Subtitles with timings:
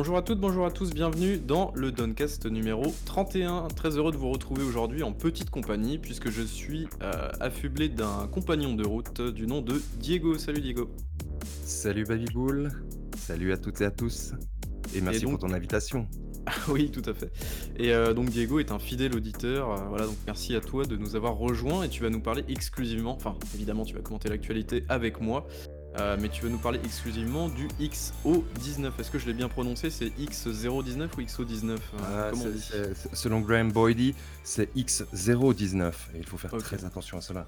[0.00, 3.66] Bonjour à toutes, bonjour à tous, bienvenue dans le Doncast numéro 31.
[3.66, 8.28] Très heureux de vous retrouver aujourd'hui en petite compagnie puisque je suis euh, affublé d'un
[8.28, 10.38] compagnon de route du nom de Diego.
[10.38, 10.88] Salut Diego.
[11.64, 12.70] Salut Babyboul,
[13.16, 14.34] salut à toutes et à tous,
[14.94, 16.06] et merci donc- pour ton invitation.
[16.68, 17.30] oui, tout à fait.
[17.76, 19.70] Et euh, donc Diego est un fidèle auditeur.
[19.72, 22.44] euh, voilà, donc merci à toi de nous avoir rejoints et tu vas nous parler
[22.48, 25.46] exclusivement, enfin évidemment tu vas commenter l'actualité avec moi,
[25.96, 28.90] euh, mais tu vas nous parler exclusivement du XO19.
[28.98, 29.90] Est-ce que je l'ai bien prononcé?
[29.90, 32.60] C'est X019 ou XO19 euh, Ah, comment on c'est- dit?
[32.62, 34.14] c'est- c'est- selon Graham Boydie,
[34.44, 37.46] c'est X019, et il faut faire très attention à cela.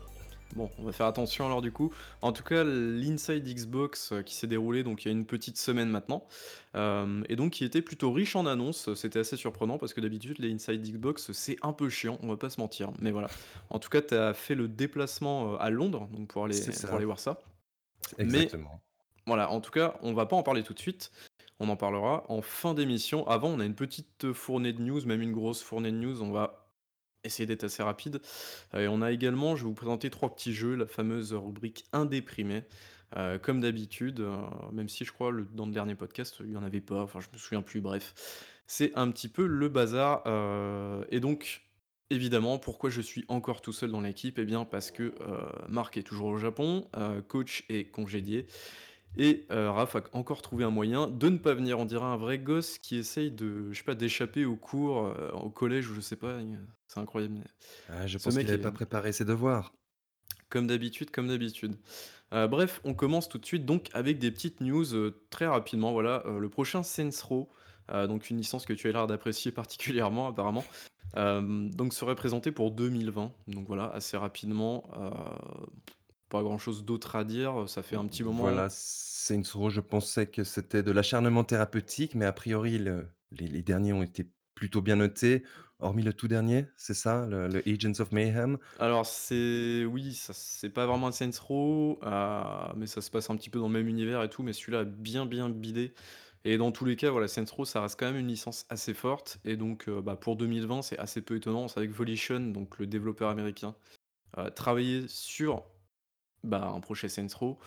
[0.56, 1.92] Bon, on va faire attention alors du coup.
[2.22, 5.56] En tout cas, l'Inside Xbox euh, qui s'est déroulé donc il y a une petite
[5.56, 6.26] semaine maintenant,
[6.74, 8.92] euh, et donc qui était plutôt riche en annonces.
[8.96, 12.36] C'était assez surprenant parce que d'habitude les Inside Xbox c'est un peu chiant, on va
[12.36, 12.90] pas se mentir.
[13.00, 13.28] Mais voilà.
[13.68, 17.20] En tout cas, tu as fait le déplacement à Londres donc aller, pour aller voir
[17.20, 17.40] ça.
[18.18, 18.80] Mais- Exactement.
[19.26, 21.12] Voilà, en tout cas, on va pas en parler tout de suite.
[21.60, 23.26] On en parlera en fin d'émission.
[23.28, 26.22] Avant, on a une petite fournée de news, même une grosse fournée de news.
[26.22, 26.66] On va
[27.22, 28.20] essayer d'être assez rapide.
[28.74, 31.84] Euh, Et on a également, je vais vous présenter trois petits jeux, la fameuse rubrique
[31.92, 32.64] indéprimée.
[33.16, 34.36] Euh, comme d'habitude, euh,
[34.72, 37.18] même si je crois le, dans le dernier podcast, il n'y en avait pas, enfin
[37.20, 38.14] je me souviens plus, bref.
[38.66, 40.22] C'est un petit peu le bazar.
[40.26, 41.62] euh, et donc,
[42.10, 44.38] évidemment, pourquoi je suis encore tout seul dans l'équipe?
[44.38, 48.46] Eh bien parce que euh, Marc est toujours au Japon, euh, coach est congédié.
[49.16, 51.78] Et euh, Raph a encore trouvé un moyen de ne pas venir.
[51.80, 55.30] On dirait un vrai gosse qui essaye de, je sais pas, d'échapper au cours, euh,
[55.32, 56.38] au collège ou je sais pas.
[56.88, 57.44] C'est incroyable.
[57.88, 59.74] Ah, je Ce pense qu'il n'avait est- pas préparé ses devoirs.
[60.48, 61.76] Comme d'habitude, comme d'habitude.
[62.32, 65.92] Euh, bref, on commence tout de suite donc avec des petites news euh, très rapidement.
[65.92, 67.50] Voilà, euh, le prochain Saints Row,
[67.92, 70.64] euh, donc une licence que tu as l'air d'apprécier particulièrement apparemment,
[71.16, 73.32] euh, donc serait présenté pour 2020.
[73.48, 74.84] Donc voilà, assez rapidement.
[74.96, 75.10] euh,
[76.28, 77.68] pas grand chose d'autre à dire.
[77.68, 78.42] Ça fait un petit moment.
[78.42, 83.48] Voilà, Saints Row, je pensais que c'était de l'acharnement thérapeutique, mais a priori, le- les,
[83.48, 85.42] les derniers ont été plutôt bien notés,
[85.78, 88.58] hormis le tout dernier, c'est ça, le, le Agents of Mayhem?
[88.78, 91.98] Alors c'est oui, ça c'est pas vraiment un Saints Row,
[92.76, 94.80] mais ça se passe un petit peu dans le même univers et tout, mais celui-là
[94.80, 95.92] a bien bien bidé.
[96.44, 98.94] Et dans tous les cas, voilà, Saints Row, ça reste quand même une licence assez
[98.94, 99.38] forte.
[99.44, 101.68] Et donc euh, bah, pour 2020, c'est assez peu étonnant.
[101.68, 103.74] C'est avec Volition, donc le développeur américain,
[104.38, 105.64] euh, travailler sur
[106.44, 107.58] bah, un prochain Saints Row.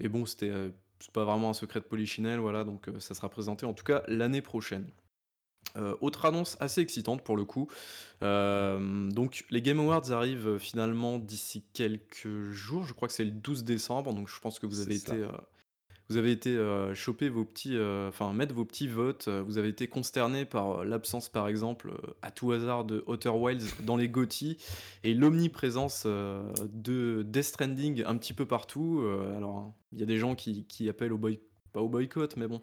[0.00, 0.70] Et bon, c'était euh,
[1.12, 4.02] pas vraiment un secret de Polichinelle, voilà, donc euh, ça sera présenté en tout cas
[4.08, 4.86] l'année prochaine.
[5.76, 7.68] Euh, autre annonce assez excitante pour le coup.
[8.22, 12.84] Euh, donc les Game Awards arrivent finalement d'ici quelques jours.
[12.84, 14.14] Je crois que c'est le 12 décembre.
[14.14, 15.28] Donc je pense que vous avez été, euh,
[16.10, 19.28] vous avez été euh, choper vos petits, euh, enfin mettre vos petits votes.
[19.28, 23.30] Euh, Vous avez été consterné par euh, l'absence, par exemple, à tout hasard de Outer
[23.30, 24.58] Wilds dans les GOTY
[25.02, 29.06] et l'omniprésence de Death Stranding un petit peu partout.
[29.36, 31.40] Alors il y a des gens qui, appellent au boy,
[31.72, 32.60] pas au boycott, mais bon,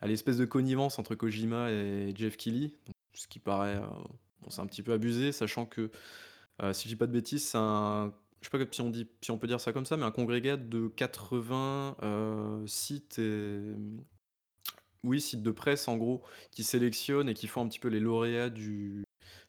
[0.00, 2.72] à l'espèce de connivence entre Kojima et Jeff Keighley,
[3.12, 3.86] ce qui paraît, euh,
[4.40, 5.90] bon, c'est un petit peu abusé, sachant que,
[6.72, 8.12] si je dis pas de bêtises, c'est un,
[8.52, 10.10] je sais pas si on dit, si on peut dire ça comme ça, mais un
[10.10, 13.60] congrégat de 80 euh, sites et,
[15.04, 18.00] oui, sites de presse en gros, qui sélectionnent et qui font un petit peu les
[18.00, 19.04] lauréats du,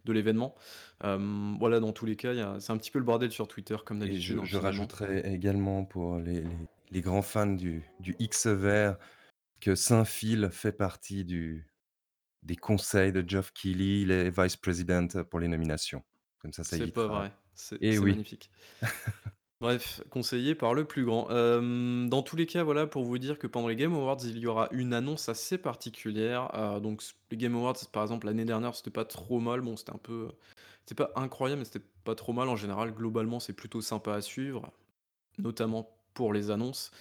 [0.06, 0.56] de l'événement.
[1.04, 3.78] Euh, voilà, dans tous les cas, a- c'est un petit peu le bordel sur Twitter,
[3.86, 4.36] comme d'habitude.
[4.36, 6.50] je, hein, je rajouterais également pour les, les-
[6.92, 8.98] les grands fans du, du X vert
[9.62, 11.68] que Saint-Phil fait partie du,
[12.44, 16.04] des conseils de Geoff Keighley, les vice-president pour les nominations.
[16.40, 18.12] Comme ça, ça C'est pas vrai, c'est Eh oui.
[18.12, 18.50] magnifique.
[19.62, 21.30] Bref, conseillé par le plus grand.
[21.32, 24.38] Euh, dans tous les cas, voilà, pour vous dire que pendant les Game Awards, il
[24.38, 26.50] y aura une annonce assez particulière.
[26.56, 29.60] Euh, donc, les Game Awards, par exemple, l'année dernière, c'était pas trop mal.
[29.60, 30.30] Bon, c'était un peu.
[30.86, 32.48] C'était pas incroyable, mais c'était pas trop mal.
[32.48, 34.72] En général, globalement, c'est plutôt sympa à suivre,
[35.38, 36.92] notamment pour les annonces.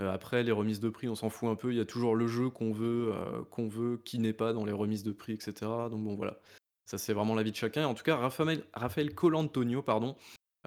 [0.00, 1.72] Euh, après, les remises de prix, on s'en fout un peu.
[1.72, 4.64] Il y a toujours le jeu qu'on veut, euh, qu'on veut, qui n'est pas dans
[4.64, 5.52] les remises de prix, etc.
[5.90, 6.38] Donc, bon, voilà.
[6.86, 7.86] Ça, c'est vraiment l'avis de chacun.
[7.86, 10.16] En tout cas, Raphaël, Raphaël Colantonio, pardon,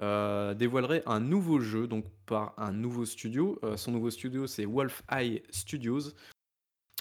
[0.00, 3.58] euh, dévoilerait un nouveau jeu, donc par un nouveau studio.
[3.62, 6.12] Euh, son nouveau studio, c'est Wolf Eye Studios.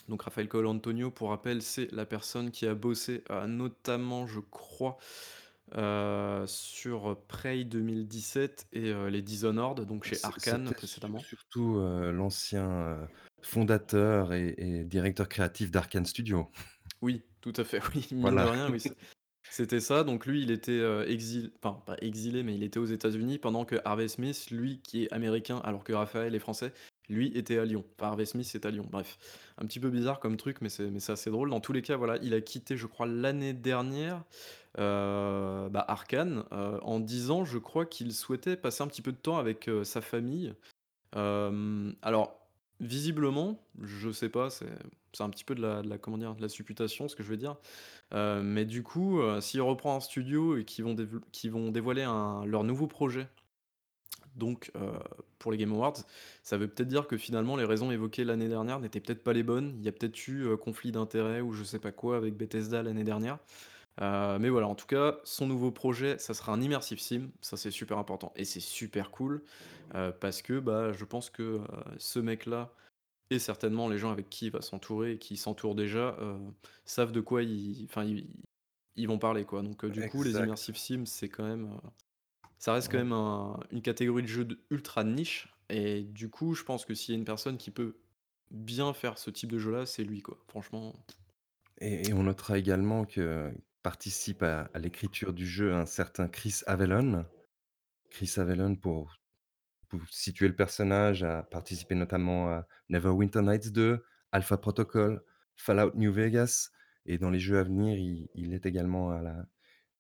[0.07, 4.97] Donc Raphaël Colantonio, pour rappel, c'est la personne qui a bossé euh, notamment, je crois,
[5.75, 11.19] euh, sur Prey 2017 et euh, les Dishonored, donc chez Arkane précédemment.
[11.19, 13.05] Surtout euh, l'ancien
[13.41, 16.49] fondateur et, et directeur créatif d'Arkane Studio.
[17.01, 17.21] Oui,
[17.51, 18.45] tout à fait, oui, mine Voilà.
[18.45, 18.81] de rien, oui.
[19.49, 22.85] C'était ça, donc lui il était euh, exilé, enfin pas exilé, mais il était aux
[22.85, 26.73] États-Unis pendant que Harvey Smith, lui qui est américain alors que Raphaël est français,
[27.07, 27.85] lui était à Lyon.
[27.97, 29.17] Enfin, Harvey Smith est à Lyon, bref.
[29.57, 31.49] Un petit peu bizarre comme truc, mais c'est mais c'est assez drôle.
[31.49, 34.23] Dans tous les cas, voilà, il a quitté, je crois, l'année dernière
[34.79, 39.17] euh, bah, Arkane euh, en disant, je crois, qu'il souhaitait passer un petit peu de
[39.17, 40.53] temps avec euh, sa famille.
[41.13, 42.46] Alors,
[42.79, 44.67] Visiblement, je sais pas, c'est
[45.19, 47.55] un petit peu de la de la supputation, ce que je veux dire.
[48.13, 52.03] Heu, mais du coup, heu, s'il reprend un studio et qu'ils vont dévoiler
[52.45, 53.29] leur nouveau projet,
[54.35, 54.91] donc heu,
[55.39, 55.97] pour les Game Awards,
[56.43, 59.43] ça veut peut-être dire que finalement les raisons évoquées l'année dernière n'étaient peut-être pas les
[59.43, 59.73] bonnes.
[59.79, 63.03] Il y a peut-être eu, conflit d'intérêts ou je sais pas quoi avec Bethesda l'année
[63.03, 63.39] dernière.
[64.01, 67.57] Heu, mais voilà, en tout cas, son nouveau projet, ça sera un immersive sim, ça
[67.57, 68.31] c'est super important.
[68.35, 69.43] Et c'est super cool,
[69.95, 71.61] heu, parce que, bah, je pense que, heu,
[71.97, 72.73] ce mec-là
[73.31, 76.17] et certainement les gens avec qui il va s'entourer et qui s'entourent déjà,
[76.85, 78.29] savent de quoi ils enfin ils
[78.95, 79.61] ils vont parler quoi.
[79.63, 81.79] Donc du coup, les immersive sims, c'est quand même,
[82.59, 85.53] ça reste quand même un une catégorie de jeu de ultra niche.
[85.69, 87.97] Et du coup, je pense que s'il y a une personne qui peut
[88.51, 90.39] bien faire ce type de jeu-là, c'est lui quoi.
[90.49, 90.93] Franchement
[91.79, 93.53] et et on notera également que
[93.83, 97.25] participe à l'écriture du jeu un certain Chris Avellone.
[98.09, 99.17] Chris Avellone, pour
[100.09, 105.23] situer le personnage, a participé notamment à Neverwinter Nights 2, Alpha Protocol,
[105.55, 106.71] Fallout New Vegas
[107.05, 109.45] et dans les jeux à venir, il il est également à la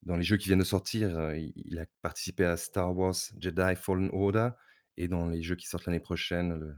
[0.03, 3.75] dans les jeux qui viennent de sortir, heu, il a participé à Star Wars Jedi
[3.75, 4.49] Fallen Order
[4.97, 6.75] et dans les jeux qui sortent l'année prochaine, le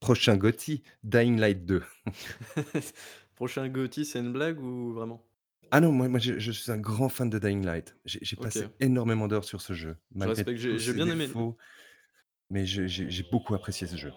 [0.00, 1.82] prochain GOTY, Dying Light 2.
[3.34, 5.29] prochain GOTY, c'est une blague ou vraiment?
[5.70, 7.96] Ah non, moi moi je je suis un grand fan de Dying Light.
[8.04, 10.92] J'ai j'ai passé OK, énormément d'heures sur ce jeu, je malgré respecte, tous j'ai j'ai
[10.92, 11.56] ses bien aimé défauts,
[12.50, 14.12] mais j'ai j'ai j'ai beaucoup apprécié ce jeu.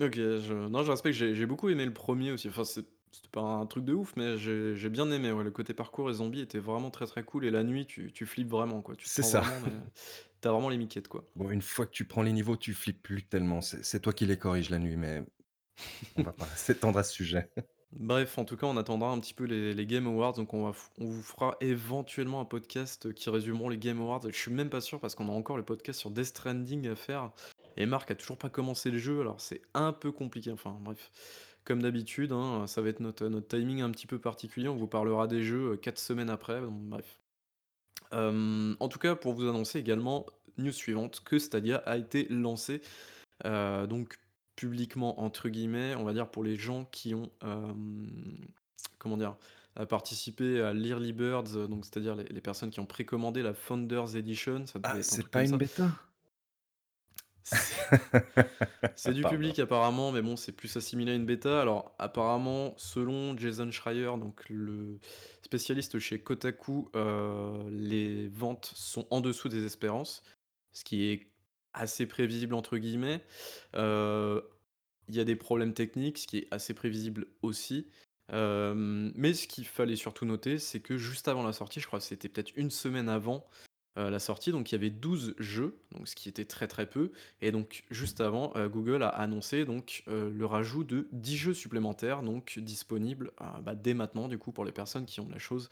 [0.00, 2.48] OK, je non, je respecte, j'ai j'ai beaucoup aimé le premier aussi.
[2.48, 5.44] Enfin, c'est c'était pas un truc de ouf, mais j'ai j'ai bien aimé, ouais.
[5.44, 8.24] Le côté parcours et zombies était vraiment très, très cool et la nuit, tu tu
[8.24, 8.96] flippes vraiment, quoi.
[8.96, 9.42] Tu te C'est ça.
[9.42, 9.60] vraiment,
[10.40, 11.28] tu vraiment les miquettes, quoi.
[11.36, 13.60] Bon, une fois que tu prends les niveaux, tu flippes plus tellement.
[13.60, 15.24] C'est c'est toi qui les corriges la nuit, mais
[16.16, 17.50] on va pas s'étendre à ce sujet.
[17.92, 20.78] Bref, en tout cas, on attendra un petit peu les Game Awards, donc on va
[20.98, 24.22] on vous fera éventuellement un podcast, qui résumeront les Game Awards.
[24.24, 26.94] Je suis même pas sûr parce qu'on a encore le podcast sur Death Stranding à
[26.94, 27.32] faire
[27.76, 30.52] et Marc a toujours pas commencé le jeu, alors c'est un peu compliqué.
[30.52, 31.10] Enfin bref,
[31.64, 34.68] comme d'habitude, hein, ça va être notre notre timing un petit peu particulier.
[34.68, 37.18] On vous parlera des jeux, heu, 4 semaines après, bref.
[38.12, 40.26] Hem, en tout cas, pour vous annoncer également,
[40.58, 42.82] news suivante, que Stadia a été lancé,
[43.46, 44.18] heu, donc
[44.60, 48.08] «publiquement» entre guillemets, on va dire pour les gens qui ont, hem,
[48.98, 49.36] comment dire?
[49.78, 53.54] Heu, participé à l'Early Birds, heu, donc c'est-à-dire les les personnes qui ont précommandé la
[53.54, 55.58] Founders Edition, ça Ah, un c'est pas une ça.
[55.58, 55.90] bêta?
[58.94, 59.30] C'est du Pardon.
[59.30, 61.60] public apparemment, mais bon, c'est plus assimilé à une bêta.
[61.60, 64.98] Alors apparemment, selon Jason Schreier, donc le
[65.42, 66.90] spécialiste chez Kotaku,
[67.70, 70.22] les ventes sont en dessous des espérances,
[70.72, 71.29] ce qui est
[71.74, 73.22] «assez prévisible» entre guillemets.
[73.76, 74.42] Heu,
[75.08, 77.88] il y a des problèmes techniques, ce qui est assez prévisible aussi.
[78.32, 81.98] Hem, mais ce qu'il fallait surtout noter, c'est que juste avant la sortie, je crois
[82.00, 83.46] que c'était peut-être une semaine avant,
[83.98, 86.88] heu, la sortie, donc il y avait 12 jeux, donc ce qui était très, très
[86.88, 92.22] peu et donc juste avant, Google a annoncé donc, le rajout de 10 jeux supplémentaires,
[92.22, 95.68] donc disponibles, bah, dès maintenant du coup pour les personnes qui ont la chose.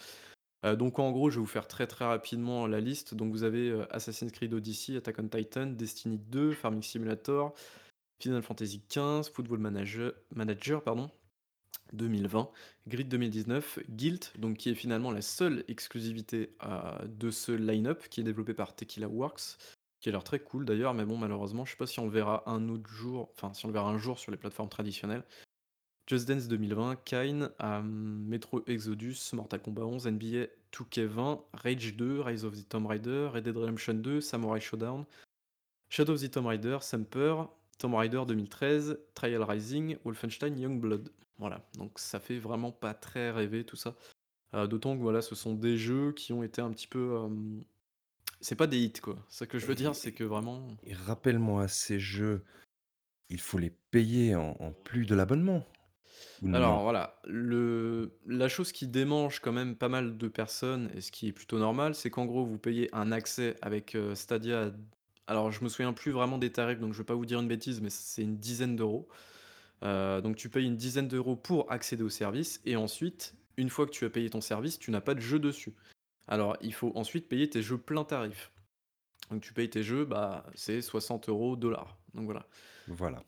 [0.64, 3.14] Heu, donc en gros, je vais vous faire très, très rapidement la liste.
[3.14, 7.54] Donc vous avez, heu, Assassin's Creed Odyssey, Attack on Titan, Destiny 2, Farming Simulator,
[8.22, 11.10] Final Fantasy XV, Football Manager Manager pardon,
[11.92, 12.50] 2020,
[12.88, 18.20] Grid 2019, Guilt, donc qui est finalement la seule exclusivité, heu, de ce line-up qui
[18.20, 19.58] est développé par Tequila Works,
[20.00, 22.12] qui a l'air très cool d'ailleurs, mais bon malheureusement je sais pas si on le
[22.12, 25.24] verra un autre jour, enfin si on le verra un jour sur les plateformes traditionnelles.
[26.08, 32.44] Just Dance 2020, Kine, hem, Metro Exodus, Mortal Kombat 11, NBA 2K20, Rage 2, Rise
[32.44, 35.04] of the Tomb Raider, Red Dead Redemption 2, Samurai Shodown,
[35.90, 37.44] Shadow of the Tomb Raider, Semper,
[37.78, 41.12] Tomb Raider 2013, Trial Rising, Wolfenstein Youngblood.
[41.36, 43.94] Voilà, donc ça fait vraiment pas très rêver tout ça.
[44.54, 47.62] Heu, d'autant que voilà, ce sont des jeux qui ont été un petit peu, hem,
[48.40, 49.16] c'est pas des hits quoi.
[49.28, 52.42] C'est ça que je veux dire, c'est que vraiment et rappelle-moi, ces jeux,
[53.28, 55.66] il faut les payer en en plus de l'abonnement
[56.42, 56.56] ou non?
[56.56, 61.12] alors voilà, le la chose qui démange quand même pas mal de personnes et ce
[61.12, 64.72] qui est plutôt normal, c'est qu'en gros vous payez un accès avec, heu, Stadia
[65.26, 67.48] alors je me souviens plus vraiment des tarifs, donc je vais pas vous dire une
[67.48, 69.08] bêtise, mais c'est une dizaine d'euros.
[69.84, 73.86] Heu, donc tu payes une dizaine d'euros pour accéder au service et ensuite, une fois
[73.86, 75.74] que tu as payé ton service, tu n'as pas de jeu dessus.
[76.28, 78.52] Alors il faut ensuite payer tes jeux plein tarif.
[79.30, 81.60] Donc tu payes tes jeux, bah, c'est 60 euros $.
[82.14, 82.46] Donc voilà
[82.86, 83.22] Voilà.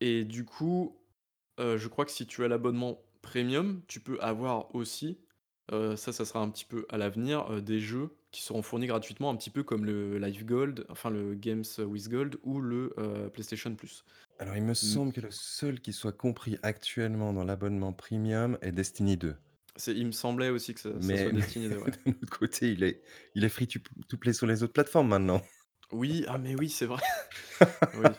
[0.00, 0.96] et du coup,
[1.58, 5.20] heu, je crois que si tu as l'abonnement premium, tu peux avoir aussi,
[5.72, 8.86] heu, ça, ça sera un petit peu à l'avenir, heu, des jeux qui seront fournis
[8.86, 12.94] gratuitement, un petit peu comme le Live Gold, enfin le Games with Gold ou le,
[12.98, 14.04] heu, PlayStation Plus.
[14.40, 18.58] Alors, il me Mmh, semble que le seul qui soit compris actuellement dans l'abonnement premium
[18.62, 19.36] est Destiny 2.
[19.76, 21.92] c'est il me semblait aussi que ça ça soit Mais mais Destiny 2, ouais.
[22.06, 23.02] d'un autre côté, il est
[23.34, 25.42] il est free to to play sur les autres plateformes maintenant.
[25.92, 27.02] Oui, ah mais oui, c'est vrai.
[27.92, 28.16] Oui.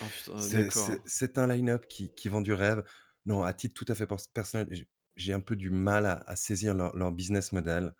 [0.00, 1.06] Oh putain, C'est c'est d'accord.
[1.06, 2.84] c'est un line-up qui qui vend du rêve.
[3.26, 6.14] Non, à titre tout à fait pers personnel, j'ai j'ai un peu du mal à
[6.26, 7.94] à saisir leur leur business model.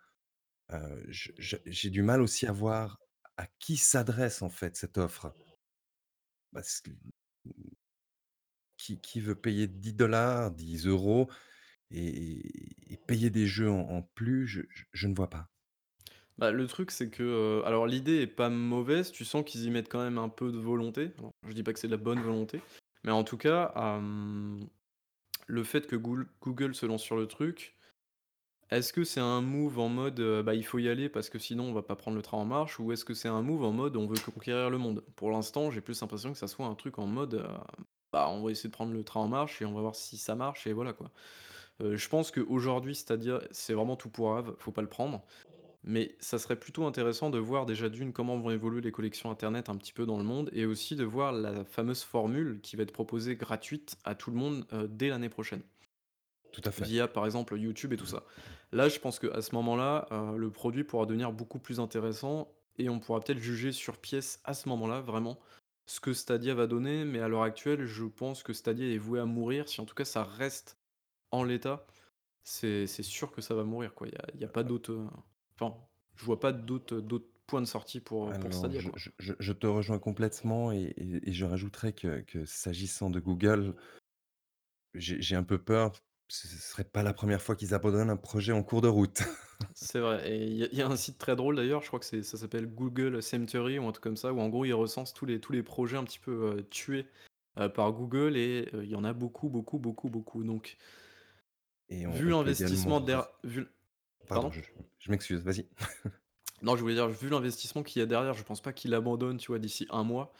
[1.08, 2.98] Je je j'ai du mal aussi à voir
[3.36, 5.34] à qui s'adresse en fait cette offre.
[6.52, 6.90] Parce que
[8.76, 11.28] qui qui veut payer 10 10 €,
[11.90, 14.46] et et et payer des jeux en en plus?
[14.46, 15.50] Je je je ne vois pas.
[16.42, 19.70] Bah, le truc, c'est que, heu, alors l'idée est pas mauvaise, tu sens qu'ils y
[19.70, 21.12] mettent quand même un peu de volonté.
[21.18, 22.58] Alors, je dis pas que c'est de la bonne volonté,
[23.04, 23.72] mais en tout cas,
[25.46, 27.76] le fait que Google se lance sur le truc,
[28.70, 31.38] est-ce que c'est un move en mode, heu, bah, il faut y aller parce que
[31.38, 32.80] sinon on va pas prendre le train en marche?
[32.80, 35.04] Ou est-ce que c'est un move en mode on veut conquérir le monde?
[35.16, 37.46] Pour l'instant, j'ai plus l'impression que ça soit un truc en mode, heu,
[38.12, 40.16] bah, on va essayer de prendre le train en marche et on va voir si
[40.18, 41.10] ça marche et voilà quoi.
[41.80, 45.24] Je pense qu'aujourd'hui Stadia, c'est vraiment tout pour pourrave, faut pas le prendre.
[45.84, 49.68] Mais ça serait plutôt intéressant de voir déjà d'une comment vont évoluer les collections internet
[49.68, 52.84] un petit peu dans le monde et aussi de voir la fameuse formule qui va
[52.84, 55.62] être proposée gratuite à tout le monde, heu, dès l'année prochaine.
[56.52, 56.90] Tout à fait.
[56.90, 58.24] Via par exemple YouTube et tout ça.
[58.70, 62.88] Là, je pense qu'à ce moment-là, heu, le produit pourra devenir beaucoup plus intéressant et
[62.88, 65.40] on pourra peut-être juger sur pièce à ce moment-là, vraiment,
[65.86, 67.04] ce que Stadia va donner.
[67.04, 69.68] Mais à l'heure actuelle, je pense que Stadia est voué à mourir.
[69.68, 70.78] Si en tout cas ça reste
[71.32, 71.86] en l'état,
[72.44, 74.08] c'est c'est sûr que ça va mourir quoi.
[74.08, 75.08] Il y a y a pas d'autre, heu,
[75.62, 77.00] enfin, je vois pas d'autres
[77.46, 78.94] points de sortie pour, Stadia je quoi.
[78.94, 83.18] je je je te rejoins complètement et et et je rajouterais que que s'agissant de
[83.20, 83.74] Google,
[84.94, 85.92] j'ai j'ai un peu peur,
[86.28, 89.22] ce ce serait pas la première fois qu'ils abandonnent un projet en cours de route.
[89.74, 91.86] C'est vrai et il y a il y a un site très drôle d'ailleurs, je
[91.86, 94.64] crois que c'est ça s'appelle Google Cemetery ou un truc comme ça, où en gros
[94.64, 97.06] ils recensent tous les tous les projets un petit peu, heu, tués,
[97.58, 100.76] heu, par Google et heu, il y en a beaucoup, beaucoup, beaucoup, beaucoup donc
[101.88, 103.68] Et on vu on peut également l'investissement re der vu l
[104.28, 104.52] pardon, pardon?
[104.52, 104.60] je
[104.98, 105.68] je m'excuse, vas-y.
[106.62, 109.36] Non, je voulais dire, vu l'investissement qu'il y a derrière, je pense pas qu'il abandonne,
[109.36, 110.32] tu vois, d'ici un mois.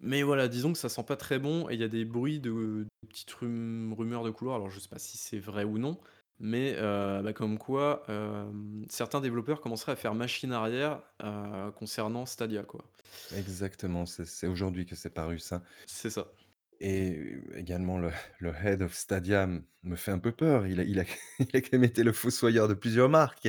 [0.00, 2.40] Mais voilà, disons que ça sent pas très bon et il y a des bruits
[2.40, 2.50] de
[3.02, 6.00] de petites rum rumeurs de couloir, alors je sais pas si c'est vrai ou non,
[6.38, 12.26] mais heu, bah, comme quoi, hem, certains développeurs commenceraient à faire machine arrière, heu, concernant
[12.26, 12.90] Stadia, quoi.
[13.30, 16.32] Exactement, c'est c'est aujourd'hui que c'est paru ça C'est ça.
[16.84, 18.10] Et également le
[18.40, 19.48] le head of Stadia
[19.82, 20.66] me fait un peu peur.
[20.66, 21.04] Il a il a
[21.38, 23.48] il a quand même été le fossoyeur de plusieurs marques,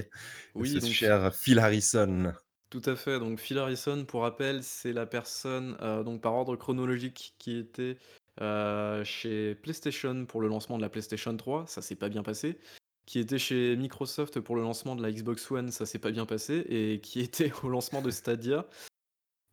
[0.63, 2.33] ce Oui, donc fi cher Phil Harrison.
[2.69, 6.55] tout à fait, donc Phil Harrison, pour rappel, c'est la personne, heu, donc par ordre
[6.55, 7.97] chronologique qui était,
[8.41, 12.57] heu, chez PlayStation pour le lancement de la PlayStation 3, ça s'est pas bien passé.
[13.05, 16.25] Qui était chez Microsoft pour le lancement de la Xbox One, ça s'est pas bien
[16.25, 18.67] passé et qui était au lancement de Stadia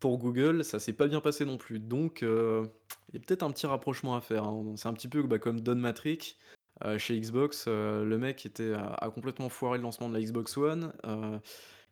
[0.03, 1.79] pour Google, ça s'est pas bien passé non plus.
[1.81, 2.65] Donc heu,
[3.11, 4.75] il y a peut-être un petit rapprochement à faire, hein.
[4.77, 6.39] C'est un petit peu, bah, comme Don Matrick,
[6.85, 10.21] heu, chez Xbox, heu, le mec était a a complètement foiré le lancement de la
[10.23, 10.93] Xbox One,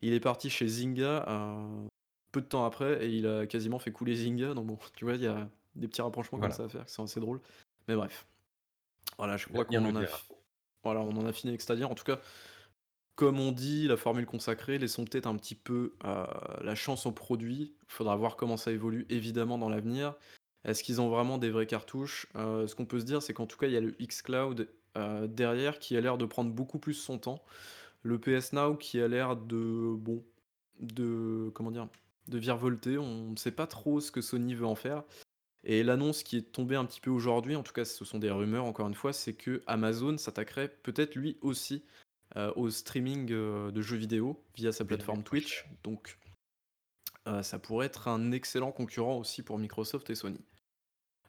[0.02, 1.24] il est parti chez Zynga,
[2.32, 5.14] peu de temps après et il a quasiment fait couler Zynga donc bon, tu vois,
[5.14, 7.40] il y a des petits rapprochements comme ça à faire qui sont assez drôles.
[7.88, 8.26] Mais bref,
[9.18, 10.04] voilà, je crois qu'on en a
[10.84, 11.88] voilà, on en a fini avec Stadia.
[11.88, 12.20] En tout cas,
[13.20, 16.24] comme on dit, la formule consacrée, laissons peut-être un petit peu, heu,
[16.64, 17.74] la chance au produit.
[17.82, 20.14] Il Faudra voir comment ça évolue évidemment dans l'avenir.
[20.64, 22.28] Est-ce qu'ils ont vraiment des vraies cartouches?
[22.34, 24.70] Heu, ce qu'on peut se dire, c'est qu'en tout cas, il y a le xCloud,
[24.96, 27.44] heu, derrière qui a l'air de prendre beaucoup plus son temps.
[28.02, 30.24] Le PS Now qui a l'air de bon,
[30.80, 31.88] de comment dire?
[32.28, 32.96] De virevolter.
[32.96, 35.04] On ne sait pas trop ce que Sony veut en faire
[35.62, 38.30] et l'annonce qui est tombée un petit peu aujourd'hui, en tout cas ce sont des
[38.30, 41.84] rumeurs encore une fois, c'est que Amazon s'attaquerait peut-être lui aussi
[42.56, 45.22] au streaming, heu, de jeux vidéo via sa plateforme.
[45.22, 45.66] Twitch.
[45.82, 46.18] Donc,
[47.26, 50.40] heu, ça pourrait être un excellent concurrent aussi pour Microsoft et Sony.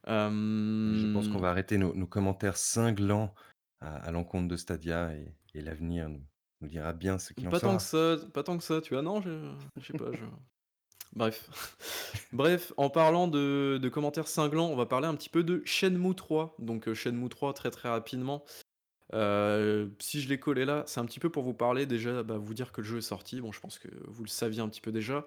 [0.05, 3.34] Je pense qu'on va arrêter nos nos commentaires cinglants
[3.79, 6.24] à à l'encontre de Stadia et et l'avenir nous
[6.62, 8.17] nous dira bien ce qu'il en pas tant que sera.
[8.17, 9.01] ça pas tant que ça, tu vois?
[9.03, 10.24] Non, je je sais pas, je
[11.15, 11.50] bref.
[12.31, 16.15] Bref, en parlant de de commentaires cinglants, on va parler un petit peu de Shenmue
[16.15, 16.55] 3.
[16.60, 18.43] Donc, Shenmue 3 très, très rapidement.
[19.13, 22.38] Heu, si je l'ai collé là, c'est un petit peu pour vous parler déjà, bah,
[22.38, 23.41] vous dire que le jeu est sorti.
[23.41, 25.25] Bon, je pense que vous le saviez un petit peu déjà.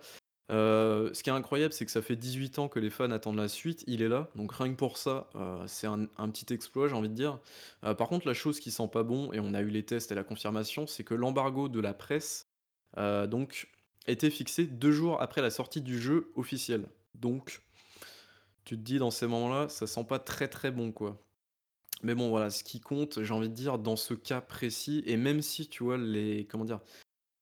[0.53, 3.37] Heu, ce qui est incroyable, c'est que ça fait 18 ans que les fans attendent
[3.39, 6.53] la suite, il est là, donc rien que pour ça, heu, c'est un un petit
[6.55, 7.41] exploit, j'ai envie de dire.
[7.83, 10.15] Par contre, la chose qui sent pas bon et on a eu les tests et
[10.15, 12.49] la confirmation, c'est que l'embargo de la presse,
[12.97, 13.69] donc
[14.07, 16.89] était fixé 2 jours après la sortie du jeu officiel.
[17.15, 17.63] Donc
[18.65, 21.24] tu te dis dans ces moments-là, ça sent pas très, très bon, quoi.
[22.05, 25.17] Mais bon, voilà, ce qui compte, j'ai envie de dire, dans ce cas précis et
[25.17, 26.81] même si, tu vois, les comment dire?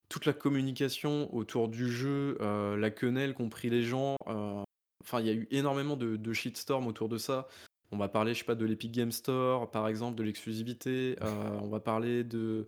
[0.08, 4.62] Toute la communication autour du jeu, heu, la quenelle qu'ont pris les gens, heu,
[5.04, 7.48] enfin, il y a eu énormément de de shitstorm autour de ça.
[7.92, 11.26] On va parler, je sais pas, de l'Epic Games Store, par exemple, de l'exclusivité, heu,
[11.62, 12.66] on va parler de,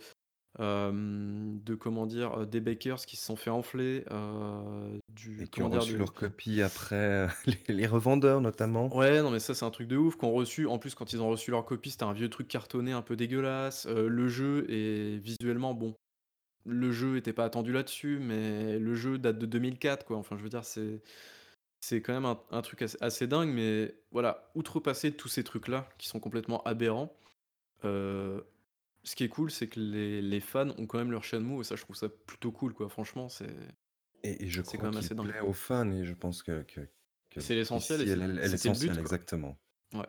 [0.59, 2.39] hem, de comment dire?
[2.41, 5.87] Heu, des bakers qui se sont fait enfler, heu, du Et qui comment ont dire?
[5.87, 8.91] reçu De leurs copies après, les les revendeurs notamment.
[8.91, 11.23] ouais, non mais ça c'est un truc de ouf, qu'ont reçu en plus quand ils
[11.23, 15.19] ont reçu leur copie, c'était un vieux truc cartonné un peu dégueulasse, le jeu est
[15.19, 15.95] visuellement bon,
[16.67, 20.45] le jeu était pas attendu là-dessus, mais le jeu date de 2004 quoi, enfin je
[20.45, 21.03] veux dire c'est
[21.81, 25.89] c'est quand même un un truc assez assez dingue, mais voilà, outrepasser tous ces trucs-là,
[25.99, 27.17] qui sont complètement aberrants,
[29.05, 31.65] ce qui est cool, c'est que les les fans ont quand même leur Shenmue et
[31.65, 32.89] ça, je trouve ça plutôt cool, quoi.
[32.89, 33.55] Franchement, c'est
[34.25, 35.33] Et et je crois quand même assez dingue.
[35.33, 36.89] plaît aux fans et je pense que que
[37.31, 39.13] que C'est l'essentiel et c'est est elle est c'était le but, essentielle, quoi.
[39.15, 39.61] exactement.
[39.95, 40.07] Ouais,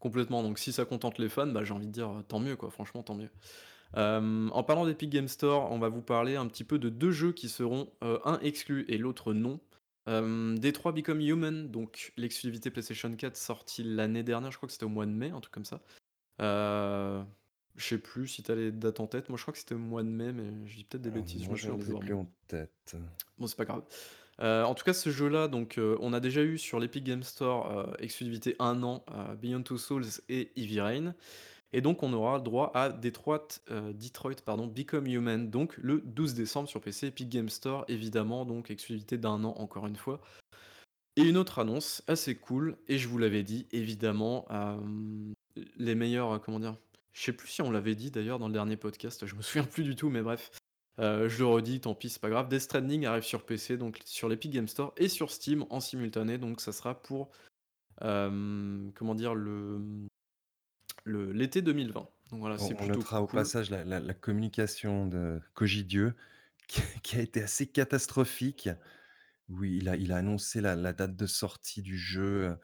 [0.00, 2.70] complètement, donc si ça contente les fans, bah, j'ai envie de dire, tant mieux, quoi,
[2.70, 3.30] franchement, tant mieux.
[3.96, 7.12] Hem, en parlant d'Epic Game Store, on va vous parler un petit peu de 2
[7.12, 9.60] jeux qui seront, heu, un exclu et l'autre non.
[10.08, 14.86] Hem, Detroit Become Human, donc l'exclusivité PlayStation 4 sortie l'année dernière, je crois que c'était
[14.86, 15.82] au mois de mai, un truc comme ça.
[17.76, 19.28] Je sais plus si tu as les dates en tête.
[19.28, 21.22] Moi, je crois que c'était au mois de mai, mais je dis peut-être des Alors
[21.22, 22.96] bêtises, je me moi, je souviens ne plus en tête.
[23.38, 23.82] Bon, c'est pas grave.
[24.40, 27.22] Heu, en tout cas, ce jeu-là, donc, heu, on a déjà eu sur l'Epic Game
[27.22, 29.04] Store, heu, exclusivité 1 an,
[29.40, 31.14] Beyond Two Souls et Heavy Rain
[31.74, 33.48] et donc on aura droit à Detroit,
[33.94, 38.70] Detroit, pardon, Become Human, donc le 12 décembre sur PC, Epic Game Store, évidemment, donc
[38.70, 40.20] exclusivité d'un an encore une fois
[41.16, 44.46] et une autre annonce assez cool et je vous l'avais dit, évidemment,
[45.76, 46.76] les meilleurs, comment dire?
[47.12, 49.64] Je sais plus si on l'avait dit d'ailleurs dans le dernier podcast, je me souviens
[49.64, 50.50] plus du tout, mais bref,
[50.98, 52.48] heu, je le redis, tant pis, c'est pas grave.
[52.48, 56.38] Death Stranding arrive sur PC, donc sur l'Epic Game Store et sur Steam en simultané,
[56.38, 57.30] donc ça sera pour,
[58.00, 59.34] hem, comment dire?
[59.34, 59.80] Le,
[61.04, 62.08] le l'été 2020.
[62.30, 65.84] Donc voilà, On c'est on plutôt notera au passage la la la communication de Koji
[65.84, 66.14] Dieu
[66.68, 68.68] qui qui a été assez catastrophique.
[69.48, 72.56] Oui, il a il a annoncé la la date de sortie du jeu,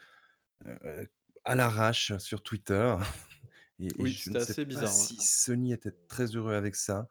[0.66, 1.08] heu,
[1.44, 2.96] à l'arrache sur Twitter
[3.78, 6.76] et et Oui, je ne sais assez pas bizarre, si Sony était très heureux avec
[6.76, 7.08] ça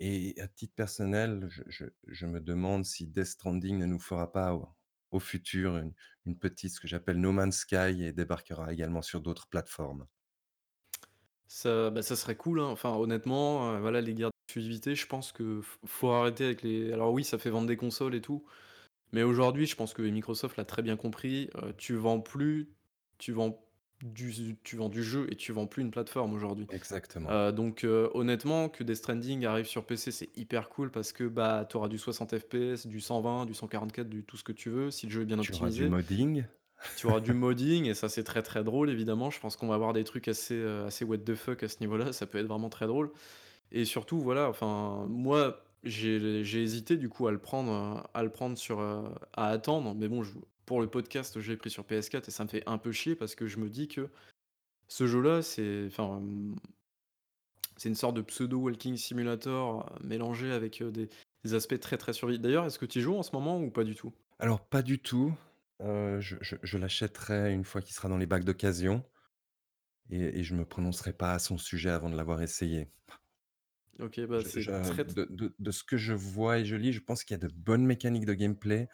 [0.00, 4.32] et à titre personnel, je je je me demande si Death Stranding ne nous fera
[4.32, 4.68] pas au
[5.12, 5.94] au futur une
[6.26, 10.06] une petite ce que j'appelle No Man's Sky et débarquera également sur d'autres plateformes.
[11.46, 12.66] Ça, bah, ça serait cool, hein.
[12.68, 17.12] Enfin, honnêtement, heu, voilà, les guerres d'exclusivité, je pense que faut arrêter avec les alors
[17.12, 18.44] oui, ça fait vendre des consoles et tout,
[19.12, 22.74] mais aujourd'hui, je pense que Microsoft l'a très bien compris, heu, tu vends plus
[23.18, 23.68] tu vends
[24.02, 26.68] du tu vends du jeu et tu vends plus une plateforme aujourd'hui.
[26.68, 27.30] Exactement.
[27.30, 31.24] Heu, donc heu, honnêtement, que Death Stranding arrive sur PC, c'est hyper cool parce que,
[31.24, 34.70] bah, tu auras du 60 FPS, du 120, du 144, du tout ce que tu
[34.70, 35.84] veux, si le jeu est bien Tu auras du optimisé.
[35.84, 36.46] modding.
[36.94, 39.30] Tu auras du modding et ça, c'est très, très drôle évidemment.
[39.30, 41.78] Je pense qu'on va avoir des trucs assez, heu, assez what the fuck à ce
[41.80, 43.12] niveau-là, ça peut être vraiment très drôle
[43.72, 48.22] et surtout voilà, enfin, moi, j'ai j'ai hésité du coup à le prendre, heu, à
[48.24, 50.32] le prendre sur, à attendre, mais bon, je
[50.66, 53.16] pour le podcast, je l'ai pris sur PS4 et ça me fait un peu chier
[53.16, 54.10] parce que je me dis que
[54.88, 56.22] ce jeu-là, c'est enfin,
[57.76, 61.08] c'est une sorte de pseudo walking simulator, heu, mélangé avec, heu, des
[61.44, 62.38] des aspects très, très survie.
[62.38, 64.12] D'ailleurs, est-ce que tu y joues en ce moment ou pas du tout?
[64.38, 65.34] Alors pas du tout,
[65.80, 69.06] heu, je je je l'achèterai une fois qu'il sera dans les bacs d'occasion
[70.10, 72.92] et et je me prononcerai pas à son sujet avant de l'avoir essayé.
[74.00, 77.00] OK, bah, c'est très de de de ce que je vois et je lis, je
[77.00, 78.88] pense qu'il y a de bonnes mécaniques de gameplay,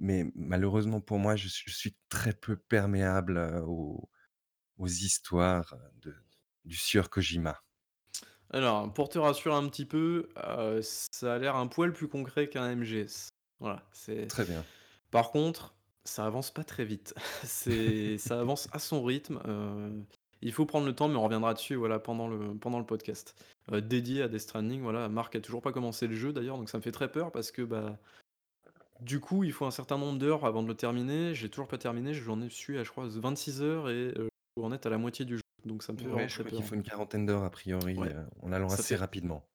[0.00, 4.08] mais malheureusement pour moi, je suis je suis très peu perméable, aux
[4.78, 6.14] aux histoires, de
[6.64, 7.62] du sieur Kojima.
[8.50, 10.28] Alors, pour te rassurer un petit peu,
[10.82, 13.28] ça a l'air un poil plus concret qu'un MGS.
[13.60, 14.64] Voilà, c'est Très bien.
[15.10, 17.14] par contre, ça avance pas très vite.
[17.44, 19.40] C'est ça avance à son rythme,
[20.40, 23.34] il faut prendre le temps, mais on reviendra dessus, voilà, pendant le pendant le podcast,
[23.72, 25.08] dédié à Death Stranding, voilà.
[25.08, 27.50] Marc a toujours pas commencé le jeu d'ailleurs, donc ça me fait très peur parce
[27.50, 27.98] que, bah,
[29.00, 31.34] du coup, il faut un certain nombre d'heures avant de le terminer.
[31.34, 34.12] J'ai toujours pas terminé, j'en ai suis à je crois 26 heures et
[34.56, 36.40] en être à la moitié du jeu, donc ça me fait Ouais, vraiment je très
[36.40, 38.96] crois qu'il peur, faut une quarantaine d'heures a priori, Ouais, heu, en allant ça assez
[38.96, 39.48] fait rapidement.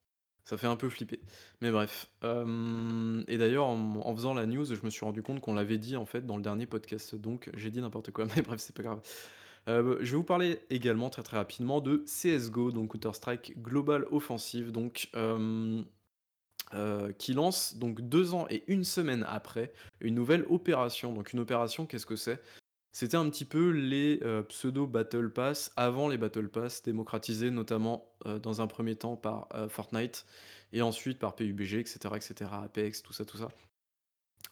[0.44, 1.20] Ça fait un peu flipper.
[1.62, 5.40] Mais bref, hem et d'ailleurs en en faisant la news, je me suis rendu compte
[5.40, 8.42] qu'on l'avait dit en fait dans le dernier podcast, donc j'ai dit n'importe quoi, mais
[8.42, 9.00] bref, c'est pas grave.
[9.68, 14.06] Heu, je vais vous parler également très, très rapidement de CS:GO, donc Counter Strike Global
[14.10, 15.86] Offensive, donc hem,
[16.74, 21.12] heu, qui lance donc 2 ans et une semaine après, une nouvelle opération.
[21.12, 22.40] Donc une opération, qu'est-ce que c'est?
[22.92, 28.06] C'était un petit peu les, heu, pseudo battle pass avant les battle pass démocratisés notamment,
[28.26, 30.26] heu, dans un premier temps par, Fortnite
[30.72, 33.48] et ensuite par PUBG et cetera et cetera, Apex, tout ça, tout ça.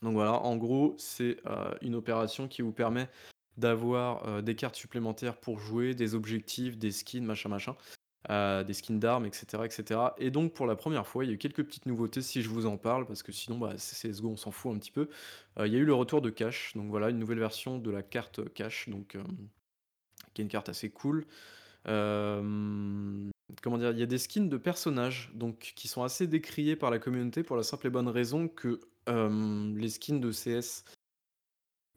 [0.03, 1.37] Donc voilà, en gros, c'est,
[1.81, 3.09] une opération qui vous permet
[3.57, 7.77] d'avoir, des cartes supplémentaires pour jouer, des objectifs, des skins, machin, machin,
[8.29, 11.39] des skins d'armes et cetera et donc pour la première fois, il y a eu
[11.39, 14.51] quelques petites nouveautés si je vous en parle parce que sinon, bah, CS:GO, on s'en
[14.51, 15.09] fout un petit peu.
[15.59, 17.91] Heu, il y a eu le retour de Cash, donc voilà, une nouvelle version de
[17.91, 19.27] la carte, Cash, donc hem,
[20.35, 21.27] qui est une carte assez cool.
[21.87, 23.31] Hem,
[23.63, 23.91] comment dire?
[23.93, 27.43] Il y a des skins de personnages, donc qui sont assez décriés par la communauté
[27.43, 30.85] pour la simple et bonne raison que, les skins de CS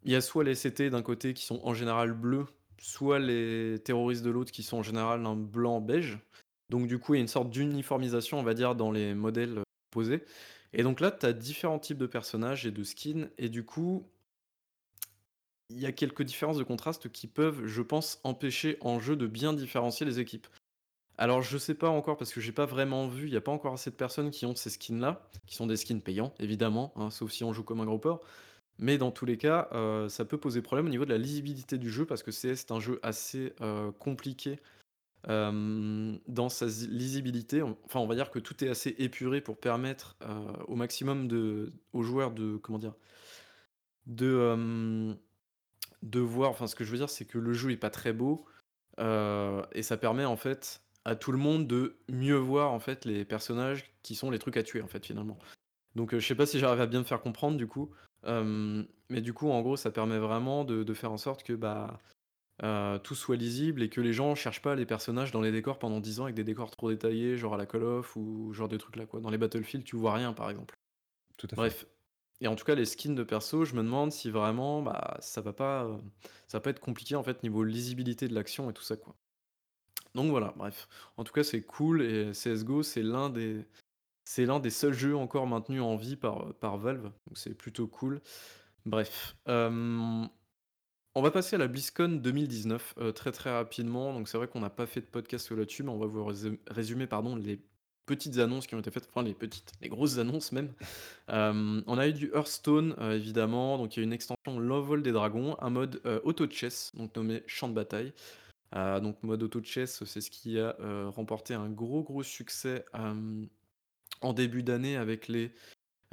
[0.04, 2.46] il y a soit les CT d'un côté qui sont en général bleus,
[2.80, 6.20] soit les terroristes de l'autre qui sont en général un blanc beige.
[6.70, 9.60] Donc du coup, il y a une sorte d'uniformisation, on va dire, dans les modèles,
[9.60, 10.24] heu, posés
[10.74, 14.10] et donc là, tu as différents types de personnages et de skins et du coup
[15.70, 19.28] il y a quelques différences de contraste qui peuvent, je pense, empêcher en jeu de
[19.28, 20.48] bien différencier les équipes.
[21.18, 23.52] Alors je sais pas encore parce que j'ai pas vraiment vu, il y a pas
[23.52, 27.10] encore assez de personnes qui ont ces skins-là, qui sont des skins payants évidemment, hein,
[27.12, 28.02] sauf si on joue comme un gros.
[28.78, 31.78] Mais dans tous les cas, heu, ça peut poser problème au niveau de la lisibilité
[31.78, 34.60] du jeu parce que CS est un jeu assez, heu, compliqué,
[35.28, 37.62] hem, dans sa lisibilité.
[37.64, 40.18] Enfin, on va dire que tout est assez épuré pour permettre,
[40.68, 42.96] au maximum de aux joueurs de comment dire?
[44.06, 45.16] De,
[46.04, 48.14] de voir enfin, ce que je veux dire, c'est que le jeu est pas très
[48.14, 48.46] beau,
[49.00, 53.26] et ça permet, en fait, à tout le monde de mieux voir, en fait, les
[53.26, 55.38] personnages qui sont les trucs à tuer, en fait, finalement.
[55.96, 57.92] Donc, heu, je sais pas si j'arrive à bien me faire comprendre du coup,
[58.26, 61.54] hem, mais du coup, en gros, ça permet vraiment de de faire en sorte que,
[61.54, 62.00] bah,
[62.64, 65.80] heu, tout soit lisible et que les gens cherchent pas les personnages dans les décors
[65.80, 68.70] pendant 10 ans avec des décors trop détaillés, genre à la Call of ou genre
[68.70, 69.22] des trucs là, quoi.
[69.22, 70.76] Dans les Battlefield, tu vois rien, par exemple.
[71.38, 71.76] Tout à fait.
[71.76, 71.86] Bref
[72.42, 75.42] et en tout cas, les skins de perso, je me demande si vraiment, bah, ça
[75.42, 76.02] va pas, heu,
[76.48, 79.16] ça va pas être compliqué, en fait, niveau lisibilité de l'action et tout ça, quoi.
[80.16, 80.88] Donc voilà, bref.
[81.18, 83.66] En tout cas, c'est cool et CS:GO, c'est l'un des
[84.26, 88.22] c'est l'un des seuls jeux encore maintenus en vie par, Valve, donc c'est plutôt cool.
[88.86, 90.28] Bref, hem,
[91.14, 94.14] on va passer à la BlizzCon 2019, heu, très, très rapidement.
[94.14, 96.58] Donc c'est vrai qu'on n'a pas fait de podcast là-dessus, mais on va vous résum
[96.68, 97.62] résumer, pardon, les
[98.08, 100.74] petites annonces qui ont été faites, enfin les petites, les grosses annonces même.
[101.28, 105.12] Hem, on a eu du Hearthstone, évidemment, donc il y a une extension L'Envol des
[105.12, 108.12] Dragons, un mode, auto chess, donc nommé Champ de bataille.
[108.74, 110.76] Donc mode auto chess, c'est ce qui a,
[111.10, 112.86] remporté un gros, gros succès,
[114.22, 115.54] en début d'année avec les,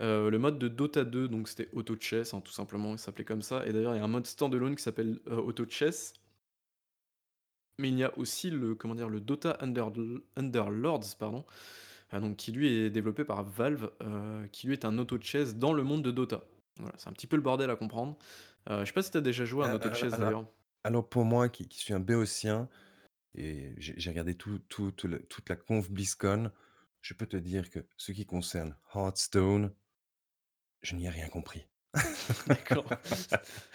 [0.01, 3.25] heu, le mode de Dota 2, donc c'était auto chess, hein, tout simplement, il s'appelait
[3.27, 6.15] comme ça et d'ailleurs il y a un mode stand-alone qui s'appelle, heu, auto chess.
[7.79, 9.09] Mais il y a aussi le comment dire?
[9.09, 11.45] Le Dota Underl Underlords, pardon,
[12.15, 15.57] heu, donc qui lui est développé par Valve, heu, qui lui est un auto chess
[15.57, 16.45] dans le monde de Dota.
[16.79, 18.17] Voilà, c'est un petit peu le bordel à comprendre.
[18.69, 20.47] Je sais pas si tu as déjà joué à un A auto chess ala d'ailleurs?
[20.85, 22.69] alors pour moi qui qui suis un béotien
[23.35, 26.53] et j'ai j'ai regardé tout tout tout le toute la conf BlizzCon,
[27.03, 29.75] je peux te dire que ce qui concerne Hearthstone
[30.83, 31.67] je n'y ai rien compris.
[32.47, 32.87] D'accord.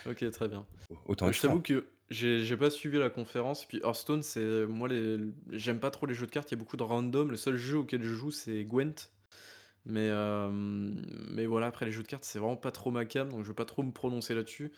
[0.05, 0.65] OK, très bien.
[0.89, 4.87] Au autant être je t'avoue que j'ai pas suivi la conférence, puis Hearthstone, c'est moi
[4.87, 5.19] les
[5.51, 7.29] j'aime pas trop les jeux de cartes, il y a beaucoup de random.
[7.29, 9.09] Le seul jeu auquel je joue, c'est Gwent,
[9.85, 13.29] mais hem, mais voilà, après les jeux de cartes, c'est vraiment pas trop ma came,
[13.29, 14.71] donc je vais pas trop me prononcer là-dessus.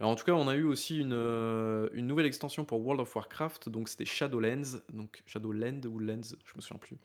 [0.00, 3.00] Alors en tout cas, on a eu aussi une, heu, une nouvelle extension pour World
[3.02, 6.98] of Warcraft, donc c'était Shadowlands, donc Shadowland ou Lands, je me souviens plus.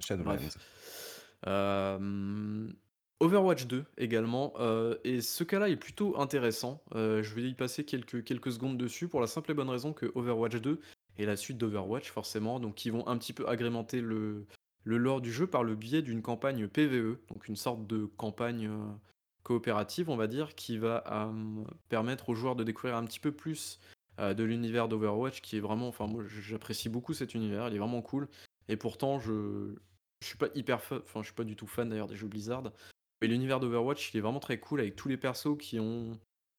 [0.00, 0.56] Shadowlands.
[1.46, 2.74] Hem,
[3.20, 6.82] Overwatch 2 également, heu et ce cas-là est plutôt intéressant.
[6.94, 9.92] Heu, je vais y passer quelques quelques secondes dessus pour la simple et bonne raison
[9.92, 10.80] que Overwatch 2
[11.18, 14.46] est la suite d'Overwatch forcément, donc ils vont un petit peu agrémenter le
[14.84, 18.70] le lore du jeu par le biais d'une campagne PVE, donc une sorte de campagne,
[19.42, 21.02] coopérative, on va dire, qui va,
[21.88, 23.80] permettre aux joueurs de découvrir un petit peu plus,
[24.18, 28.00] de l'univers d'Overwatch qui est vraiment enfin moi j'apprécie beaucoup cet univers, il est vraiment
[28.00, 28.28] cool
[28.68, 29.76] et pourtant je
[30.22, 32.28] je suis pas hyper fa enfin je suis pas du tout fan d'ailleurs des jeux
[32.28, 32.72] Blizzard,
[33.22, 36.18] mais l'univers d'Overwatch, il est vraiment très cool avec tous les persos qui ont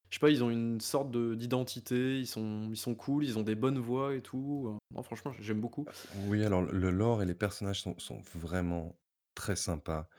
[0.09, 3.37] je sais pas, ils ont une sorte de d'identité, ils sont ils sont cool, ils
[3.39, 5.89] ont des bonnes voix et tout, non franchement j'aime beaucoup.
[6.13, 8.99] Oui, alors le lore et les personnages sont sont vraiment
[9.35, 10.09] très sympas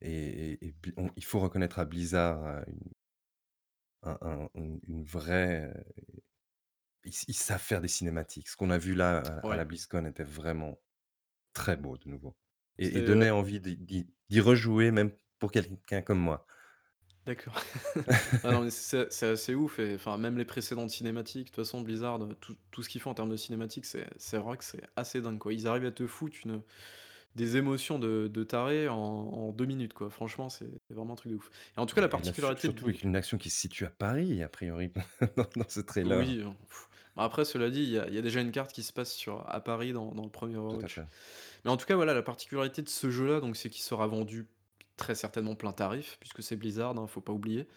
[0.00, 2.92] et et et puis on il faut reconnaître à Blizzard, heu, une
[4.02, 5.84] un un une une vraie, heu,
[7.04, 8.48] ils savent faire des cinématiques.
[8.48, 9.18] Ce qu'on a vu là
[9.48, 9.56] à à Ouais.
[9.56, 10.78] la BlizzCon était vraiment
[11.54, 12.36] très beau de nouveau
[12.78, 13.14] et et C'est ouais.
[13.14, 16.46] donnait envie d'y d'y d'y rejouer même pour quelqu'un comme moi.
[17.26, 17.54] D'accord.
[18.42, 21.56] Ah non mais c'est c'est assez ouf et enfin même les précédentes cinématiques, de toute
[21.56, 24.58] façon Blizzard, heu, tout tout ce qu'ils font en termes de cinématiques, c'est c'est vrai
[24.58, 25.54] que c'est assez dingue quoi.
[25.54, 26.62] Ils arrivent à te foutre une
[27.36, 30.10] des émotions de de taré en en 2 minutes quoi.
[30.10, 32.52] Franchement, c'est vraiment un truc de ouf et en tout cas la Et là su
[32.52, 34.92] particularité surtout de avec une action qui se situe à Paris a priori
[35.36, 36.26] dans dans ce trailer.
[36.26, 36.50] Oui, heu,
[37.16, 39.12] après cela dit, il y a il y a déjà une carte qui se passe
[39.14, 41.02] sur à Paris dans dans le 1er Tout à Overwatch.
[41.02, 41.06] fait.
[41.64, 44.48] Mais en tout cas, voilà, la particularité de ce jeu-là, donc c'est qu'il sera vendu
[44.96, 47.68] très certainement plein tarif puisque c'est Blizzard, hein, faut pas oublier.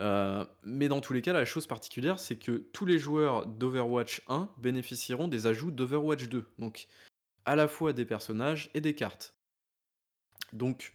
[0.00, 4.22] Heu, mais dans tous les cas, la chose particulière, c'est que tous les joueurs d'Overwatch
[4.28, 6.88] 1 bénéficieront des ajouts d'Overwatch 2, donc
[7.46, 9.36] à la fois des personnages et des cartes.
[10.52, 10.94] Donc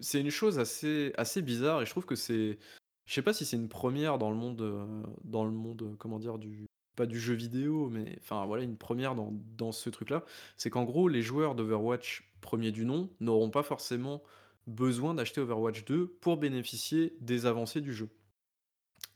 [0.00, 2.58] c'est une chose assez assez bizarre et je trouve que c'est
[3.06, 5.96] je sais pas si c'est une première dans le monde, heu, dans le monde, heu,
[5.98, 6.38] comment dire?
[6.38, 6.66] Du
[7.00, 10.22] pas du jeu vidéo, mais enfin voilà, une première dans dans ce truc-là.
[10.58, 14.22] C'est qu'en gros, les joueurs d'Overwatch premier du nom n'auront pas forcément
[14.66, 18.10] besoin d'acheter Overwatch 2 pour bénéficier des avancées du jeu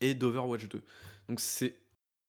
[0.00, 0.82] et d'Overwatch 2.
[1.28, 1.76] Donc c'est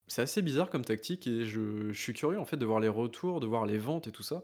[0.07, 2.89] c'est assez bizarre comme tactique et je je suis curieux en fait de voir les
[2.89, 4.43] retours, de voir les ventes et tout ça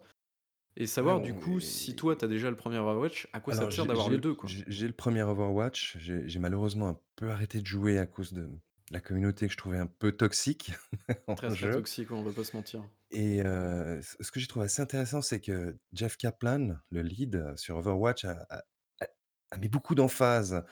[0.78, 3.54] et savoir du coup si toi et tu as déjà le premier Overwatch, à quoi
[3.54, 4.50] ça te sert d'avoir le l 2 quoi?
[4.50, 8.48] j'ai le premier Overwatch, j'ai malheureusement un peu arrêté de jouer à cause de
[8.92, 10.74] la communauté que je trouvais un peu toxique
[11.28, 12.90] en Très, très jeu toxique, on va pas se mentir.
[13.12, 17.58] et ce ce que j'ai trouvé assez intéressant, c'est que Jeff Kaplan, le lead, heu,
[17.58, 18.58] sur Overwatch a a
[19.02, 19.08] a
[19.52, 20.64] a mis beaucoup d'emphase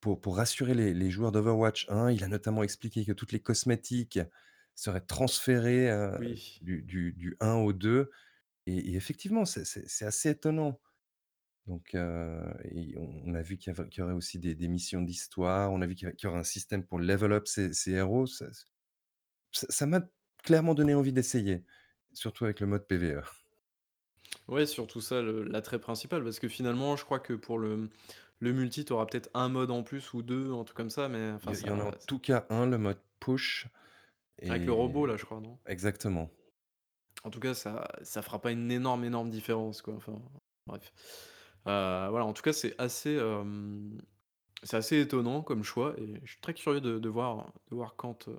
[0.00, 2.10] pour pour rassurer les les joueurs d'Overwatch 1.
[2.12, 4.20] Il a notamment expliqué que toutes les cosmétiques
[4.76, 6.62] seraient transférées, Oui.
[6.62, 8.10] du du du 1 au 2
[8.66, 10.80] et et effectivement, c'est c'est c'est assez étonnant.
[11.66, 14.54] Donc heu et on on a vu qu'il y avait qu'il y aurait aussi des
[14.54, 16.98] des missions d'histoire, on a vu qu'il y a qu'il y aurait un système pour
[17.00, 18.66] level up ses ses héros, ça ç
[19.52, 20.02] ça ça m'a
[20.44, 21.64] clairement donné envie d'essayer,
[22.14, 23.22] surtout avec le mode PvE.
[24.48, 27.88] Ouais, surtout ça le l'attrait principal parce que finalement, je crois que pour le
[28.38, 31.08] le multi, tu auras peut-être un mode en plus ou 2, un truc comme ça,
[31.08, 33.68] mais Il enfin y il y en a en tout cas un, le mode push
[34.48, 35.58] avec le robot là, je crois, non?
[35.66, 36.30] exactement.
[37.24, 40.20] En tout cas, ça ça fera pas une énorme, énorme différence, quoi, enfin,
[40.66, 40.92] bref.
[41.66, 44.00] Heu, voilà, en tout cas, c'est assez, hem,
[44.62, 47.94] c'est assez étonnant comme choix et je suis très curieux de de voir de voir
[47.96, 48.36] quand, heu,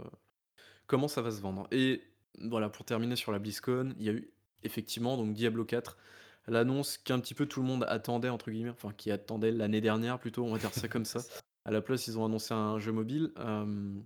[0.88, 2.04] comment ça va se vendre et
[2.40, 4.32] voilà, pour terminer sur la BlizzCon, il y a eu
[4.64, 5.98] effectivement donc Diablo 4,
[6.48, 10.20] l'annonce qu'un petit peu tout le monde «attendait» entre guillemets, enfin qui attendait l'année dernière
[10.20, 11.20] plutôt, on va dire ça comme ça.
[11.64, 14.04] À la place, ils ont annoncé un jeu mobile, hem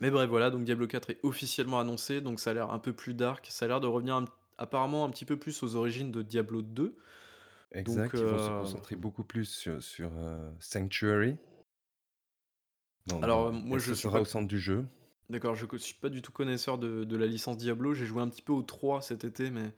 [0.00, 2.92] mais bref, voilà, donc Diablo 4 est officiellement annoncé, donc ça a l'air un peu
[2.92, 6.12] plus dark, ça a l'air de revenir un apparemment un petit peu plus aux origines
[6.12, 6.96] de Diablo 2,
[7.76, 11.38] donc Exact, ils vont se heu, concentrer beaucoup plus sur sur, heu, Sanctuary
[13.20, 14.86] alors, moi je ce suis sera pas au centre du jeu?
[15.30, 18.22] d'accord, je co suis pas du tout connaisseur de de la licence Diablo, j'ai joué
[18.22, 19.74] un petit peu au 3 cet été, mais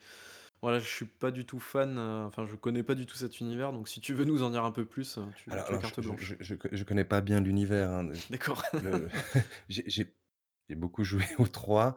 [0.63, 3.41] voilà, je suis pas du tout fan, heu, enfin je connais pas du tout cet
[3.41, 5.75] univers, donc si tu veux nous en dire un peu plus, heu, tu Alors tu
[5.75, 6.39] as alors je carte je je blanche.
[6.41, 8.63] je je connais pas bien l'univers, hein, D'accord.
[8.79, 9.11] le
[9.69, 10.17] j'ai j'ai
[10.69, 11.97] j'ai beaucoup joué au 3,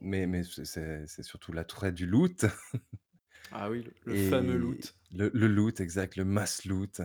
[0.00, 2.46] mais mais c'est c'est c'est surtout l'attrait du loot
[3.50, 7.00] Ah oui, le le fameux et loot, le le loot, exact, le mass loot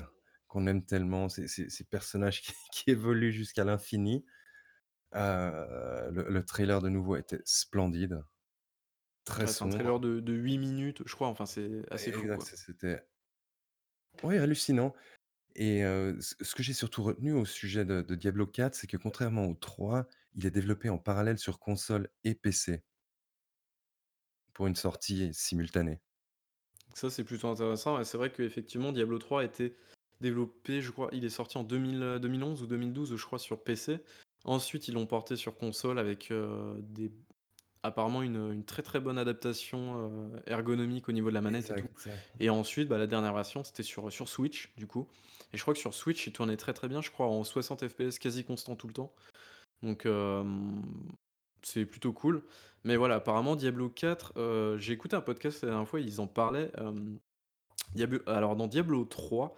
[0.48, 4.26] qu'on aime tellement, ces ces ces personnages qui qui évoluent jusqu'à l'infini.
[5.16, 8.24] Heu, le le trailer de nouveau était splendide,
[9.26, 9.70] très ouais, c'est un sombre.
[9.70, 12.48] trailer de de 8 minutes, je crois, enfin c'est assez fou, Exact, quoi.
[12.48, 13.08] c c'était
[14.24, 14.94] ouais, hallucinant
[15.56, 15.82] et
[16.20, 19.56] ce que j'ai surtout retenu au sujet de de Diablo 4, c'est que contrairement au
[19.56, 22.84] 3, il est développé en parallèle sur console et PC
[24.54, 26.02] pour une sortie simultanée.
[26.94, 28.00] Ça, c'est plutôt intéressant.
[28.00, 29.76] Et c'est vrai qu'effectivement Diablo 3 a été
[30.22, 33.64] développé, je crois il est sorti en 2000, heu, 2011 ou 2012, je crois, sur
[33.64, 34.00] PC.
[34.46, 36.32] Ensuite, ils l'ont porté sur console avec,
[36.80, 37.12] des
[37.84, 41.76] apparemment une, une très, très bonne adaptation, heu, ergonomique au niveau de la manette et
[41.76, 41.90] tout.
[41.90, 45.08] Exact, et ensuite, bah, la dernière version, c'était sur, sur Switch, du coup.
[45.54, 47.88] Et je crois que sur Switch, il tournait très, très bien, je crois en 60
[47.88, 49.14] FPS quasi constant tout le temps.
[49.84, 50.82] Donc hem,
[51.64, 52.44] c'est plutôt cool.
[52.84, 56.28] Mais voilà, apparemment Diablo 4, heu, j'ai écouté un podcast la dernière fois, ils en
[56.28, 57.20] parlaient, hem
[57.96, 59.56] Diablo alors dans Diablo 3,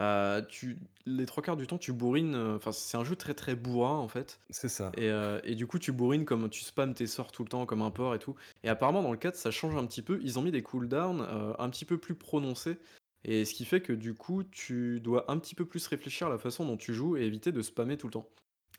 [0.00, 3.54] heu, tu les 3 quarts du temps tu bourrines, enfin c'est un jeu très, très
[3.54, 4.40] bourrin en fait.
[4.50, 4.92] C'est ça.
[4.96, 7.90] et du coup tu bourrines comme tu spams tes sorts tout le temps comme un
[7.90, 8.34] porc et tout.
[8.64, 10.18] Et apparemment dans le 4 ça change un petit peu.
[10.22, 11.20] Ils ont mis des cooldowns,
[11.58, 12.78] un petit peu plus prononcés.
[13.24, 16.30] Et ce qui fait que du coup tu dois un petit peu plus réfléchir à
[16.30, 18.28] la façon dont tu joues et éviter de spammer tout le temps.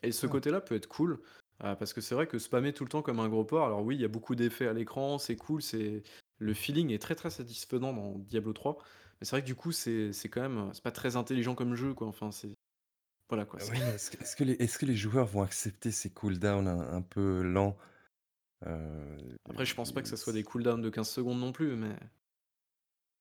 [0.02, 1.20] Et ce Ah, côté-là peut être cool,
[1.64, 3.82] heu, parce que c'est vrai que spammer tout le temps comme un gros porc alors
[3.84, 6.02] oui, il y a beaucoup d'effets à l'écran, c'est cool, c'est
[6.38, 8.78] le feeling est très, très satisfaisant dans Diablo 3
[9.20, 11.74] mais c'est vrai que du coup, c'est c'est quand même, c'est pas très intelligent comme
[11.74, 12.06] jeu, quoi.
[12.06, 12.54] Enfin, c'est
[13.30, 15.42] voilà, quoi, c'est oui, mais est-ce que est-ce que les est-ce que les joueurs vont
[15.42, 17.76] accepter ces cooldowns un un peu lents?
[18.66, 21.74] Heu, après, je pense pas que ça soit des cooldowns de 15 secondes non plus,
[21.74, 21.96] mais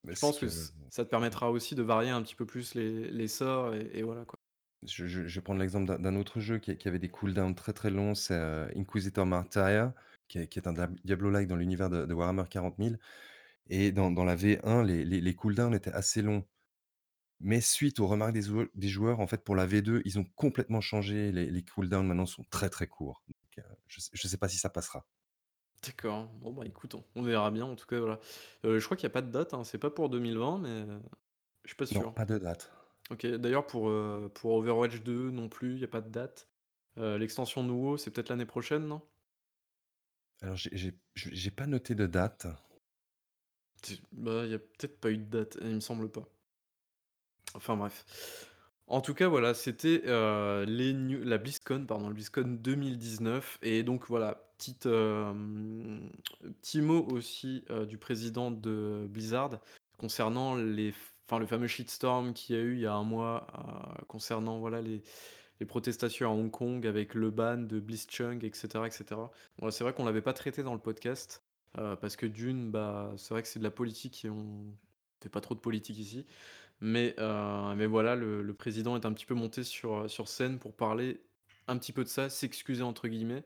[0.08, 0.47] je parce pense que
[0.89, 4.04] ça te permettra aussi de varier un petit peu plus les les sorts et et
[4.04, 4.39] voilà, quoi.
[4.84, 7.56] Je je je vais prendre l'exemple d'un d'un autre jeu qui qui avait des cooldowns
[7.56, 9.94] très, très longs, c'est, heu, Inquisitor Martyr,
[10.28, 13.00] qui est qui est un Diablo-like dans l'univers de de Warhammer 40 000
[13.68, 16.46] et dans dans la V1, les les les cooldowns étaient assez longs.
[17.42, 20.26] Mais suite aux remarques des joueu des joueurs, en fait, pour la V2, ils ont
[20.36, 21.32] complètement changé.
[21.32, 23.24] Les les cooldowns maintenant sont très, très courts.
[23.30, 25.08] Donc, heu, je sais je sais pas si ça passera.
[25.84, 26.28] D'accord.
[26.34, 28.20] Bon, bah, écoute, on on verra bien, en tout cas, voilà.
[28.66, 30.86] Heu, je crois qu'il y a pas de date, hein, c'est pas pour 2020, mais
[31.63, 32.16] je suis pas Non, sûr.
[32.16, 32.72] pas de date.
[33.10, 36.48] OK, d'ailleurs pour, heu, pour Overwatch 2 non plus, il y a pas de date.
[36.98, 39.02] Heu, l'extension nouveau, c'est peut-être l'année prochaine, non?
[40.41, 42.48] Alors j'ai j'ai j'ai j'ai pas noté de date.
[44.12, 46.28] Bah, il y a peut-être pas eu de date, il me semble pas.
[47.56, 48.06] Enfin bref.
[48.88, 50.02] En tout cas, voilà, c'était,
[50.65, 54.84] les news la BlizzCon, pardon, la BlizzCon 2019 et donc voilà, petite,
[56.62, 59.60] petit mot aussi, du président de Blizzard
[59.98, 60.93] concernant les
[61.30, 63.48] enfin, le fameux shitstorm qu'il y a eu il y a un mois,
[64.02, 65.04] heu, concernant voilà les
[65.60, 69.32] les protestations à Hong Kong avec le ban de Blitzchung et cetera et cetera.
[69.60, 71.44] Bon, c'est vrai qu'on l'avait pas traité dans le podcast,
[71.80, 74.78] heu, parce que d'une, bah, c'est vrai que c'est de la politique et on
[75.22, 76.26] fait pas trop de politique ici.
[76.82, 80.60] Mais heu, mais voilà, le le président est un petit peu monté sur, sur scène
[80.60, 81.22] pour parler
[81.68, 83.44] un petit peu de ça, «s'excuser» entre guillemets.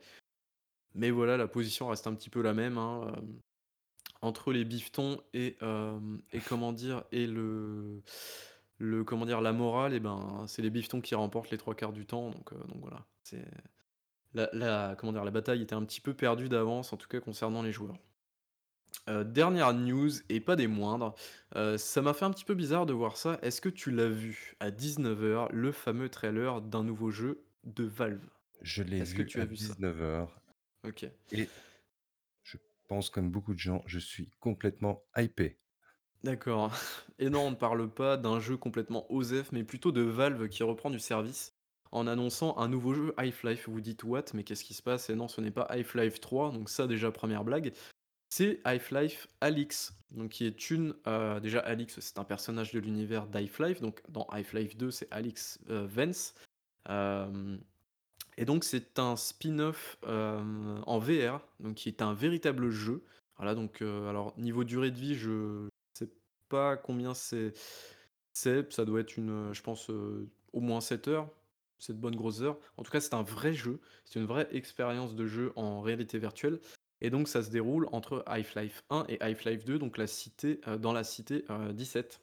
[0.96, 3.14] Mais voilà, la position reste un petit peu la même, hein,
[4.22, 7.04] entre les bifetons et hem et comment dire?
[7.12, 8.02] Et le
[8.78, 9.42] le comment dire?
[9.42, 12.54] La morale et ben, c'est les bifetons qui remportent les 3 quarts du temps donc
[12.54, 13.06] heu, donc voilà.
[13.24, 13.46] C'est
[14.34, 15.26] la la comment dire?
[15.26, 17.98] La bataille était un petit peu perdue d'avance, en tout cas concernant les joueurs.
[19.10, 21.16] Heu, dernière news et pas des moindres,
[21.78, 23.40] ça m'a fait un petit peu bizarre de voir ça.
[23.42, 28.30] Est-ce que tu l'as vu à 19:00, le fameux trailer d'un nouveau jeu de Valve?
[28.62, 29.76] Je l'ai Est-ce que vu tu à as vu ça?
[29.76, 30.42] 19:00
[30.84, 31.12] OK.
[31.32, 31.52] et
[33.10, 35.60] comme beaucoup de gens, je suis complètement hypé.
[36.24, 36.72] D'accord.
[37.20, 40.64] Et non, on ne parle pas d'un jeu complètement OZEF, mais plutôt de Valve qui
[40.64, 41.54] reprend du service
[41.92, 43.68] en annonçant un nouveau jeu Half-Life.
[43.68, 44.26] Vous dites: «What?
[44.34, 47.12] Mais qu'est-ce qui se passe?» et non, ce n'est pas Half-Life 3, donc ça déjà
[47.12, 47.74] première blague.
[48.30, 53.28] C'est Half-Life Alyx, donc qui est une, heu, déjà Alyx, c'est un personnage de l'univers
[53.28, 56.34] d'Half-Life, donc dans Half-Life 2, c'est Alyx, heu, Vance.
[56.88, 57.62] Hem
[58.42, 63.04] et donc c'est un spin-off, hem, en VR, donc qui est un véritable jeu.
[63.38, 66.10] Voilà donc, heu, alors niveau durée de vie, je sais
[66.50, 67.54] pas combien c'est
[68.34, 71.30] c'est, ça doit être une, je pense, heu, au moins 7 heures,
[71.80, 72.60] 7 bonnes grosses heures.
[72.78, 76.18] En tout cas, c'est un vrai jeu, c'est une vraie expérience de jeu en réalité
[76.20, 76.60] virtuelle
[77.02, 80.94] et donc ça se déroule entre Half-Life 1 et Half-Life 2, donc la cité, dans
[80.94, 82.22] la cité, heu, 17.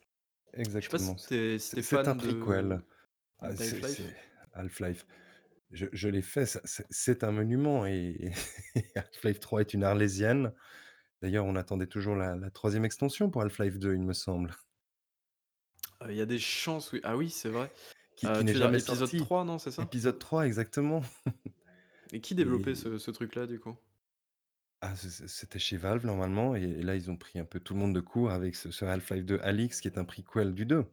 [0.81, 2.79] Je sais pas Exactement, si c'est tu es si c'est c'est un fan prequel.
[2.79, 2.83] de
[3.41, 4.15] Ah, c'est c'est
[4.55, 5.07] Half-Life.
[5.71, 8.33] Je je l'ai fait, ça c'est c'est un monument et
[8.75, 10.53] et Half-Life 3 est une arlésienne.
[11.23, 14.55] D'ailleurs, on attendait toujours la la 3e extension pour Half-Life 2, il me semble,
[16.03, 17.01] Heu, il y a des chances, oui.
[17.05, 17.71] Ah oui, c'est vrai.
[18.17, 19.17] qui qui Heu, n'est tu veux dire jamais épisode sorti.
[19.17, 19.89] 3, non, c'est ça?
[19.89, 21.03] Épisode 3 exactement
[22.13, 23.79] Et qui développait et ce ce truc-là, du coup?
[24.81, 27.81] ah, c'était chez Valve normalement et et là, ils ont pris un peu tout le
[27.81, 30.85] monde de court avec ce ce Half-Life 2 Alyx qui est un prequel du 2.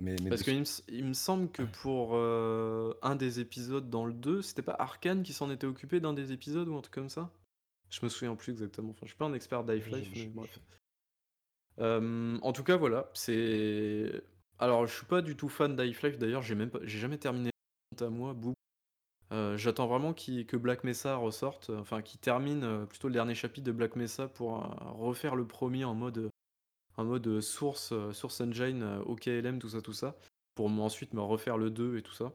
[0.00, 3.40] Mais mais de Parce ce qu'il me il me semble que pour, heu, un des
[3.40, 6.76] épisodes dans le 2, c'était pas Arcane qui s'en était occupé d'un des épisodes ou
[6.76, 7.30] un truc comme ça?
[7.90, 10.58] Je me souviens plus exactement, enfin, je suis pas un expert d'Half-Life, je mais bref.
[11.78, 14.22] Hem, en tout cas, voilà, c'est
[14.58, 17.50] alors je suis pas du tout fan d'Half-Life, d'ailleurs, j'ai même pas j'ai jamais terminé,
[18.00, 18.54] à moi, bouh.
[19.32, 23.72] Heu, j'attends vraiment que Black Mesa ressorte, enfin qu'il termine, plutôt le dernier chapitre de
[23.72, 24.58] Black Mesa pour,
[24.98, 26.30] refaire le premier en mode,
[26.96, 30.16] en mode, heu, source, heu, source engine, heu, OKLM, tout ça, tout ça,
[30.54, 32.32] pour ensuite me refaire le 2 et tout ça.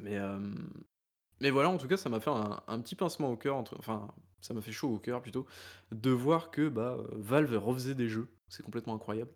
[0.00, 4.08] Mais, voilà, en tout cas, ça m'a fait un petit pincement au cœur enfin,
[4.40, 5.46] ça m'a fait chaud au cœur plutôt,
[5.92, 8.28] de voir que, bah, Valve refaisait des jeux.
[8.48, 9.30] C'est complètement incroyable.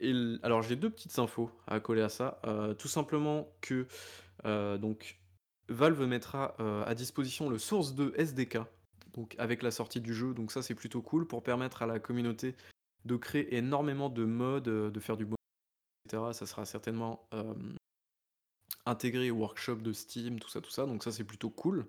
[0.00, 2.40] Et alors j'ai 2 petites infos à coller à ça.
[2.78, 3.86] Tout simplement que,
[4.78, 5.20] donc
[5.68, 8.58] Valve mettra, à disposition le Source 2 SDK,
[9.14, 11.98] donc avec la sortie du jeu, donc ça, c'est plutôt cool pour permettre à la
[12.00, 12.56] communauté
[13.04, 15.28] de créer énormément de modes, heu, de faire du et
[16.10, 16.32] cetera.
[16.34, 17.28] Ça sera certainement,
[18.86, 21.86] intégré au workshop de Steam, tout ça, tout ça, donc ça, c'est plutôt cool.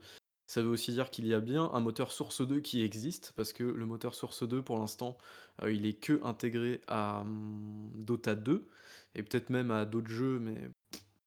[0.48, 3.54] Ça veut aussi dire qu'il y a bien un moteur Source 2 qui existe, parce
[3.54, 5.18] que le moteur Source 2 pour l'instant,
[5.64, 8.68] heu, il est que intégré à, mmh, Dota 2
[9.16, 10.70] et peut-être même à d'autres jeux, mais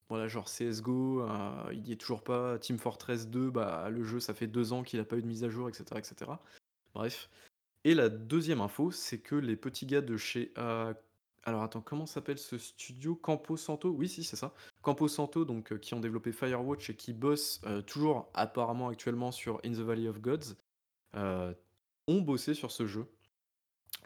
[0.09, 1.29] voilà, genre CS:GO, heu,
[1.75, 2.59] il y est toujours pas.
[2.59, 5.29] Team Fortress 2, bah, le jeu, ça fait 2 ans qu'il a pas eu de
[5.29, 6.43] mise à jour et cetera et cetera.
[6.95, 7.31] Bref
[7.87, 10.95] et la deuxième info, c'est que les petits gars de chez, heu,
[11.45, 13.15] alors attends, comment s'appelle ce studio?
[13.17, 13.91] Campo Santo?
[13.91, 14.55] Oui, si, c'est ça.
[14.83, 19.33] Campo Santo, donc heu, qui ont développé Firewatch et qui bossent, heu, toujours apparemment actuellement
[19.33, 20.57] sur In the Valley of Gods,
[22.09, 23.07] ont bossé sur ce jeu.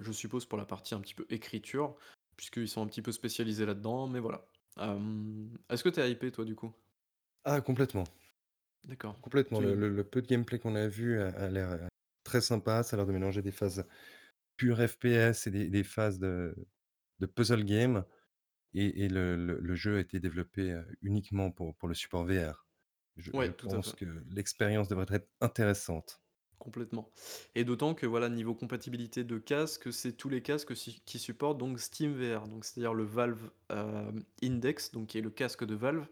[0.01, 1.97] Je suppose pour la partie un petit peu écriture,
[2.37, 4.47] puisqu'ils sont un petit peu spécialisés là-dedans, mais voilà.
[5.70, 6.72] Est-ce que tu es hypé toi, du coup?
[7.45, 8.05] ah complètement,
[8.85, 9.16] D'accord.
[9.22, 9.61] complètement.
[9.61, 11.89] Le Tu le le peu de gameplay qu'on a vu a a l'air,
[12.25, 12.83] très sympa.
[12.83, 13.87] Ça a l'air de mélanger des phases
[14.57, 16.55] pures FPS et des des phases de
[17.21, 18.05] de puzzle game
[18.75, 22.66] et et le le le jeu a été développé, uniquement pour pour le support VR.
[23.16, 26.23] Je tout à pense fait, que l'expérience devrait être intéressante.
[26.59, 27.11] complètement
[27.55, 31.81] et d'autant que voilà, niveau compatibilité de casque, c'est tous les casques qui supportent donc
[31.81, 33.51] SteamVR, donc c'est-à-dire le Valve,
[34.43, 36.07] Index, donc qui est le casque de Valve.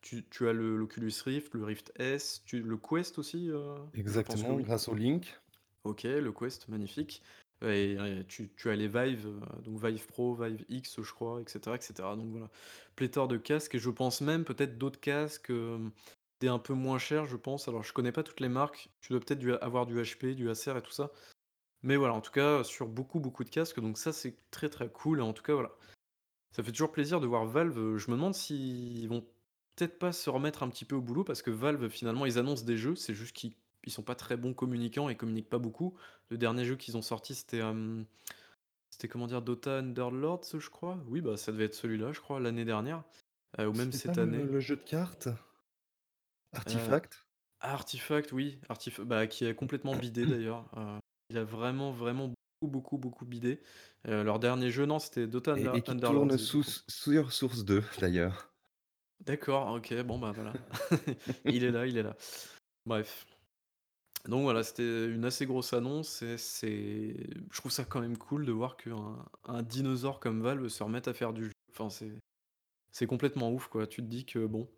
[0.00, 3.50] Tu tu as le l'Oculus Rift, le Rift S, tu le Quest aussi,
[3.92, 4.64] Exactement, oui.
[4.64, 5.40] grâce au Link.
[5.84, 7.22] OK, le Quest, magnifique.
[7.62, 7.96] et
[8.28, 11.80] tu as les Vive, heu, donc Vive Pro, Vive X, je crois et cetera et
[11.80, 12.16] cetera.
[12.16, 12.50] Donc voilà,
[12.96, 15.90] pléthore de casques et je pense même peut-être d'autres casques, hem,
[16.40, 17.68] des un peu moins chers, je pense.
[17.68, 20.76] Alors je connais pas toutes les marques, tu dois peut-être avoir du HP, du Acer
[20.76, 21.10] et tout ça.
[21.82, 24.90] Mais voilà, en tout cas, sur beaucoup, beaucoup de casques, donc ça, c'est très, très
[24.90, 25.72] cool et en tout cas, voilà.
[26.52, 29.22] Ça fait toujours plaisir de voir Valve, je me demande s'ils vont
[29.76, 32.64] peut-être pas se remettre un petit peu au boulot parce que Valve, finalement, ils annoncent
[32.64, 33.54] des jeux, c'est juste qu'ils
[33.84, 35.96] ils sont pas très bons communicants et communiquent pas beaucoup.
[36.30, 38.06] Le dernier jeu qu'ils ont sorti, c'était, hem,
[38.90, 39.42] c'était comment dire?
[39.42, 40.98] Dota Underlords, je crois?
[41.08, 43.04] Oui, bah, ça devait être celui-là, je crois, l'année dernière,
[43.60, 44.46] heu, ou même pas cette le année.
[44.46, 45.28] le jeu de cartes?
[45.28, 45.32] Heu,
[46.56, 47.26] Artifact?
[47.60, 50.70] Artifact, oui, Artif bah, qui est complètement bidé d'ailleurs,
[51.30, 52.28] il a vraiment, vraiment
[52.62, 53.60] beaucoup, beaucoup, beaucoup bidé.
[54.04, 58.52] Leur dernier jeu, non, c'était Dota Et et qui tourne sous sur Source 2 d'ailleurs.
[59.20, 60.56] D'accord, OK, bon, bah, voilà.
[61.44, 62.16] Il est là, il est là.
[62.86, 63.26] Bref.
[64.28, 67.16] Donc voilà, c'était une assez grosse annonce et c'est
[67.50, 71.08] je trouve ça quand même cool de voir qu'un un dinosaure comme Valve se remette
[71.08, 71.52] à faire du jeu.
[71.72, 72.12] Enfin, c'est
[72.92, 73.86] c'est complètement ouf, quoi.
[73.86, 74.68] Tu te dis que, bon,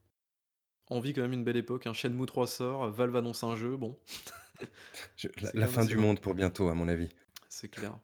[0.88, 1.95] on vit quand même une belle époque, hein.
[1.95, 3.99] Shenmue 3 sort, Valve annonce un jeu, bon,
[5.16, 7.09] Je la fin du monde pour bientôt à mon avis.
[7.49, 7.99] C'est clair.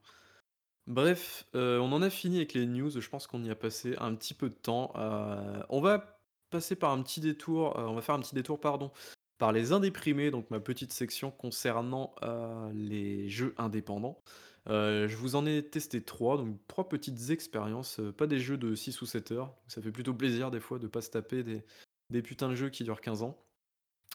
[0.87, 3.95] Bref, heu, on en a fini avec les news, je pense qu'on y a passé
[3.99, 6.21] un petit peu de temps, heu, on va
[6.51, 8.91] passer par un petit détour, heu, on va faire un petit détour, pardon,
[9.39, 14.23] par les indéprimés, donc ma petite section concernant, heu, les jeux indépendants.
[14.69, 18.59] Heu, je vous en ai testé 3, donc 3 petites expériences, heu, pas des jeux
[18.59, 19.55] de 6 ou 7 heures.
[19.69, 21.65] Ça fait plutôt plaisir des fois de pas se taper des
[22.11, 23.39] des putains de jeux qui durent 15 ans.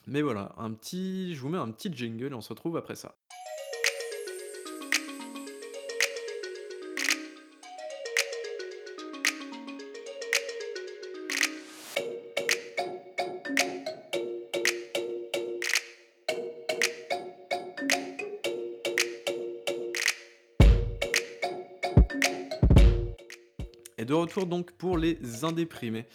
[0.08, 2.96] Mais voilà, un petit je vous mets un petit jingle et on se retrouve après
[2.96, 3.16] ça.
[24.24, 26.06] Retour donc pour les indéprimés.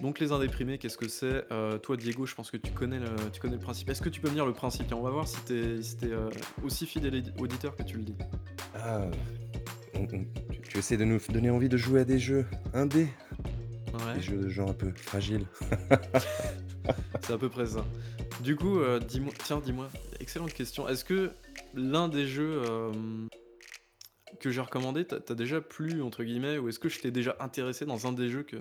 [0.00, 1.44] Donc les indéprimés, qu'est-ce que c'est?
[1.52, 3.88] Heu, toi Diego, je pense que tu connais le tu connais le principe.
[3.90, 4.92] Est-ce que tu peux me dire le principe?
[4.92, 6.12] On va voir si tu es si es,
[6.64, 8.16] aussi fidèle auditeur que tu le dis.
[8.74, 9.02] Ah,
[9.94, 10.06] on on
[10.50, 13.08] tu tu essaies de nous donner envie de jouer à des jeux indés?
[14.14, 15.46] Des Ouais, jeux de genre un peu fragiles?
[17.22, 17.84] c'est à peu près ça.
[18.42, 19.88] Du coup, heu, dis-moi tiens, dis-moi,
[20.18, 20.88] excellente question.
[20.88, 21.30] Est-ce que
[21.74, 22.62] l'un des jeux,
[24.40, 27.36] que j'ai recommandé t'a t'a déjà «plu» entre guillemets ou est-ce que je t'ai déjà
[27.40, 28.56] intéressé dans un des jeux que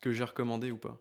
[0.00, 0.98] que j'ai recommandé ou pas?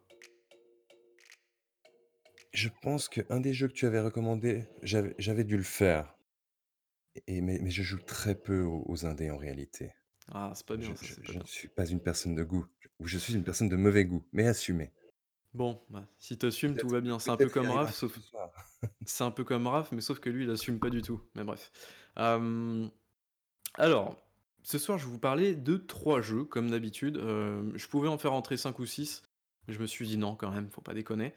[2.53, 6.17] Je pense qu'un des jeux que tu avais recommandé, j'avais j'avais dû le faire
[7.27, 9.91] et mais mais je joue très peu aux aux indés en réalité.
[10.27, 11.45] Ah, c'est pas Je bien ça, je c'est pas je ne bien.
[11.45, 12.65] suis pas une personne de goût,
[12.99, 14.93] ou je suis une personne de mauvais goût, mais assumé.
[15.53, 17.17] Bon, bah, si tu assumes, tout Peut-être va bien.
[17.19, 18.51] C'est un peu peut-être y comme Raph, sauf soir.
[19.05, 21.21] c'est un peu comme Raph, mais sauf que lui, il assume pas du tout.
[21.35, 21.71] Mais bref.
[23.77, 24.15] Alors,
[24.63, 27.17] ce soir, je vais vous parler de 3 jeux, comme d'habitude.
[27.17, 29.21] Hem, je pouvais en faire entrer 5 ou 6,
[29.67, 31.33] mais je me suis dit: «Non, quand même, faut pas déconner».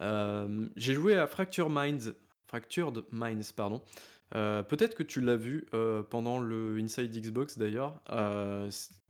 [0.00, 1.28] Hem, j'ai joué à
[1.68, 2.14] Minds
[2.48, 3.82] Fractured Minds, pardon.
[4.34, 5.66] Heu, peut-être que tu l'as vu,
[6.10, 8.00] pendant le Inside Xbox d'ailleurs.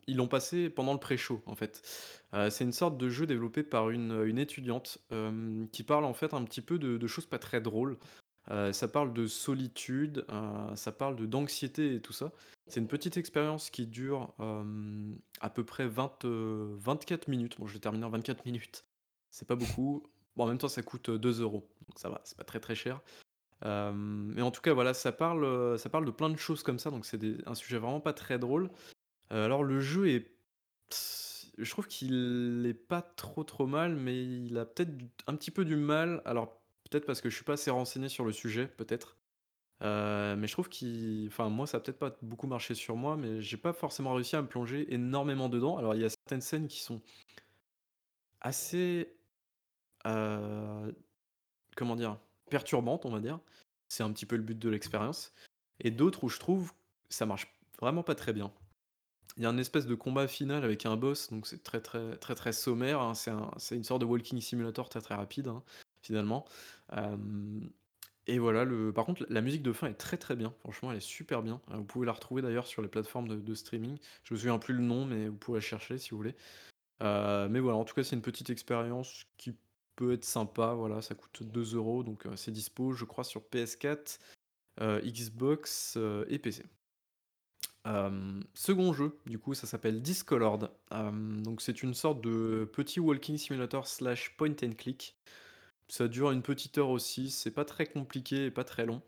[0.08, 1.80] Ils l'ont passé pendant le pré-show, en fait.
[2.50, 4.98] C'est une sorte de jeu développé par une, étudiante,
[5.72, 7.96] qui parle en fait un petit peu de choses pas très drôles.
[8.50, 12.32] Heu, ça parle de solitude, heu, ça parle de d'anxiété et tout ça.
[12.68, 17.56] C'est une petite expérience qui dure, hem, à peu près 20, heu, 24 minutes.
[17.58, 18.84] Bon, je l'ai terminé en 24 minutes.
[19.30, 20.02] C'est pas beaucoup.
[20.36, 21.50] Bon, en même temps, ça coûte, heu, 2 €,
[21.88, 23.00] donc ça va, c'est pas très, très cher.
[23.64, 26.90] Mais en tout cas, voilà, ça parle, ça parle de plein de choses comme ça,
[26.90, 28.70] donc c'est un sujet vraiment pas très drôle.
[29.30, 30.32] Alors le jeu est
[31.58, 34.92] je trouve qu'il est pas trop, trop mal, mais il a peut-être
[35.26, 36.22] un petit peu du mal.
[36.24, 36.61] Alors
[36.92, 39.18] peut-être parce que je suis pas assez renseigné sur le sujet, peut-être.
[39.82, 43.16] Heu, mais je trouve qu'il enfin moi ça a peut-être pas beaucoup marché sur moi,
[43.16, 45.78] mais j'ai pas forcément réussi à me plonger énormément dedans.
[45.78, 47.02] Alors il y a certaines scènes qui sont
[48.40, 49.14] assez,
[50.06, 50.96] heu,
[51.76, 52.18] comment dire?
[52.50, 53.40] Perturbantes, on va dire.
[53.88, 55.34] C'est un petit peu le but de l'expérience
[55.80, 56.72] et d'autres où je trouve
[57.10, 57.48] ça marche
[57.80, 58.52] vraiment pas très bien.
[59.36, 62.16] Il y a un espèce de combat final avec un boss, donc c'est très, très,
[62.18, 63.14] très, très sommaire, hein.
[63.58, 65.62] C'est une sorte de walking simulator très, très rapide, hein,
[66.02, 66.46] finalement.
[66.92, 67.70] Hem
[68.28, 70.54] et voilà, le par contre, la musique de fin est très, très bien.
[70.60, 71.60] Franchement, elle est super bien.
[71.72, 73.98] Heu, vous pouvez la retrouver d'ailleurs sur les plateformes de streaming.
[74.22, 76.36] Je me souviens plus le nom, mais vous pouvez la chercher si vous voulez.
[77.02, 79.56] Heu, mais voilà, en tout cas, c'est une petite expérience qui
[79.96, 84.20] peut être sympa, voilà, ça coûte 2 euros, donc c'est dispo, je crois, sur PS4,
[84.80, 86.64] heu, Xbox, et PC.
[88.54, 90.70] Second jeu, du coup, ça s'appelle Discolored.
[90.90, 95.16] Donc c'est une sorte de petit walking simulator slash point and click.
[95.92, 99.02] Ça dure une petite heure aussi, c'est pas très compliqué et pas très long.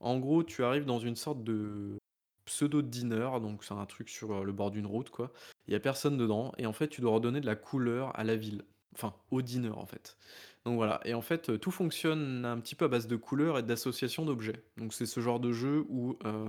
[0.00, 1.96] En gros, tu arrives dans une sorte de
[2.44, 5.32] pseudo diner, donc c'est un truc sur, le bord d'une route, quoi.
[5.68, 8.24] Il y a personne dedans et en fait, tu dois redonner de la couleur à
[8.24, 8.64] la ville,
[8.96, 10.18] enfin, au diner, en fait.
[10.64, 13.62] Donc voilà et en fait, tout fonctionne un petit peu à base de couleurs et
[13.62, 14.64] d'associations d'objets.
[14.76, 16.46] Donc c'est ce genre de jeu où, heu,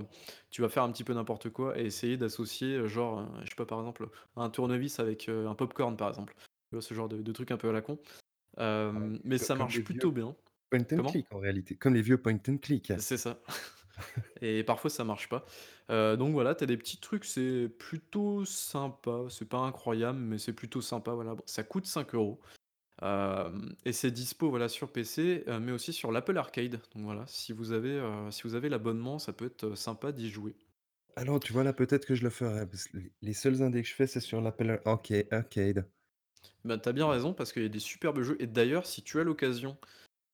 [0.50, 3.50] tu vas faire un petit peu n'importe quoi et essayer d'associer, heu, genre, heu, je
[3.50, 6.34] sais pas, par exemple, un tournevis avec, heu, un popcorn, par exemple.
[6.70, 8.00] Tu vois, ce genre de de truc un peu à la con.
[8.58, 10.34] Ah mais ça marche plutôt bien.
[10.70, 11.12] point and Comment?
[11.12, 12.92] click en réalité, comme les vieux point and click.
[12.98, 13.40] C'est ça
[14.42, 15.44] et parfois ça marche pas.
[15.88, 20.52] Donc voilà, tu as des petits trucs, c'est plutôt sympa, c'est pas incroyable, mais c'est
[20.52, 21.34] plutôt sympa, voilà.
[21.34, 22.40] Bon, ça coûte 5 €,
[23.02, 26.80] hem et c'est dispo, voilà, sur PC, heu, mais aussi sur l'Apple Arcade.
[26.94, 30.30] Donc voilà, si vous avez, heu, si vous avez l'abonnement, ça peut être, sympa d'y
[30.30, 30.56] jouer.
[31.14, 33.88] Alors tu vois, là, peut-être que je le ferai parce que les seuls indés que
[33.88, 35.90] je fais, c'est sur l'Apple Arca Arcade.
[36.64, 39.02] Bah, tu as bien raison parce qu'il y a des superbes jeux et d'ailleurs, si
[39.02, 39.76] tu as l'occasion,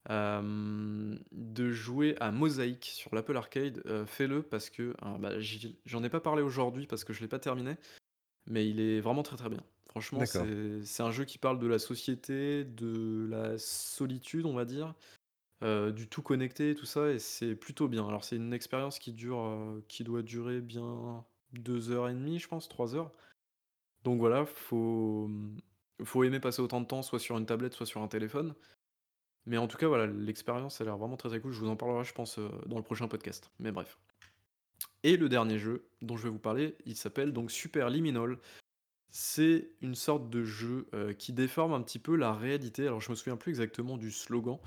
[0.09, 5.33] hem, de jouer à Mosaïque sur l'Apple Arcade, heu, fais-le parce que, hein, bah,
[5.87, 7.77] j'en ai pas parlé aujourd'hui parce que je l'ai pas terminé,
[8.47, 9.63] mais il est vraiment très, très bien.
[9.91, 14.95] Franchement, c'est un jeu qui parle de la société, de la solitude, on va dire,
[15.63, 18.09] du tout connecté, tout ça et c'est plutôt bien.
[18.09, 22.49] Alors c'est une expérience qui dure, qui doit durer bien 2 heures et demie, je
[22.49, 23.13] pense, 3 heures.
[24.05, 25.31] Donc voilà, faut,
[26.07, 28.55] faut aimer passer autant de temps soit sur une tablette, soit sur un téléphone.
[29.47, 31.53] Mais en tout cas, voilà, l'expérience a l'air vraiment très, très cool.
[31.53, 33.51] Je vous en parlerai, je pense, heu, dans le prochain podcast.
[33.59, 33.99] Mais bref.
[35.03, 38.39] Et le dernier jeu dont je vais vous parler, il s'appelle donc Superliminal.
[39.11, 42.87] C'est une sorte de jeu, heu, qui déforme un petit peu la réalité.
[42.87, 44.59] Alors je me souviens plus exactement du slogan,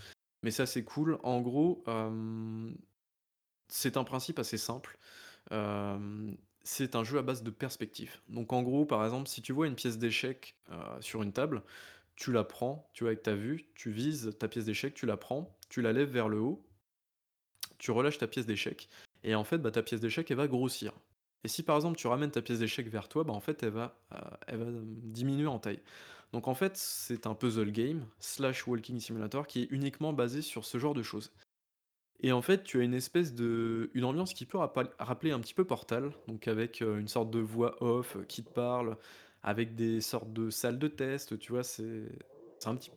[0.43, 1.19] mais c'est assez cool.
[1.23, 2.77] En gros, hem,
[3.69, 4.99] c'est un principe assez simple.
[6.65, 8.19] C'est un jeu à base de perspective.
[8.29, 11.63] Donc en gros, par exemple, si tu vois une pièce d'échec, heu, sur une table,
[12.15, 15.17] tu la prends, tu vois, avec ta vue, tu vises ta pièce d'échec, tu la
[15.17, 16.65] prends, tu la lèves vers le haut
[17.77, 18.89] tu relâches ta pièce d'échec
[19.23, 20.93] et en fait, bah, ta pièce d'échec, elle va grossir.
[21.43, 23.69] Et si par exemple tu ramènes ta pièce d'échec vers toi, bah, en fait elle
[23.69, 25.81] va, va, hem, diminuer en taille.
[26.33, 30.65] Donc en fait, c'est un puzzle game slash walking simulator qui est uniquement basé sur
[30.65, 31.31] ce genre de choses.
[32.21, 35.53] Et en fait, tu as une espèce de une ambiance qui peut rappeler un petit
[35.53, 38.97] peu Portal, donc avec, heu, une sorte de voix off, heu, qui te parle,
[39.43, 41.63] avec des sortes de salles de test, tu vois?
[41.63, 42.09] C'est
[42.59, 42.91] c'est un petit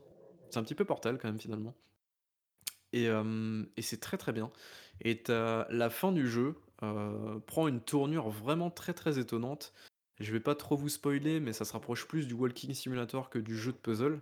[0.57, 1.75] un petit peu Portal quand même finalement.
[2.93, 4.51] Et hem et c'est très, très bien
[5.03, 6.57] et la fin du jeu,
[7.47, 9.73] prend une tournure vraiment très, très étonnante.
[10.21, 13.39] Je vais pas trop vous spoiler, mais ça se rapproche plus du walking simulator que
[13.39, 14.21] du jeu de puzzle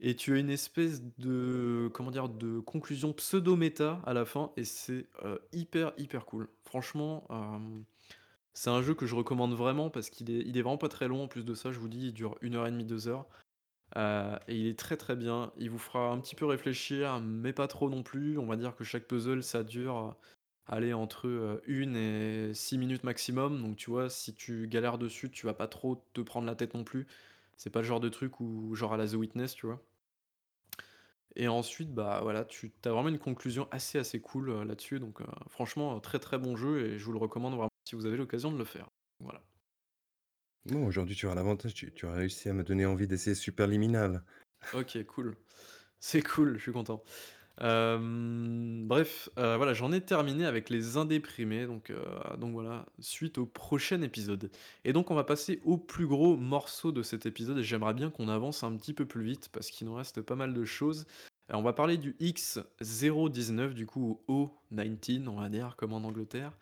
[0.00, 2.28] et tu as une espèce de, comment dire?
[2.28, 6.48] De conclusion pseudo méta à la fin et c'est, heu, hyper, hyper cool.
[6.64, 7.84] Franchement, hem,
[8.54, 11.08] c'est un jeu que je recommande vraiment parce qu'il est il est vraiment pas très
[11.08, 13.08] long en plus de ça, je vous dis, il dure une heure et demie, 2
[13.08, 13.28] heures.
[13.96, 15.52] Heu et il est très, très bien.
[15.56, 18.38] Il vous fera un petit peu réfléchir, mais pas trop non plus.
[18.38, 20.14] On va dire que chaque puzzle, ça dure, heu,
[20.66, 23.62] allez, entre, 1 et 6 minutes maximum.
[23.62, 26.74] Donc tu vois, si tu galères dessus, tu vas pas trop te prendre la tête
[26.74, 27.06] non plus.
[27.58, 29.86] C'est pas le genre de truc où genre à la The Witness, tu vois?
[31.36, 34.98] Et ensuite, bah, voilà, tu as vraiment une conclusion assez, assez cool, heu, là-dessus.
[34.98, 37.94] Donc, heu, franchement, heu, très, très bon jeu et je vous le recommande vraiment si
[37.94, 38.88] vous avez l'occasion de le faire.
[39.20, 39.42] Voilà.
[40.66, 44.24] Bon, aujourd'hui, tu as l'avantage, tu tu as réussi à me donner envie d'essayer Superliminal.
[44.72, 45.36] OK, cool.
[46.00, 47.02] C'est cool, je suis content.
[47.60, 52.00] Hem, bref, heu, voilà, j'en ai terminé avec les indéprimés, donc heu,
[52.38, 54.50] donc voilà, suite au prochain épisode
[54.84, 58.10] et donc on va passer au plus gros morceau de cet épisode et j'aimerais bien
[58.10, 61.06] qu'on avance un petit peu plus vite parce qu'il nous reste pas mal de choses.
[61.50, 66.52] On va parler du X019 du coup, ou O19 on va dire comme en Angleterre,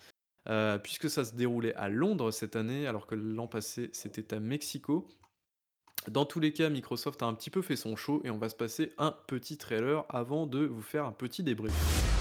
[0.82, 5.08] puisque ça se déroulait à Londres cette année alors que l'an passé c'était à Mexico.
[6.10, 8.48] Dans tous les cas, Microsoft a un petit peu fait son show et on va
[8.48, 12.15] se passer un petit trailer avant de vous faire un petit débrief.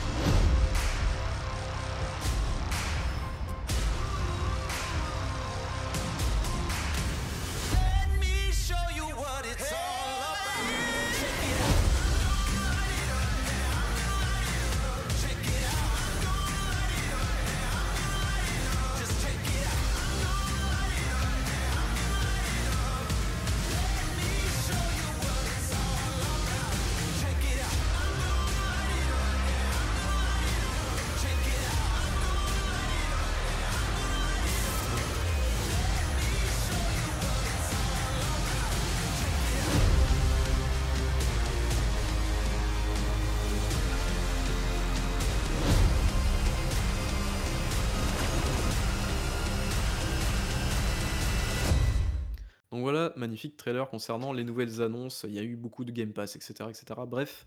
[53.46, 56.40] Magnifique trailer concernant les nouvelles annonces, il y a eu beaucoup de Game Pass et
[56.40, 57.06] cetera et cetera.
[57.06, 57.46] Bref,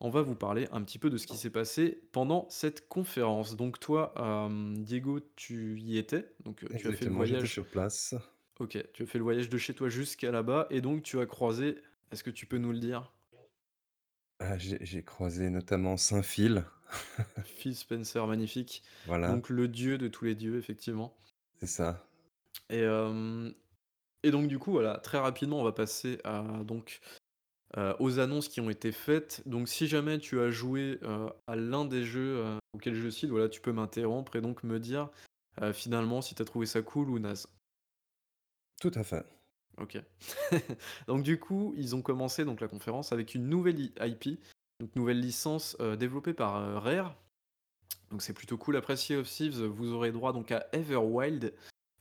[0.00, 3.56] on va vous parler un petit peu de ce qui s'est passé pendant cette conférence.
[3.56, 7.66] Donc toi, hem, Diego, tu y étais, donc heu, tu as fait le voyage sur
[7.66, 8.14] place.
[8.58, 11.26] OK, tu as fait le voyage de chez toi jusqu'à là-bas et donc tu as
[11.26, 11.78] croisé
[12.12, 13.12] est-ce que tu peux nous le dire?
[14.40, 16.64] Ah, j'ai croisé notamment Saint-Phil.
[17.44, 18.82] Phil Spencer, magnifique.
[19.06, 19.30] Voilà.
[19.30, 21.14] Donc le dieu de tous les dieux, effectivement.
[21.60, 22.04] C'est ça.
[22.68, 23.54] Et hem
[24.22, 27.00] et donc du coup, voilà, très rapidement, on va passer à donc,
[27.76, 29.42] heu, aux annonces qui ont été faites.
[29.46, 33.30] Donc si jamais tu as joué, heu, à l'un des jeux, heu, auxquels je cite,
[33.30, 35.10] voilà, tu peux m'interrompre et donc me dire,
[35.62, 37.48] heu, finalement si tu as trouvé ça cool ou naze.
[38.80, 39.24] Tout à fait.
[39.78, 39.98] OK.
[41.06, 44.40] Donc du coup, ils ont commencé donc la conférence avec une nouvelle IP,
[44.80, 47.14] donc nouvelle licence, développée par, Rare.
[48.10, 48.76] Donc c'est plutôt cool.
[48.76, 51.54] Après Sea of Thieves, vous aurez droit donc à Everwild,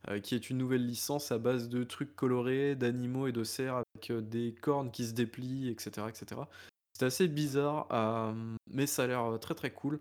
[0.10, 3.76] heu, qui est une nouvelle licence à base de trucs colorés, d'animaux et de cerfs
[3.96, 6.50] avec, heu, des cornes qui se déplient et cetera et cetera.
[6.94, 10.00] C'est assez bizarre, hem, mais ça a l'air, très, très cool.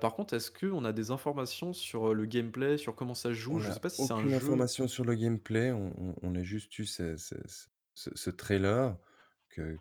[0.00, 3.58] Par contre, est-ce qu'on a des informations sur, le gameplay, sur comment ça se joue?
[3.58, 6.14] On Je sais pas si c'est un aucune jeu information sur le gameplay, on on
[6.22, 7.34] on a juste eu ce ce
[7.94, 8.96] ce trailer
[9.48, 9.76] que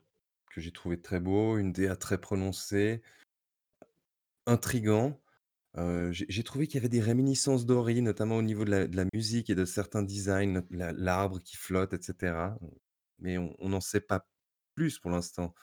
[0.51, 3.01] que j'ai trouvé très beau, une DA très prononcée,
[4.45, 5.21] intriguant.
[5.77, 8.87] Heu, j'ai j'ai trouvé qu'il y avait des réminiscences d'Ori, notamment au niveau de la
[8.87, 12.57] de la musique et de certains designs, la l'arbre qui flotte et cetera.
[13.19, 14.27] Mais on on n'en sait pas
[14.75, 15.53] plus pour l'instant.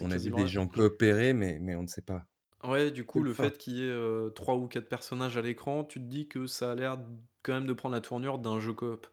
[0.00, 0.48] on a vu quasiment des rien.
[0.48, 2.26] gens coopérer, mais mais on ne sait pas
[2.62, 3.32] Ouais, du coup, quelle le fin.
[3.32, 6.46] fait qu'il y ait, heu, 3 ou 4 personnages à l'écran, tu te dis que
[6.46, 7.04] ça a l'air d
[7.42, 9.06] quand même de prendre la tournure d'un jeu coop.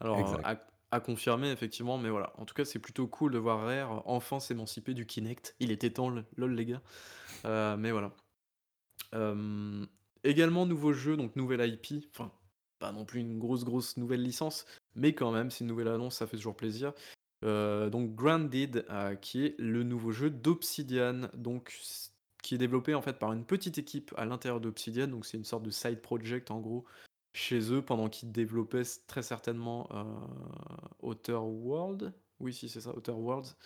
[0.00, 0.44] Alors, heu, Exact.
[0.44, 2.32] à à confirmer effectivement, mais voilà.
[2.38, 5.56] En tout cas, c'est plutôt cool de voir Rare enfin s'émanciper du Kinect.
[5.60, 6.82] Il était temps, l lol les gars.
[7.46, 8.12] Heu, mais voilà.
[9.14, 9.88] Hem,
[10.24, 12.32] également nouveau jeu, donc nouvelle IP, enfin,
[12.80, 16.16] pas non plus une grosse, grosse nouvelle licence, mais quand même, c'est une nouvelle annonce,
[16.16, 16.94] ça fait toujours plaisir.
[17.44, 21.78] Heu, donc Grounded, heu, qui est le nouveau jeu d'Obsidian, donc
[22.42, 25.44] qui est développé en fait par une petite équipe à l'intérieur d'Obsidian, donc c'est une
[25.44, 26.84] sorte de side project en gros
[27.34, 30.04] chez eux pendant qu'ils développaient très certainement, heu,
[31.02, 32.12] Outer Worlds?
[32.40, 33.56] Oui, si c'est ça, Outer Worlds.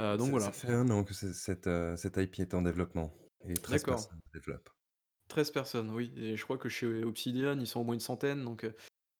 [0.00, 0.52] Heu, donc Ça ça voilà.
[0.52, 3.12] fait 1 an que ce cette, cette IP est en développement
[3.44, 4.10] et 13 D'accord.
[4.12, 4.70] personnes développent.
[5.30, 8.44] 13 personnes, oui et je crois que chez Obsidian, ils sont au moins une centaine
[8.44, 8.74] donc heu,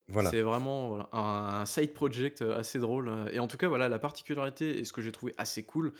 [0.07, 0.31] Voilà.
[0.31, 3.67] c'est vraiment, voilà, un un side project, heu, assez drôle, heu et en tout cas,
[3.69, 5.93] voilà, la particularité et ce que j'ai trouvé assez cool,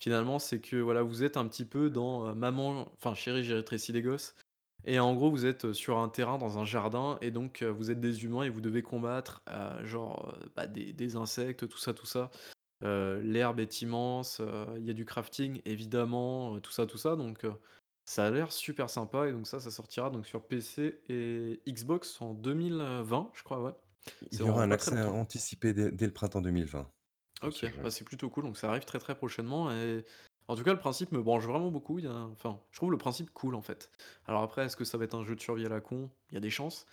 [0.00, 3.92] finalement, c'est que, voilà, vous êtes un petit peu dans, Maman enfin, Chérie, j'ai rétréci
[3.92, 4.34] les gosses
[4.84, 8.00] et en gros, vous êtes, sur un terrain dans un jardin et donc vous êtes
[8.00, 9.42] des humains et vous devez combattre,
[9.84, 12.30] genre, bah, des des insectes, tout ça, tout ça.
[12.82, 14.42] L'herbe est immense,
[14.78, 17.44] il y a du crafting évidemment, tout ça, tout ça donc
[18.04, 22.20] ça a l'air super sympa et donc ça, ça sortira donc sur PC et Xbox
[22.20, 23.72] en 2020, je crois, ouais.
[24.32, 25.18] Il y aura un pas très accès longtemps.
[25.18, 26.90] anticipé dès dès le printemps 2020
[27.40, 27.80] pour OK, jeu.
[27.82, 30.04] bah, c'est plutôt cool, donc ça arrive très, très prochainement et
[30.48, 31.98] en tout cas, le principe me branche vraiment beaucoup.
[31.98, 33.90] Il y a enfin, je trouve le principe cool, en fait.
[34.26, 36.10] Alors après, est-ce que ça va être un jeu de survie à la con?
[36.30, 36.86] Il y a des chances,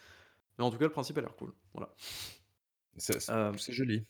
[0.60, 1.96] mais en tout cas, le principe a l'air cool, voilà.
[2.98, 4.06] C'est Hem, c'est joli,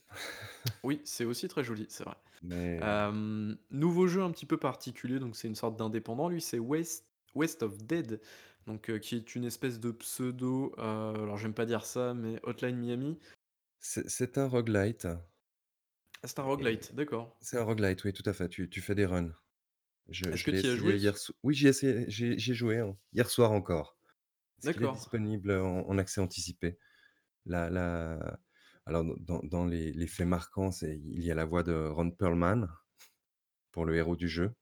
[0.82, 2.16] oui, c'est aussi très joli, c'est vrai.
[2.42, 6.58] Mais Hem, nouveau jeu un petit peu particulier, donc c'est une sorte d'indépendant, lui, c'est
[6.58, 8.20] Waste Waste of Dead,
[8.66, 12.40] donc heu, qui est une espèce de pseudo, heu, alors j'aime pas dire ça, mais
[12.44, 13.18] Hotline Miami.
[13.80, 15.06] c'est un roguelite
[16.22, 17.40] Ah, c'est un roguelite, d'accord.
[17.40, 19.32] c'est un roguelite, oui, tout à fait, tu tu fais des runs.
[20.30, 20.98] Est-ce que tu as joué?
[20.98, 21.72] hier so oui, j'y ai
[22.34, 23.98] ai joué, hein, hier soir encore.
[24.62, 26.78] D'accord, disponible en en accès anticipé?
[27.46, 28.40] La la
[28.86, 32.10] alors dans dans les les faits marquants, c'est il y a la voix de Ron
[32.12, 32.68] Perlman
[33.70, 34.54] pour le héros du jeu.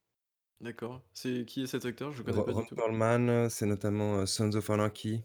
[0.61, 1.03] d'accord.
[1.13, 2.13] C'est qui est cet acteur?
[2.13, 2.77] Je connais Ro pas du Ron tout.
[2.77, 5.23] Perlman, heu, c'est notamment, heu, Sons of Anarchy.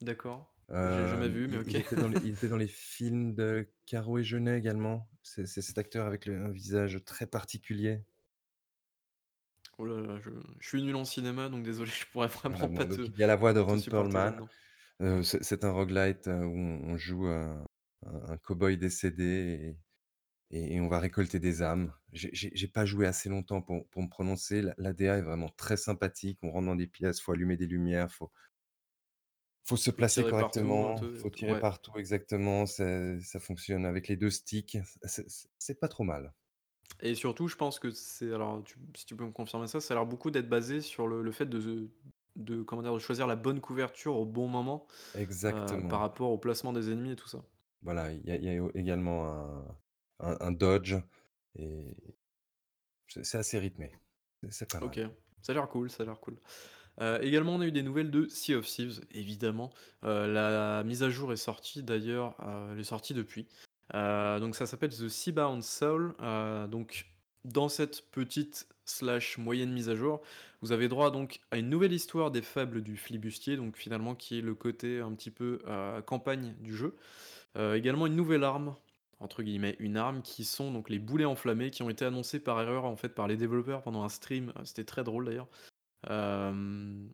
[0.00, 0.54] D'accord.
[0.84, 1.74] J'ai jamais Hem, vu, mais il OK.
[1.74, 5.10] il était dans les il était dans les films de Caro et Jeunet également.
[5.22, 8.04] C'est c'est cet acteur avec le un visage très particulier.
[9.78, 12.68] Oh là là, je je suis nul en cinéma, donc désolé, je pourrais Voilà, vraiment
[12.68, 14.32] pas donc te il y a la voix de te Ron supporter Perlman.
[14.32, 14.50] là-dedans.
[15.02, 17.26] Heu, c'est c'est un roguelite, heu, où on on joue
[18.06, 19.78] un un cow-boy décédé
[20.50, 21.94] et on va récolter des âmes.
[22.12, 24.62] J'ai j'ai j'ai pas joué assez longtemps pour pour me prononcer.
[24.62, 26.38] La la DA est vraiment très sympathique.
[26.42, 28.32] On rentre dans des pièces, faut allumer des lumières, faut
[29.64, 32.66] faut se Faut placer tirer partout un correctement, peu faut tirer Ouais partout exactement.
[32.66, 34.78] C'est ça fonctionne avec les 2 sticks.
[35.04, 36.34] C'est c'est c'est pas trop mal.
[37.00, 39.94] et surtout, je pense que c'est alors tu si tu peux me confirmer ça, ça
[39.94, 41.90] a l'air beaucoup d'être basé sur le le fait de
[42.36, 42.94] de comment dire?
[42.94, 44.86] De choisir la bonne couverture au bon moment,
[45.50, 46.00] heu, par Exactement.
[46.00, 47.44] rapport au placement des ennemis et tout ça.
[47.84, 49.78] Voilà, il y a il y a également un
[50.20, 50.94] un un dodge
[51.56, 51.96] et
[53.06, 53.92] c'est c'est assez rythmé.
[54.42, 55.00] C'est c'est pas OK, mal.
[55.42, 56.36] ça a l'air cool, ça a l'air cool.
[57.00, 59.72] Heu, également, on a eu des nouvelles de Sea of Thieves, évidemment.
[60.04, 63.48] Heu, la mise à jour est sortie d'ailleurs, heu, elle est sortie depuis.
[63.92, 66.14] Donc ça s'appelle The Seabound Soul.
[66.70, 67.06] Donc
[67.44, 70.22] dans cette petite slash moyenne mise à jour,
[70.62, 74.38] vous avez droit donc à une nouvelle histoire des fables du flibustier, donc finalement qui
[74.38, 75.60] est le côté un petit peu,
[76.06, 76.96] campagne du jeu.
[77.56, 78.74] Heu, également une nouvelle arme
[79.20, 82.60] entre guillemets, «une arme» qui sont donc les boulets enflammés qui ont été annoncés par
[82.60, 85.48] erreur, en fait, par les développeurs pendant un stream, heu, c'était très drôle d'ailleurs.
[86.08, 87.12] Hem,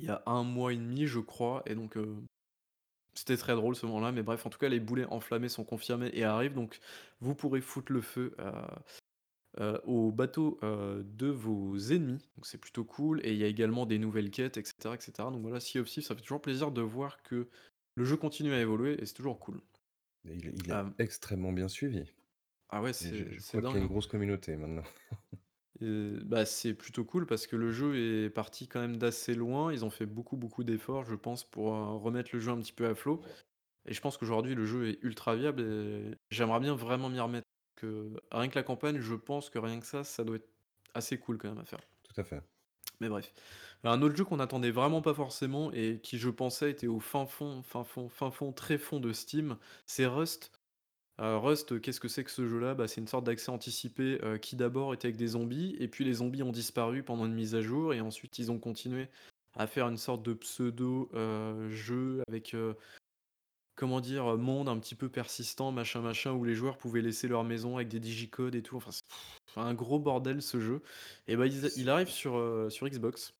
[0.00, 1.96] il y a un mois et demi, je crois et donc
[3.14, 6.10] c'était très drôle ce moment-là, mais bref, en tout cas, les boulets enflammés sont confirmés
[6.14, 6.80] et arrivent, donc
[7.20, 8.34] vous pourrez foutre le feu,
[10.12, 13.20] bateaux, heu, de vos ennemis, donc c'est plutôt cool.
[13.24, 15.80] Et il y a également des nouvelles quêtes et cetera et cetera, donc voilà, Sea
[15.80, 17.48] of ça fait toujours plaisir de voir que
[17.94, 19.60] le jeu continue à évoluer et c'est toujours cool.
[20.24, 22.04] Et il est il est Hem, extrêmement bien suivi
[22.68, 23.10] ah ouais, c'est
[23.50, 23.88] qu'il y a dingue, une hein.
[23.88, 24.84] grosse communauté maintenant.
[25.80, 29.72] Bah, c'est plutôt cool parce que le jeu est parti quand même d'assez loin.
[29.72, 32.72] Ils ont fait beaucoup, beaucoup d'efforts, je pense, pour, heu, remettre le jeu un petit
[32.72, 33.22] peu à flot
[33.86, 37.46] et je pense qu'aujourd'hui le jeu est ultra viable et j'aimerais bien vraiment m'y remettre.
[37.76, 40.50] Que rien que la campagne, je pense que rien que ça, ça doit être
[40.94, 41.80] assez cool quand même à faire.
[42.02, 42.42] Tout à fait.
[43.00, 43.32] Mais bref.
[43.84, 47.26] Un autre jeu qu'on attendait vraiment pas forcément et qui, je pensais, était au fin
[47.26, 49.56] fond, fin fond, fin fond, très fond de Steam,
[49.86, 50.52] c'est Rust.
[51.20, 52.74] Heu, Rust, qu'est-ce que c'est que ce jeu-là?
[52.74, 56.04] Bah, c'est une sorte d'accès anticipé, heu, qui d'abord était avec des zombies et puis
[56.04, 59.08] les zombies ont disparu pendant une mise à jour et ensuite ils ont continué
[59.54, 62.54] à faire une sorte de pseudo, heu, jeu avec,
[63.74, 64.36] comment dire?
[64.36, 67.88] Monde un petit peu persistant, machin, machin, où les joueurs pouvaient laisser leur maison avec
[67.88, 68.76] des digicodes et tout.
[68.76, 69.04] Enfin, c'est
[69.56, 70.82] un gros bordel ce jeu
[71.26, 72.36] et bah, il arrive sur
[72.82, 73.39] Xbox.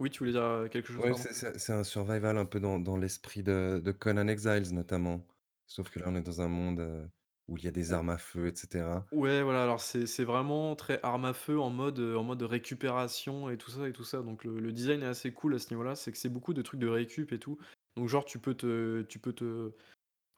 [0.00, 1.28] Oui, tu voulais dire, quelque chose, pardon?
[1.28, 5.26] c'est c'est c'est un survival un peu dans dans l'esprit de de Conan Exiles notamment.
[5.66, 7.10] Sauf que là, on est dans un monde, heu,
[7.48, 9.06] où il y a des armes à feu et cetera.
[9.12, 12.42] ouais, voilà, alors c'est c'est vraiment très arme à feu en mode, heu, en mode
[12.42, 15.58] récupération et tout ça et tout ça, donc le le design est assez cool à
[15.58, 15.94] ce niveau-là.
[15.96, 17.58] C'est que c'est beaucoup de trucs de récup et tout,
[17.96, 19.72] donc genre tu peux te tu peux te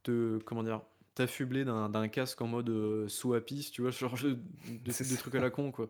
[0.04, 0.82] te comment dire?
[1.14, 3.06] T'affubler d'un d'un casque en mode, heu,
[3.72, 3.92] tu vois?
[3.92, 4.38] Ce genre de
[4.68, 5.16] de C'est de ça.
[5.16, 5.88] trucs à la con, quoi.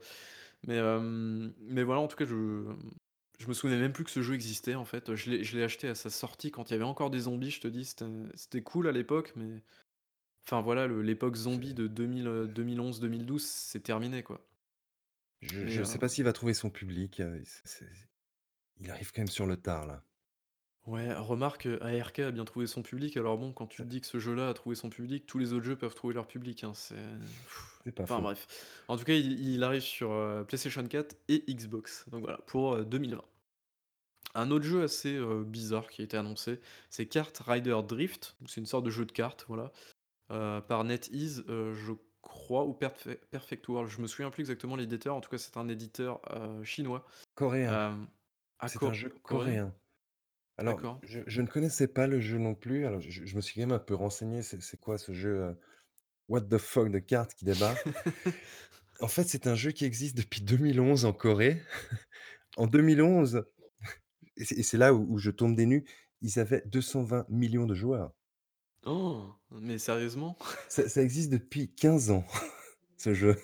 [0.67, 2.65] Mais, hem, mais voilà, en tout cas, je
[3.39, 5.15] je me souvenais même plus que ce jeu existait, en fait.
[5.15, 7.51] Je l'ai je l'ai acheté à sa sortie quand il y avait encore des zombies,
[7.51, 9.63] je te dis, c'était c'était cool à l'époque, mais
[10.47, 14.47] enfin voilà, le l'époque zombie de 2000, heu, 2011-2012, c'est terminé, quoi.
[15.41, 17.91] je Et je sais pas s'il va trouver son public, c'est c'est
[18.81, 20.05] il arrive quand même sur le tard là.
[20.89, 23.17] Ouais, remarque, heu, ARK a bien trouvé son public.
[23.17, 25.53] Alors bon, quand tu te dis que ce jeu-là a trouvé son public, tous les
[25.53, 26.97] autres jeux peuvent trouver leur public, hein, c'est
[27.85, 28.23] C'est pas enfin faux.
[28.23, 28.47] bref.
[28.89, 32.75] En tout cas, il il arrive sur, heu, PlayStation 4 et Xbox, donc voilà, pour,
[32.77, 33.25] heu, 2020.
[34.35, 36.61] Un autre jeu assez, bizarre qui a été annoncé,
[36.91, 39.73] c'est Kart Rider Drift, donc c'est une sorte de jeu de cartes, voilà,
[40.29, 45.21] par NetEase, je crois ou Perfe Perfect World, je me souviens plus exactement l'éditeur, en
[45.23, 46.21] tout cas c'est un éditeur,
[46.65, 48.11] chinois, Coréen,
[48.61, 49.61] ah c'est un co jeu coréen?
[49.61, 49.75] coréen.
[50.59, 51.01] Alors, D'accord.
[51.03, 53.67] je je ne connaissais pas le jeu non plus, alors je je me suis quand
[53.67, 55.59] même un peu renseigné, c'est c'est quoi ce jeu, heu,
[56.29, 57.87] what the fuck de cartes qui débarque?
[59.01, 61.63] En fait, c'est un jeu qui existe depuis 2011 en Corée.
[62.57, 63.45] En 2011
[64.37, 65.85] et c'est et c'est là où où je tombe des nues,
[66.23, 68.15] ils avaient 220 millions de joueurs.
[68.85, 69.35] Oh!
[69.51, 70.37] Mais sérieusement?
[70.69, 72.25] Ça ça existe depuis 15 ans,
[72.97, 73.37] ce jeu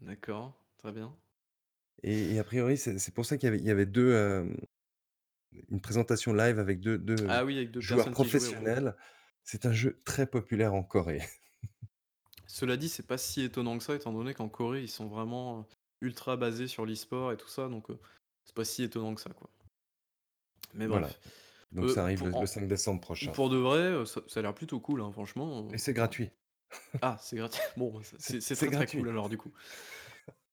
[0.00, 1.14] D'accord, très bien.
[2.02, 4.12] et et a priori, c'est c'est pour ça qu'il y avait il y avait 2,
[4.14, 4.56] hem,
[5.70, 8.96] une présentation live avec deux deux Ah oui, avec 2 joueurs professionnels.
[9.44, 11.22] C'est un jeu très populaire en Corée.
[12.48, 15.60] Cela dit, c'est pas si étonnant que ça, étant donné qu'en Corée, ils sont vraiment,
[15.60, 15.64] heu,
[16.00, 17.98] ultra basés sur l'e-sport et tout ça, donc heu,
[18.44, 19.48] c'est pas si étonnant que ça, quoi.
[20.74, 21.18] Mais Voilà, bref.
[21.72, 24.06] donc ça Heu, arrive le pour le en 5 décembre prochain pour de vrai, heu,
[24.06, 26.32] ça ça a l'air plutôt cool, hein, franchement, et c'est gratuit.
[27.02, 27.64] ah, c'est gratuit.
[27.76, 29.52] Bon, c'est très, très cool alors du coup.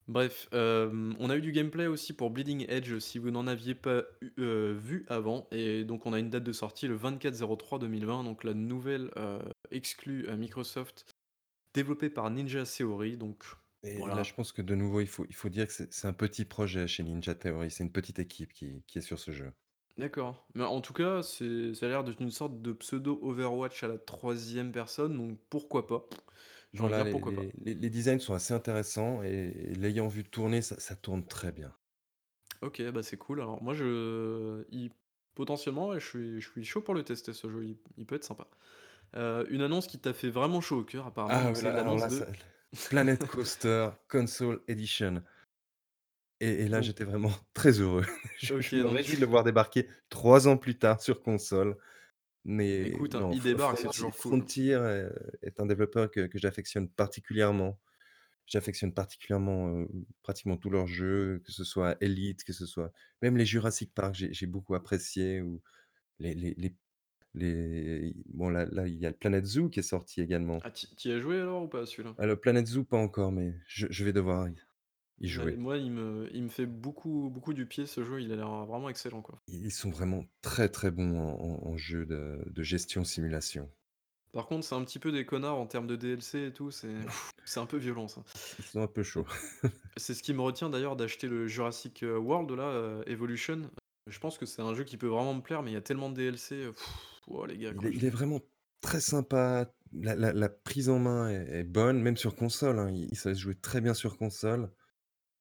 [0.08, 3.74] Bref, hem, on a eu du gameplay aussi pour Bleeding Edge si vous n'en aviez
[3.74, 8.24] pas eu heu, vu avant et donc on a une date de sortie le 24/03/2020,
[8.26, 9.40] donc la nouvelle, heu,
[9.72, 11.06] exclue, heu, Microsoft
[11.76, 13.46] développée par Ninja Theory, donc
[13.86, 16.08] Et là, je pense que de nouveau, il faut il faut dire que c'est c'est
[16.08, 17.70] un petit projet chez Ninja Theory.
[17.72, 19.54] C'est une petite équipe qui qui est sur ce jeu.
[19.98, 20.48] D'accord.
[20.56, 23.88] Mais en tout cas, c'est ça a l'air d'être une sorte de pseudo Overwatch à
[23.88, 26.08] la troisième personne, donc pourquoi pas?
[26.74, 27.46] J'ai envie de Voilà, dire les pourquoi pas.
[27.46, 31.26] les les les designs sont assez intéressants et et l'ayant vu tourner, ça ça tourne
[31.26, 31.76] très bien.
[32.62, 33.42] OK, bah, c'est cool.
[33.42, 34.92] Alors moi je il
[35.36, 38.16] potentiellement, ouais, je suis je suis chaud pour le tester ce jeu, il il peut
[38.16, 38.48] être sympa.
[39.16, 41.74] Heu, une annonce qui t'a fait vraiment chaud au cœur apparemment, Ah donc c'est là
[41.78, 42.28] alors l'annonce là, ça de
[42.90, 45.22] Planet Coaster Console Edition
[46.40, 48.06] et et là, donc j'étais vraiment très heureux.
[48.36, 51.22] Je OK, je me donc réjouis de le voir débarquer 3 ans plus tard sur
[51.22, 51.78] console,
[52.46, 54.48] mais écoute, hein, non, il Fr débarque, c'est toujours cool.
[54.48, 57.80] Frontier, heu, est un développeur que que j'affectionne particulièrement.
[58.48, 59.86] J'affectionne particulièrement,
[60.24, 62.92] pratiquement tous leurs jeux, que ce soit Elite, que ce soit
[63.22, 65.62] même les Jurassic Park, j'ai j'ai beaucoup apprécié ou
[66.20, 66.78] les les les
[67.36, 70.64] les bon là là, il y a le Planet Zoo qui est sorti également.
[70.64, 72.18] Ah tu y tu y as joué alors ou pas à celui-là?
[72.18, 74.48] Ah le Planet Zoo pas encore, mais je je vais devoir
[75.24, 75.58] y y Ouais, jouer.
[75.58, 78.66] moi il me il me fait beaucoup beaucoup du pied ce jeu, il a l'air
[78.66, 79.42] vraiment excellent, quoi.
[79.48, 83.72] Ils sont vraiment très, très bons en en en jeu de de gestion simulation.
[84.32, 86.96] Par contre, c'est un petit peu des connards en termes de DLC et tout, c'est
[87.46, 88.24] c'est un peu violent ça.
[88.58, 89.28] Ils sont un peu chauds.
[89.98, 93.70] C'est ce qui me retient d'ailleurs d'acheter le Jurassic, heu, World là, heu, Evolution.
[94.08, 95.82] Je pense que c'est un jeu qui peut vraiment me plaire, mais il y a
[95.82, 96.76] tellement de DLC, heu,
[97.28, 98.40] oh les gars Il est je il est vraiment
[98.82, 102.90] très sympa, la la la prise en main est est bonne, même sur console, hein,
[102.92, 104.72] il il se jouer très bien sur console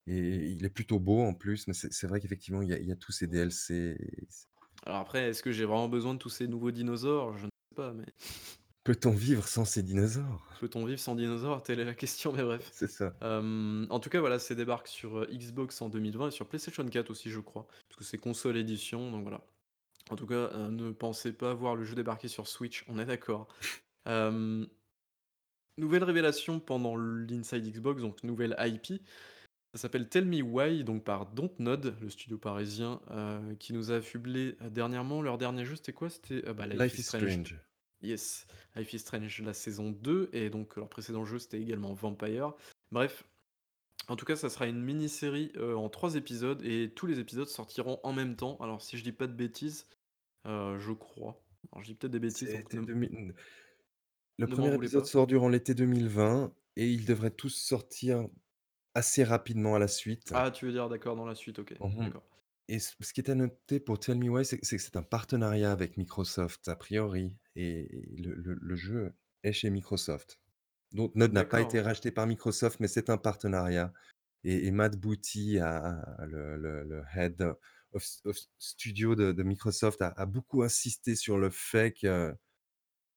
[0.07, 2.79] et il est plutôt beau en plus, mais c'est c'est vrai qu'effectivement il y a
[2.79, 4.47] il y a tous ces DLC et c
[4.85, 7.37] alors après, est-ce que j'ai vraiment besoin de tous ces nouveaux dinosaures?
[7.39, 8.07] Je ne sais pas, mais
[8.85, 10.47] peut-on vivre sans ces dinosaures?
[10.59, 11.63] peut-on vivre sans dinosaures?
[11.63, 12.73] Telle est la question, mais bref.
[12.73, 13.15] C'est ça.
[13.21, 16.85] Hem, en tout cas, voilà, c'est débarque sur, heu, Xbox en 2020 et sur PlayStation
[16.87, 19.47] 4 aussi, je crois, parce que c'est console édition, donc voilà.
[20.11, 23.07] En tout cas, heu, ne pensez pas voir le jeu débarquer sur Switch, on est
[23.07, 23.49] d'accord.
[24.07, 24.69] Hem,
[25.79, 29.03] nouvelle révélation pendant l'Inside Xbox, donc nouvelle IP.
[29.75, 33.97] Ça s'appelle Tell Me Why, donc par Dontnod, le studio parisien, heu, qui nous a
[33.97, 35.23] affublé, heu, dernièrement.
[35.23, 36.11] Leur dernier jeu, c'était quoi?
[36.11, 37.41] C'était, heu, bah, Life Life is Strange.
[37.43, 37.63] Strange.
[38.03, 38.47] Yes,
[38.77, 42.55] Life is Strange, la saison 2 et donc leur précédent jeu, c'était également Vampire.
[42.91, 43.25] Bref,
[44.09, 47.49] en tout cas, ça sera une mini-série, heu, en 3 épisodes et tous les épisodes
[47.49, 48.57] sortiront en même temps.
[48.61, 49.89] Alors si je dis pas de bêtises,
[50.47, 51.45] je crois.
[51.73, 53.35] Alors je dis peut-être des bêtises, donc C'était ne 2000
[54.39, 55.07] le ne premier épisode pas.
[55.07, 58.29] sort durant l'été 2020 et ils devraient tous sortir
[58.95, 60.35] assez rapidement à la suite.
[60.35, 62.29] Ah, tu veux dire d'accord, dans la suite, OK, Mmh d'accord.
[62.69, 64.97] et ce ce qui est à noter pour Tell Me Why, c'est c'est que c'est
[64.97, 67.89] un partenariat avec Microsoft a priori et
[68.19, 70.41] le le le jeu est chez Microsoft.
[70.93, 73.93] Donc Node n'a pas été D'accord, racheté par Microsoft, mais c'est un partenariat
[74.45, 77.43] et et Matt Booty a a le le le head
[77.93, 82.35] of of studio de de Microsoft a a beaucoup insisté sur le fait qu'ils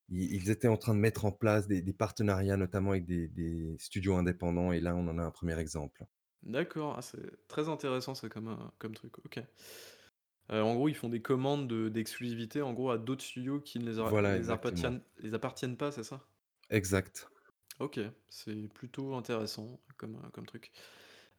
[0.10, 3.76] ils étaient en train de mettre en place des des partenariats, notamment avec des des
[3.80, 6.06] studios indépendants et là, on en a un premier exemple.
[6.44, 9.40] d'accord, ah, c'est très intéressant ça comme, heu, comme truc, OK.
[10.52, 13.78] Heu, en gros, ils font des commandes de d'exclusivité, en gros, à d'autres studios qui
[13.80, 14.52] ne les a Voilà, les exactement.
[14.52, 16.28] appartiennent les appartiennent pas, c'est ça?
[16.70, 17.28] Exact.
[17.80, 18.00] OK,
[18.30, 20.72] c'est plutôt intéressant comme, heu, comme truc.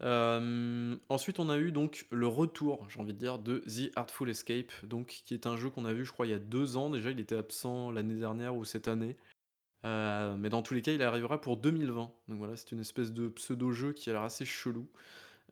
[0.00, 4.28] Hem, ensuite, on a eu donc le retour, j'ai envie de dire, de The Artful
[4.30, 6.76] Escape, donc qui est un jeu qu'on a vu, je crois, il y a 2
[6.76, 7.10] ans déjà.
[7.10, 9.16] Il était absent l'année dernière ou cette année,
[9.86, 12.12] heu, mais dans tous les cas, il arrivera pour 2020.
[12.28, 14.90] Donc voilà, c'est une espèce de pseudo-jeu qui a l'air assez chelou,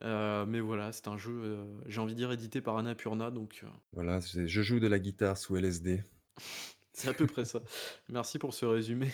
[0.03, 4.19] heu, mais voilà, c'est un jeu, j'ai envie de dire édité par Annapurna, donc Voilà,
[4.19, 6.03] je joue de la guitare sous LSD.
[6.93, 7.61] c'est à peu près ça.
[8.09, 9.11] Merci pour ce résumé,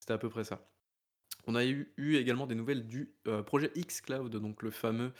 [0.00, 0.68] c'était à peu près ça.
[1.48, 5.12] On a eu également des nouvelles du, heu, projet xCloud, donc le fameux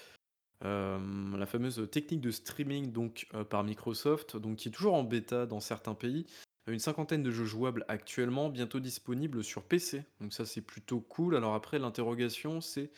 [0.65, 5.05] Hem, la fameuse technique de streaming donc, heu, par Microsoft, donc qui est toujours en
[5.05, 6.27] bêta dans certains pays.
[6.67, 10.05] Une cinquantaine de jeux jouables actuellement, bientôt disponibles sur PC.
[10.21, 11.35] Donc ça, c'est plutôt cool.
[11.37, 12.91] Alors après, l'interrogation, c'est,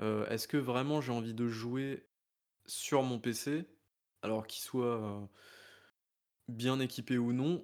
[0.00, 2.06] est-ce que vraiment j'ai envie de jouer
[2.64, 3.66] sur mon PC,
[4.22, 5.28] alors qu'il soit,
[6.48, 7.62] bien équipé ou non,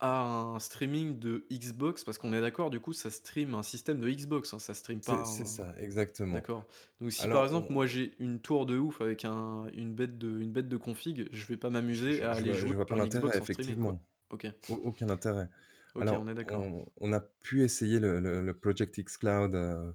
[0.00, 2.04] à un streaming de Xbox?
[2.04, 5.02] Parce qu'on est d'accord, du coup, ça stream un système de Xbox, hein, ça stream
[5.02, 6.44] pas C'est c'est un ça, exactement.
[6.44, 6.66] D'accord.
[7.00, 9.94] Donc si par Alors exemple on moi j'ai une tour de ouf avec un une
[9.94, 12.52] bête de une bête de config, je vais pas je m'amuser je à je aller
[12.52, 13.96] vois jouer je vois pas sur une l'intérêt Xbox en streaming quoi.
[13.96, 14.04] effectivement.
[14.30, 14.46] OK.
[14.68, 15.50] Au aucun intérêt.
[15.94, 16.68] OK, on Alors est d'accord.
[16.68, 19.94] on on a pu essayer le le le Project X Cloud, heu,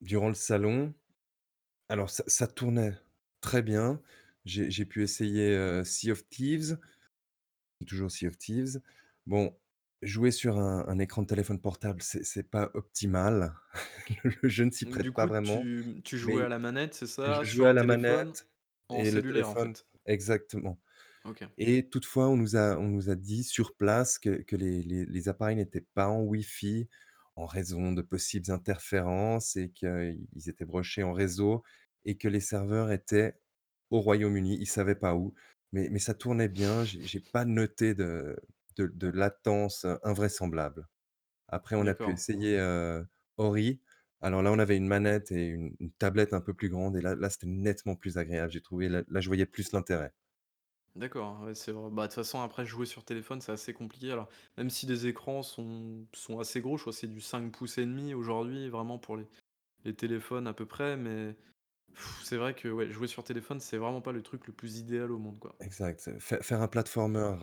[0.00, 0.94] durant le salon.
[1.88, 2.94] Alors ça ça tournait
[3.40, 4.02] très bien.
[4.44, 6.78] J'ai j'ai pu essayer, heu, Sea of Thieves,
[7.84, 8.80] toujours Sea of Thieves.
[9.26, 9.56] Bon,
[10.02, 13.54] jouer sur un un écran de téléphone portable, c'est c'est pas optimal.
[14.42, 16.48] Le jeu ne s'y Donc du prête pas coup vraiment, tu tu jouais à mais
[16.48, 17.44] la manette, c'est je ça?
[17.46, 18.34] Sur jouais à la téléphone?
[18.36, 18.48] manette
[18.88, 19.84] En et le cellulaire en téléphone fait?
[20.06, 20.80] exactement.
[21.24, 21.48] OK.
[21.58, 25.06] Et toutefois, on nous a on nous a dit sur place que que les les
[25.06, 26.88] les appareils n'étaient pas en Wi-Fi
[27.36, 31.62] en raison de possibles interférences et qu'ils étaient brochés en réseau
[32.04, 33.40] et que les serveurs étaient
[33.90, 34.58] au Royaume-Uni.
[34.60, 35.34] Ils savaient pas où,
[35.76, 36.84] mais mais ça tournait bien.
[36.84, 38.36] J'ai j'ai pas noté de
[38.76, 40.88] de de latence, invraisemblable.
[41.48, 42.16] Après, on a pu D'accord.
[42.16, 43.06] essayer, heu,
[43.38, 43.82] Ori.
[44.22, 47.02] Alors là, on avait une manette et une une tablette un peu plus grande et
[47.02, 48.52] là là, c'était nettement plus agréable.
[48.52, 50.14] J'ai trouvé là là, je voyais plus l'intérêt.
[50.94, 51.90] D'accord, ouais, c'est vrai.
[51.90, 55.06] Bah, de toute façon après jouer sur téléphone, c'est assez compliqué alors même si les
[55.06, 58.70] écrans sont sont assez gros, je crois que c'est du 5 pouces et demi aujourd'hui,
[58.70, 59.26] vraiment pour les
[59.84, 61.36] les téléphones à peu près, mais
[62.20, 65.10] C'est vrai que ouais, jouer sur téléphone, c'est vraiment pas le truc le plus idéal
[65.12, 65.56] au monde, quoi.
[65.60, 67.34] Exact, fai faire un platformer,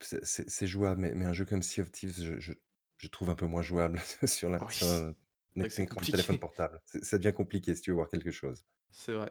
[0.00, 2.52] c'est c'est c'est jouable, mais mais un jeu comme Sea of Thieves, je je
[2.98, 5.14] je trouve un peu moins jouable sur la oui, sur un
[5.54, 6.80] c'est vrai que c'est écran de téléphone portable.
[6.86, 8.64] C'est ça devient compliqué si tu veux voir quelque chose.
[8.92, 9.30] C'est vrai.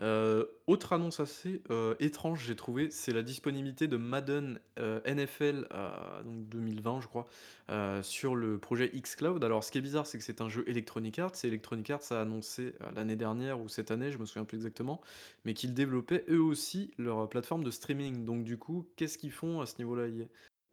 [0.00, 5.66] Heu, autre annonce assez, heu, étrange, j'ai trouvé, c'est la disponibilité de Madden, heu, NFL,
[5.70, 7.26] heu, donc 2020, je crois,
[7.70, 9.44] heu, sur le projet xCloud.
[9.44, 12.10] Alors, ce qui est bizarre, c'est que c'est un jeu Electronic Arts et Electronic Arts
[12.12, 15.02] a annoncé, heu, l'année dernière ou cette année, je me souviens plus exactement,
[15.44, 18.24] mais qu'ils développaient eux aussi leur plateforme de streaming.
[18.24, 20.26] Donc du coup, qu'est-ce qu'ils font à ce niveau-là, EA?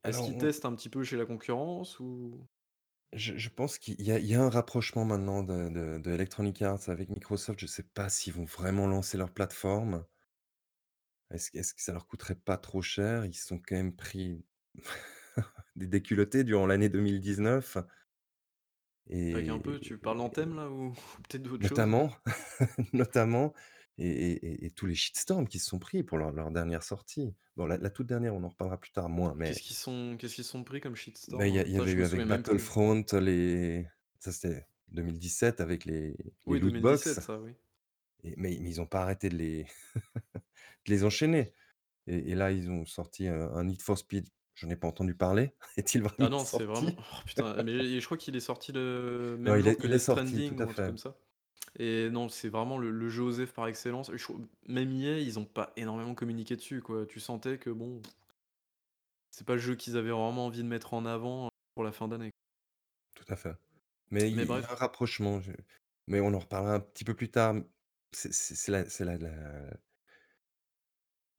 [0.09, 2.47] Est-ce Alors qu'ils on testent un petit peu chez la concurrence ou?
[3.13, 6.11] Je je pense qu'il y a il y a un rapprochement maintenant de de de
[6.11, 7.59] Electronic Arts avec Microsoft.
[7.59, 10.05] Je sais pas s'ils vont vraiment lancer leur plateforme.
[11.31, 13.25] Est-ce que est-ce que ça leur coûterait pas trop cher?
[13.25, 14.45] Ils se sont quand même pris
[15.75, 17.77] des déculottés durant l'année 2019
[19.31, 20.91] Avec un peu, tu parles et d'Anthem là ou
[21.23, 21.89] peut-être d'autre chose?
[21.89, 22.11] notamment
[22.93, 23.53] notamment
[23.99, 26.83] et et et et tous les shitstorms qu'ils se sont pris pour leur leur dernière
[26.83, 27.35] sortie.
[27.57, 30.15] Bon la la toute dernière, on en reparlera plus tard, moins, mais Qu'est-ce qu'ils sont
[30.17, 30.95] qu'est-ce qu'ils sont pris comme
[31.27, 32.53] bah, il y a il y Ça, avait je eu avec souviens même plus.
[32.53, 33.87] Battlefront les
[34.19, 36.15] ça c'était 2017 avec les
[36.47, 37.53] les Oui, loot box 2017 ça, oui.
[38.23, 39.65] et mais mais ils ont pas arrêté de les
[40.35, 41.53] de les enchaîner
[42.07, 44.27] et et là, ils ont sorti, un Need for Speed.
[44.55, 45.53] J'en ai pas entendu parler.
[45.77, 46.97] Est-il Ah vraiment non, c'est vraiment sorti?
[46.97, 49.87] oh putain, mais je crois qu'il est sorti le Non, même il est jour que
[49.87, 50.85] il est Death sorti, tout Stranding à ou un truc fait.
[50.85, 51.17] comme ça
[51.77, 55.19] et non, c'est vraiment le le jeu OSEF par excellence et je trouve même EA,
[55.19, 57.05] ils ont pas énormément communiqué dessus, quoi.
[57.05, 58.01] Tu sentais que bon,
[59.31, 61.91] c'est pas le jeu qu'ils avaient vraiment envie de mettre en avant, heu, pour la
[61.91, 62.31] fin d'année.
[63.15, 63.53] Tout à fait.
[64.11, 65.51] Mais il Mais y il y a un bref, rapprochement, je
[66.07, 67.55] mais on en reparlera un petit peu plus tard.
[68.13, 69.71] C'est c'est c'est la c'est la la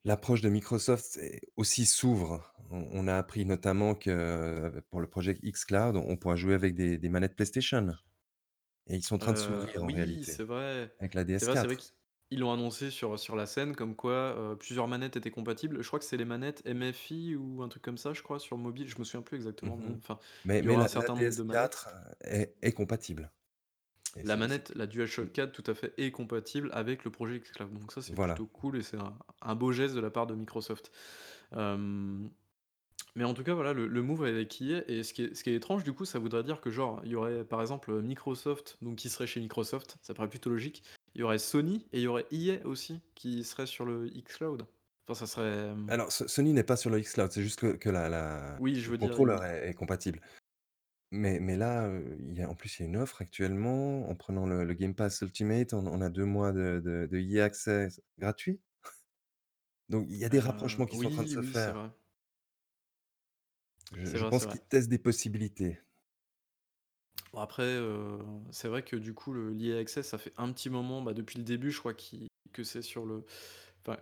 [0.05, 2.53] l'approche de Microsoft, c'est aussi s'ouvre.
[2.71, 6.75] On on a appris notamment que, heu, pour le projet xCloud, on pourra jouer avec
[6.75, 7.95] des des manettes PlayStation
[8.91, 10.95] et ils sont en train de heu, s'ouvrir en oui, réalité, c'est vrai.
[11.01, 11.95] avec la C'est vrai, c'est vrai DS4.
[12.29, 15.83] qu'ils l'ont annoncé sur, sur la scène comme quoi, heu, plusieurs manettes étaient compatibles.
[15.83, 18.59] Je crois que c'est les manettes MFI ou un truc comme ça, je crois, sur
[18.59, 18.89] mobile.
[18.89, 21.73] Je me souviens plus exactement, mais Mmh enfin, Mais la la certain nombre de manettes.
[21.73, 21.89] DS4
[22.23, 23.33] est est compatible
[24.17, 24.87] et La manette, la
[25.19, 28.17] mmh, DualShock 4 tout à fait est compatible avec le projet xCloud, donc ça c'est
[28.17, 30.91] voilà, plutôt cool et c'est un un beau geste de la part de Microsoft.
[33.17, 35.43] Mais en tout cas voilà le le move avec EA et ce qui est ce
[35.45, 38.01] qui est étrange du coup, ça voudrait dire que genre, il y aurait par exemple,
[38.03, 40.83] Microsoft, donc qui serait chez Microsoft, ça paraît plutôt logique.
[41.15, 44.67] Il y aurait Sony et il y aurait EA aussi qui serait sur le xCloud.
[45.09, 47.73] Enfin ça serait, hem Alors So Sony n'est pas sur le xCloud, c'est juste que
[47.77, 50.21] que la la oui je le veux dire contrôleur est est compatible.
[51.13, 54.09] Mais mais là, heu, il y a en plus, il y a une offre actuellement
[54.11, 57.19] en prenant le le Game Pass Ultimate, on on a 2 mois de de de
[57.19, 58.61] EA Access gratuit.
[59.91, 61.55] Donc il y a des heu, rapprochements qui sont en train de oui, se oui,
[61.55, 61.73] c'est faire.
[61.73, 61.91] vrai.
[63.93, 64.47] Je C'est je vrai, pense vrai.
[64.47, 65.81] qu'ils testent des possibilités.
[67.33, 68.19] Bon après, heu,
[68.51, 71.39] c'est vrai que du coup le l'EA Access ça fait un petit moment, bah, depuis
[71.39, 71.95] le début je crois
[72.53, 73.25] que c'est sur le
[73.87, 73.99] enfin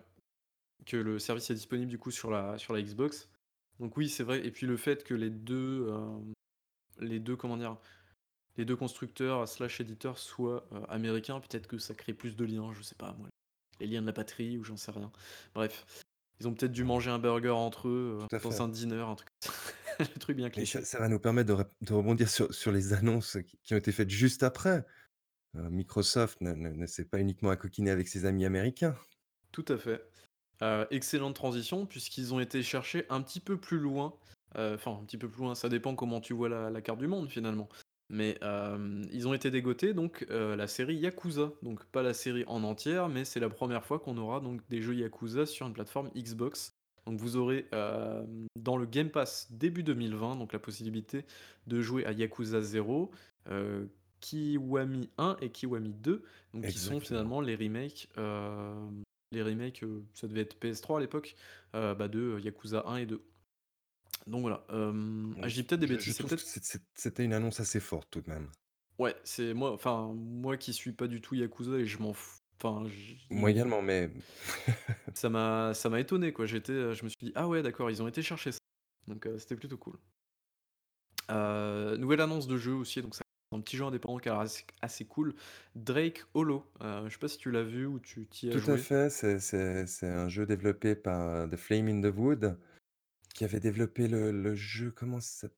[0.87, 3.31] que le service est disponible du coup sur la sur la Xbox.
[3.81, 6.33] Donc oui c'est vrai et puis le fait que les 2 hem,
[7.01, 7.79] les 2 comment dire?
[8.59, 12.73] Les 2 constructeurs slash éditeurs soient, heu, américains, peut-être que ça crée plus de liens,
[12.75, 13.29] je sais pas moi,
[13.81, 15.13] les liens de la patrie ou j'en sais rien.
[15.55, 15.87] Bref,
[16.41, 18.63] ils ont peut-être dû manger un burger entre eux, Tout à dans fait.
[18.63, 19.59] un dîner, un truc comme ça.
[20.15, 20.85] Le truc bien Mais ça cliché.
[20.85, 24.11] ça va nous permettre de rebondir sur sur les annonces qui qui ont été faites
[24.11, 24.85] juste après.
[25.57, 28.97] Heu, Microsoft ne ne ne s'est pas uniquement accoquiné avec ses amis américains.
[29.53, 30.05] Tout à fait.
[30.63, 34.15] Heu, excellente transition puisqu'ils ont été chercher un petit peu plus loin,
[34.57, 36.99] heu, enfin un petit peu plus loin, ça dépend comment tu vois la la carte
[36.99, 37.69] du monde finalement.
[38.11, 38.39] Mais,
[39.13, 43.25] ils ont été dégotés donc, la série Yakuza, donc pas la série en entière, mais
[43.27, 46.78] c'est la première fois qu'on aura donc des jeux Yakuza sur une plateforme Xbox.
[47.09, 51.25] Donc vous aurez, hem, dans le Game Pass début 2020, donc la possibilité
[51.67, 53.11] de jouer à Yakuza 0,
[53.51, 53.89] heu,
[54.21, 59.03] Kiwami 1 et Kiwami 2, donc qui sont finalement les remakes, hem
[59.33, 61.35] les remakes, ça devait être PS3 à l'époque,
[61.73, 63.23] bah, de, Yakuza 1 et 2.
[64.27, 66.21] Donc voilà, hem, ah, je dis peut-être des bêtises,
[66.95, 68.51] c'était une annonce assez forte tout de même.
[68.99, 72.43] ouais, c'est moi enfin, moi qui suis pas du tout Yakuza et je m'en fous
[72.63, 72.85] enfin,
[73.31, 74.11] Moi également, mais
[75.15, 77.91] ça m'a ça m'a étonné quoi, j'étais, heu, je me suis dit: «Ah ouais d'accord,
[77.91, 78.59] ils ont été chercher ça».
[79.07, 79.99] Donc heu, c'était plutôt cool.
[81.31, 84.41] Heu, nouvelle annonce de jeu aussi, donc c'est un petit jeu indépendant qui a l'air
[84.41, 85.35] assez assez cool,
[85.75, 88.57] Drake Hollow, heu, je sais pas si tu l'as vu ou tu tu y as
[88.57, 88.79] Tout à joué?
[88.79, 92.59] fait, c'est c'est c'est un jeu développé par, The Flame in the Wood,
[93.35, 95.49] qui avait développé le le jeu comment ça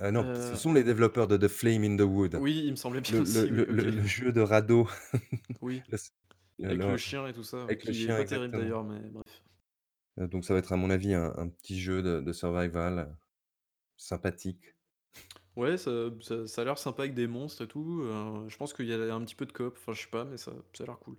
[0.00, 2.70] ah non, ce Heu, sont les développeurs de The Flame in the Wood, oui, il
[2.70, 3.92] me semblait bien le le aussi, le oui, le OK.
[3.92, 4.88] le jeu de radeau,
[5.60, 5.84] Oui.
[5.88, 6.12] le s
[6.58, 8.54] le Avec le le chien et tout ça, avec le qui est chien pas terrible
[8.54, 8.54] exactement.
[8.54, 9.42] d'ailleurs, mais bref.
[10.18, 12.98] Heu, donc ça va être à mon avis un un petit jeu de de survival,
[12.98, 13.16] heu,
[13.96, 14.76] sympathique.
[15.56, 15.90] Ouais, ça
[16.20, 18.92] ça ça a l'air sympa avec des monstres et tout, heu, je pense qu'il y
[18.92, 20.98] a un petit peu de coop, enfin je sais pas, mais ça ça a l'air
[21.00, 21.16] cool.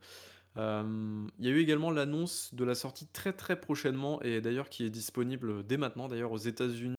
[0.58, 4.70] Hem, il y a eu également l'annonce de la sortie très, très prochainement et d'ailleurs
[4.70, 6.96] qui est disponible dès maintenant d'ailleurs aux États-Unis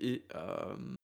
[0.00, 0.94] et hem,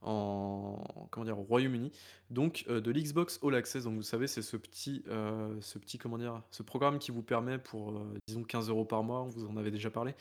[0.00, 1.38] en comment dire?
[1.38, 1.92] Au Royaume-Uni,
[2.30, 3.84] donc heu, de l'Xbox All Access.
[3.84, 6.42] Donc vous savez, c'est ce petit, heu, ce petit comment dire?
[6.50, 9.70] Ce programme qui vous permet pour, heu, disons 15 euros par mois, vous en avait
[9.70, 10.14] déjà parlé,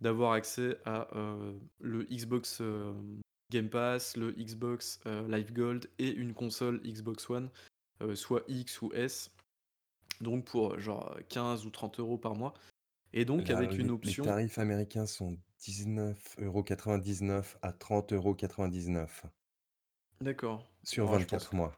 [0.00, 1.08] D'avoir accès à,
[1.80, 2.62] le Xbox,
[3.50, 7.50] Game Pass, le Xbox, Live Gold et une console Xbox One,
[8.14, 9.32] soit X ou S,
[10.20, 12.54] donc pour, genre, heu, 15 ou 30 euros par mois
[13.12, 19.24] et donc Là, avec une les les option tarifs américains sont 19,99 € à 30,99
[19.24, 19.28] €
[20.20, 20.64] d'accord.
[20.82, 21.72] sur Alors je pense 24 mois.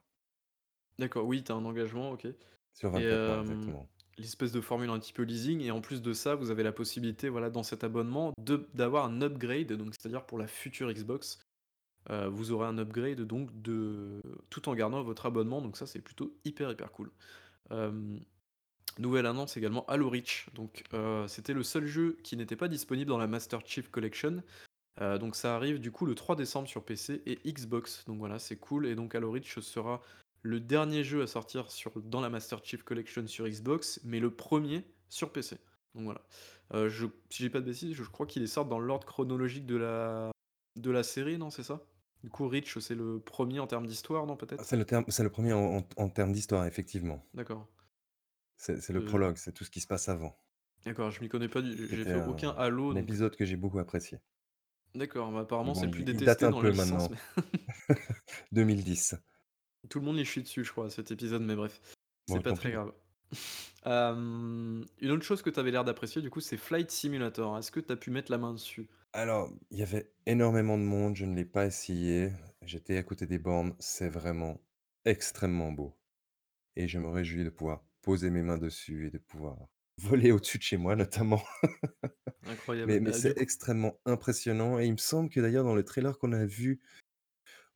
[0.98, 2.26] d'accord, oui, tu as un engagement, OK
[2.72, 3.88] Sur et 24 mois, exactement.
[4.18, 6.72] l'espèce de formule un petit peu leasing et en plus de ça, vous avez la
[6.72, 11.40] possibilité, voilà, dans cet abonnement de d'avoir un upgrade, donc c'est-à-dire pour la future Xbox,
[12.10, 16.02] heu, vous aurez un upgrade donc de tout en gardant votre abonnement, donc ça, c'est
[16.02, 17.12] plutôt hyper, hyper cool.
[17.70, 18.20] Hem,
[18.98, 23.08] nouvelle annonce également Halo Reach, donc heu, c'était le seul jeu qui n'était pas disponible
[23.08, 24.42] dans la Master Chief Collection,
[25.00, 28.38] heu, donc ça arrive du coup le 3 décembre sur PC et Xbox, donc voilà,
[28.38, 30.02] c'est cool et donc Halo Reach sera
[30.42, 34.34] le dernier jeu à sortir sur dans la Master Chief Collection sur Xbox, mais le
[34.34, 35.58] premier sur PC,
[35.94, 36.22] donc voilà.
[36.74, 39.66] Heu, je si j'ai pas de bêtises, je crois qu'il est sort dans l'ordre chronologique
[39.66, 40.30] de la
[40.76, 41.82] de la série, non, c'est ça?
[42.24, 44.64] Du coup, Reach, c'est le premier en termes d'histoire, non, Ah, peut-être?
[44.64, 47.26] c'est le terme c'est le premier en en en termes d'histoire, effectivement.
[47.34, 47.66] D'accord.
[48.60, 50.38] C'est c'est le Heu, prologue, c'est tout ce qui se passe avant.
[50.84, 53.36] d'accord, je m'y connais pas du j'ai C'était fait aucun un Halo, un donc épisode
[53.36, 54.18] que j'ai beaucoup apprécié.
[54.94, 57.08] d'accord, Mais apparemment, bon, c'est plus il il date détesté un dans la peu licence,
[57.08, 57.10] maintenant.
[57.10, 57.16] mais
[58.52, 59.14] 2010.
[59.88, 61.80] tout le monde lui chie dessus, je crois, cet épisode, mais bref,
[62.26, 62.72] c'est Bon, pas tant très pis.
[62.72, 62.92] grave.
[63.86, 67.56] Hem, une autre chose que tu avais l'air d'apprécier, du coup, c'est Flight Simulator.
[67.58, 68.88] Est-ce que tu as pu mettre la main dessus?
[69.12, 72.32] Alors, il y avait énormément de monde, je ne l'ai pas essayé.
[72.62, 74.60] J'étais à côté des bornes, c'est vraiment
[75.04, 75.96] extrêmement beau
[76.76, 80.58] et je me réjouis de pouvoir poser mes mains dessus et de pouvoir voler au-dessus
[80.58, 81.42] de chez moi notamment.
[82.44, 82.86] Incroyable.
[82.86, 86.18] Mais mais Bah, c'est extrêmement impressionnant et il me semble que d'ailleurs dans le trailer
[86.18, 86.80] qu'on a vu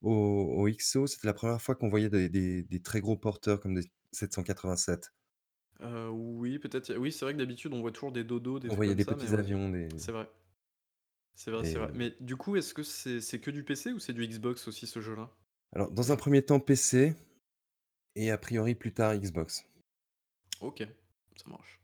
[0.02, 3.60] au au XO, c'était la première fois qu'on voyait des des des très gros porteurs
[3.60, 5.12] comme des 787.
[5.80, 8.74] heu, oui, peut-être, oui, c'est vrai que d'habitude, on voit toujours des dodos, des On
[8.74, 10.28] voyait des ça, petits ouais, avions, des c'est vrai.
[11.36, 11.90] C'est vrai, c'est vrai.
[11.90, 14.66] et Mais du coup, est-ce que c'est c'est que du PC ou c'est du Xbox
[14.68, 15.30] aussi, ce jeu-là?
[15.72, 17.14] alors dans un premier temps PC
[18.16, 19.66] et a priori plus tard Xbox.
[20.64, 20.86] OK,
[21.36, 21.80] ça marche.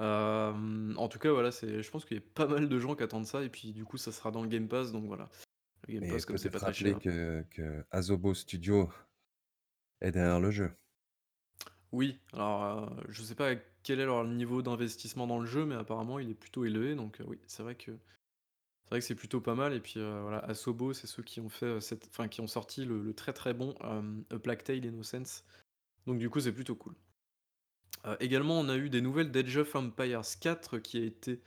[0.00, 2.96] Hem, en tout cas, voilà, c'est je pense qu'il y a pas mal de gens
[2.96, 5.30] qui attendent ça et puis, du coup, ça sera dans le Game Pass, donc voilà.
[5.88, 7.00] Le Game Et Pass, comme c'est pas très cher.
[7.00, 8.90] que que Asobo Studio
[10.02, 10.72] est derrière le jeu?
[11.92, 15.74] Oui, alors, heu, je sais pas quel est leur niveau d'investissement dans le jeu, mais
[15.74, 17.92] apparemment, il est plutôt élevé, donc heu, oui, c'est vrai que
[18.84, 21.40] c'est vrai que c'est plutôt pas mal et puis, heu, voilà, Asobo, c'est ceux qui
[21.40, 24.02] ont fait, cette enfin, qui ont sorti le le très, très bon, A
[24.40, 25.44] Plague Tale: Innocence,
[26.06, 26.96] donc du coup, c'est plutôt cool.
[28.06, 31.40] Heu, également, on a eu des nouvelles d'Age of Empires 4 qui a été,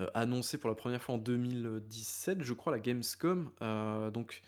[0.00, 4.42] heu, annoncé pour la première fois en 2017, je crois, à la Gamescom, heu, donc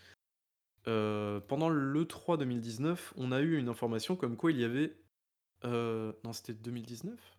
[0.89, 4.99] heu, pendant l'E3 2019, on a eu une information comme quoi il y avait,
[6.25, 7.37] non, c'était 2019?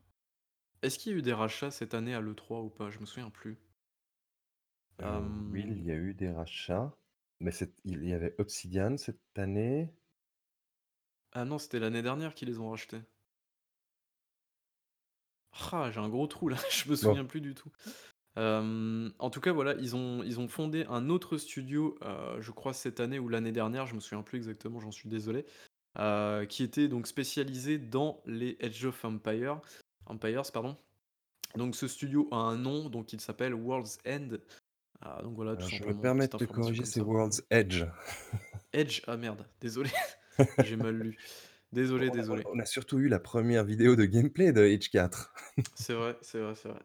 [0.84, 2.92] Est-ce qu'il y a eu des rachats cette année à l'E3 ou pas?
[2.92, 3.60] Je me souviens plus.
[5.02, 6.98] Heu, oui, il y a eu des rachats,
[7.40, 7.52] mais
[7.86, 9.96] il y avait Obsidian cette année.
[11.34, 13.02] ah non, c'était l'année dernière qu'ils les ont rachetés.
[15.72, 17.72] Ah, j'ai un gros trou là, je me Bon, souviens plus du tout.
[18.38, 22.52] Hem, en tout cas, voilà, ils ont ils ont fondé un autre studio, heu, je
[22.52, 25.46] crois cette année ou l'année dernière, je me souviens plus exactement, j'en suis désolé,
[26.00, 29.62] heu, qui était donc spécialisé dans les Age of Empire
[30.08, 30.78] Empires, pardon.
[31.56, 34.38] Donc ce studio a un nom, donc il s'appelle World's End.
[35.02, 36.86] Ah, donc voilà, tout alors je me simplement, permets petite de te information corriger, comme
[36.86, 37.02] c'est ça.
[37.02, 37.84] World's Edge.
[38.74, 39.90] Edge, ah merde, désolé,
[40.60, 41.18] j'ai mal lu.
[41.76, 42.48] Désolé, On a désolé.
[42.54, 45.34] on a surtout eu la première vidéo de gameplay de Edge 4.
[45.74, 46.80] C'est vrai, c'est vrai, c'est vrai.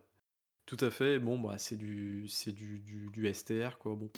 [0.66, 1.18] Tout à fait.
[1.20, 3.96] Bon, bah, c'est du c'est du du du STR, quoi.
[3.96, 4.10] Bon,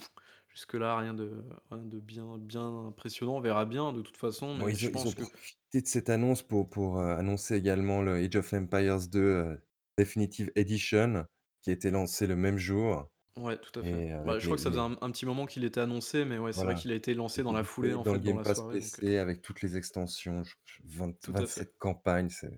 [0.49, 3.37] jusque-là, rien de rien de bien bien impressionnant.
[3.37, 5.23] On verra bien, de toute façon, Bon, mais ils je ont ils ont pense que
[5.23, 9.61] profité de cette annonce pour pour, heu, annoncer également le Age of Empires 2, heu,
[9.97, 11.25] Definitive Edition,
[11.61, 13.99] qui a été lancé le même jour ouais, tout à fait.
[13.99, 15.63] et Bah, avec je crois les que ça faisait les un un petit moment qu'il
[15.65, 18.03] était annoncé, mais ouais, c'est vrai voilà, qu'il a été lancé dans la foulée, en
[18.03, 20.43] dans fait, le dans Game la Pass soirée, donc heu, PC avec toutes les extensions,
[20.43, 20.79] je je
[21.23, 21.63] tout à fait.
[21.63, 22.53] 27 campagnes, c'est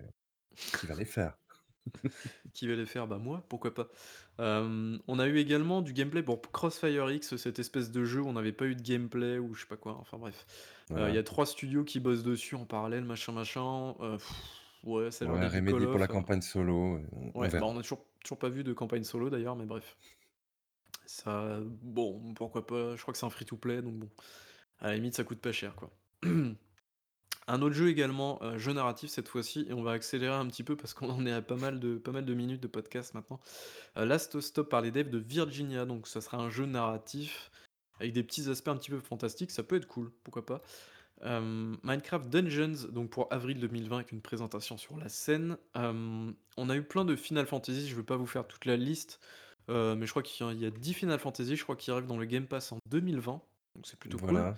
[0.74, 1.38] qui va les faire?
[2.54, 3.06] Qui va les faire?
[3.06, 3.88] Bah, moi, pourquoi pas?
[4.38, 8.32] On a eu également du gameplay pour Crossfire X, cette espèce de jeu où on
[8.32, 10.46] n'avait pas eu de gameplay ou je sais pas quoi, enfin bref.
[10.96, 11.18] Heu, il y Voilà.
[11.18, 13.94] a 3 studios qui bossent dessus en parallèle, machin, machin,
[14.84, 17.50] ouais, a l'air Ouais, du Call Remedy pour la of, campagne solo, on on ouais,
[17.58, 17.66] bah, verra.
[17.66, 19.96] on a toujours toujours pas vu de campagne solo d'ailleurs, mais bref.
[21.06, 22.96] Ça bon, pourquoi pas?
[22.96, 24.10] Je crois que c'est un free to play, donc bon,
[24.80, 25.90] à la limite, ça coûte pas cher, quoi.
[27.48, 30.64] Un autre jeu également, heu, jeu narratif cette fois-ci et on va accélérer un petit
[30.64, 33.14] peu parce qu'on en est à pas mal de pas mal de minutes de podcast
[33.14, 33.40] maintenant.
[33.96, 37.50] Heu, Last Stop par les devs de Virginia, donc ça sera un jeu narratif
[38.00, 40.62] avec des petits aspects un petit peu fantastiques, ça peut être cool, pourquoi pas.
[41.22, 45.56] Hem, Minecraft Dungeons, donc pour avril 2020 avec une présentation sur la scène.
[45.74, 48.76] Hem, on a eu plein de Final Fantasy, je vais pas vous faire toute la
[48.76, 49.20] liste,
[49.68, 51.76] heu, mais je crois qu'il y a il y a 10 Final Fantasy, je crois,
[51.76, 53.42] qui arrivent dans le Game Pass en 2020,
[53.74, 54.54] donc c'est plutôt cool.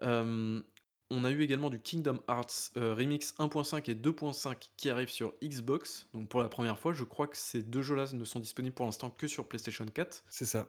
[0.00, 0.64] Hem,
[1.10, 5.34] On a eu également du Kingdom Hearts, heu, Remix 1.5 et 2.5 qui arrivent sur
[5.42, 6.08] Xbox.
[6.12, 8.86] Donc pour la première fois, je crois que ces 2 jeux-là ne sont disponibles pour
[8.86, 10.24] l'instant que sur PlayStation 4.
[10.28, 10.66] C'est ça.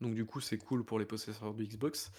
[0.00, 2.10] Donc du coup, c'est cool pour les possesseurs de Xbox.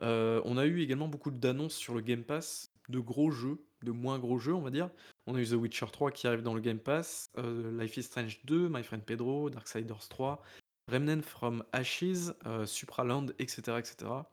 [0.00, 4.18] On a eu également beaucoup d'annonces sur le Game Pass, de gros jeux, de moins
[4.18, 4.90] gros jeux, on va dire.
[5.26, 8.04] On a eu The Witcher 3 qui arrive dans le Game Pass, heu, Life is
[8.04, 10.42] Strange 2, My Friend Pedro, Darksiders 3,
[10.90, 14.30] Remnant from Ashes, heu, Supraland et cetera et cetera.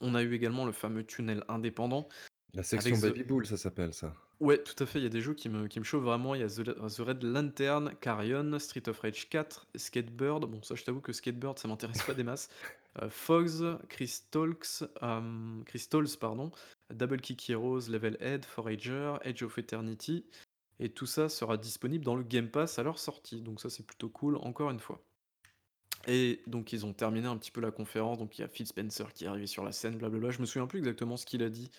[0.00, 2.08] On a eu également le fameux tunnel indépendant
[2.52, 4.14] La avec section The Baby Bull, ça s'appelle ça.
[4.40, 6.34] Ouais, tout à fait, il y a des jeux qui me qui me chauffent vraiment.
[6.36, 10.44] Il y a The The Red Lantern, Carrion, Street of Rage 4, Skatebird.
[10.46, 12.48] Bon, ça, je t'avoue que Skatebird, ça m'intéresse pas des masses.
[13.02, 16.50] Heu, Fogs, Crystals, hem, Crystals, pardon,
[16.92, 20.26] Double Kick Heroes, Levelhead, Forager, Edge of Eternity
[20.80, 23.42] et tout ça sera disponible dans le Game Pass à leur sortie.
[23.42, 25.02] Donc ça, c'est plutôt cool, encore une fois.
[26.06, 28.66] Et donc ils ont terminé un petit peu la conférence, donc il y a Phil
[28.66, 30.30] Spencer qui est arrivé sur la scène, blablabla.
[30.30, 31.70] Je me souviens plus exactement ce qu'il a dit.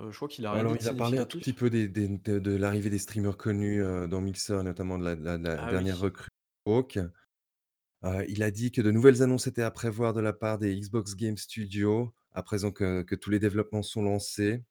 [0.00, 2.08] Heu, je crois qu'il a Alors, il a parlé un tout petit peu des des
[2.08, 6.00] de de l'arrivée des streamers connus, heu, dans Mixer, notamment de la Ah dernière oui.
[6.00, 6.28] recrue
[6.66, 6.98] Hawk.
[8.04, 10.74] Heu, il a dit que de nouvelles annonces étaient à prévoir de la part des
[10.78, 14.62] Xbox Game Studios, à présent que que tous les développements sont lancés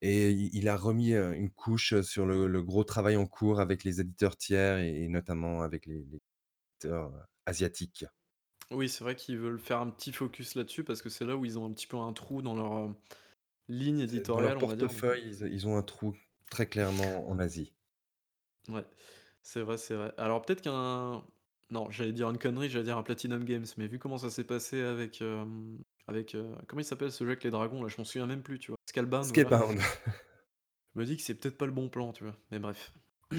[0.00, 4.00] et il a remis, une couche, sur le le gros travail en cours avec les
[4.00, 6.20] éditeurs tiers et notamment avec les les
[6.82, 7.12] éditeurs,
[7.46, 8.04] asiatiques.
[8.70, 11.44] Oui, c'est vrai qu'ils veulent faire un petit focus là-dessus parce que c'est là où
[11.44, 12.94] ils ont un petit peu un trou dans leur,
[13.68, 16.14] ligne C'est dans leur éditoriale, on va dire, donc portefeuille, ils ils ont un trou
[16.50, 17.74] très clairement en Asie.
[18.68, 18.84] ouais,
[19.42, 20.12] c'est vrai, c'est vrai.
[20.16, 21.24] Alors peut-être qu'un
[21.70, 24.44] non, j'allais dire une connerie, j'allais dire un Platinum Games, mais vu comment ça s'est
[24.44, 25.22] passé avec,
[26.06, 27.88] avec, heu, comment il s'appelle ce jeu avec les dragons là?
[27.88, 28.78] Je m'en souviens même plus, tu vois?
[28.86, 29.58] Scalebound, voilà.
[29.60, 29.80] Scalebound.
[30.94, 32.36] Je me dis que c'est peut-être pas le bon plan, tu vois?
[32.50, 32.92] Mais bref.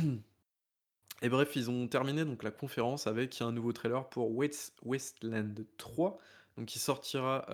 [1.22, 5.54] Et bref, ils ont terminé donc la conférence avec un nouveau trailer pour Waste Wasteland
[5.78, 6.18] 3,
[6.58, 7.46] donc qui sortira,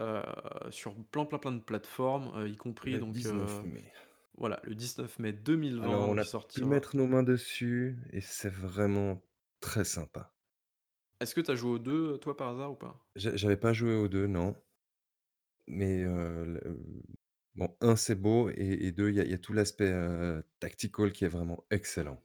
[0.68, 3.92] heu, sur plein, plein, plein de plateformes, heu, y compris Le donc, 19 heu, mai.
[4.36, 5.34] voilà, le 19 mai
[5.80, 9.22] Alors 2020, on donc a pu sortira mettre nos mains dessus et c'est vraiment
[9.60, 10.34] très sympa.
[11.22, 13.08] est-ce que tu as joué aux 2, toi, par hasard ou pas?
[13.16, 14.54] J'a j'avais pas joué aux 2 non.
[15.68, 16.78] Mais, heu, le
[17.56, 18.56] bon 1 c'est beau et
[18.88, 21.66] et 2 il y a il y a tout l'aspect, heu, tactical qui est vraiment
[21.72, 22.22] excellent.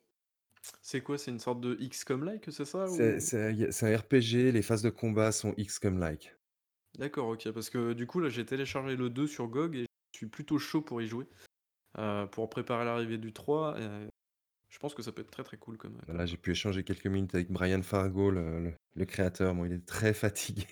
[0.80, 1.18] C'est quoi?
[1.18, 3.20] C'est une sorte de XCOM-like, c'est ça C'est ou?
[3.20, 6.38] c'est il y a c'est un RPG, les phases de combat sont XCOM-like.
[6.98, 10.18] D'accord, OK, parce que du coup, là, j'ai téléchargé le 2 sur GOG et je
[10.18, 11.28] suis plutôt chaud pour y jouer,
[11.98, 14.08] heu, pour préparer l'arrivée du 3 et
[14.70, 16.26] je pense que ça peut être très, très cool comme, comme Voilà, jeu.
[16.26, 19.54] j'ai pu échanger quelques minutes avec Brian Fargo, le le le créateur.
[19.54, 20.66] Bon, il est très fatigué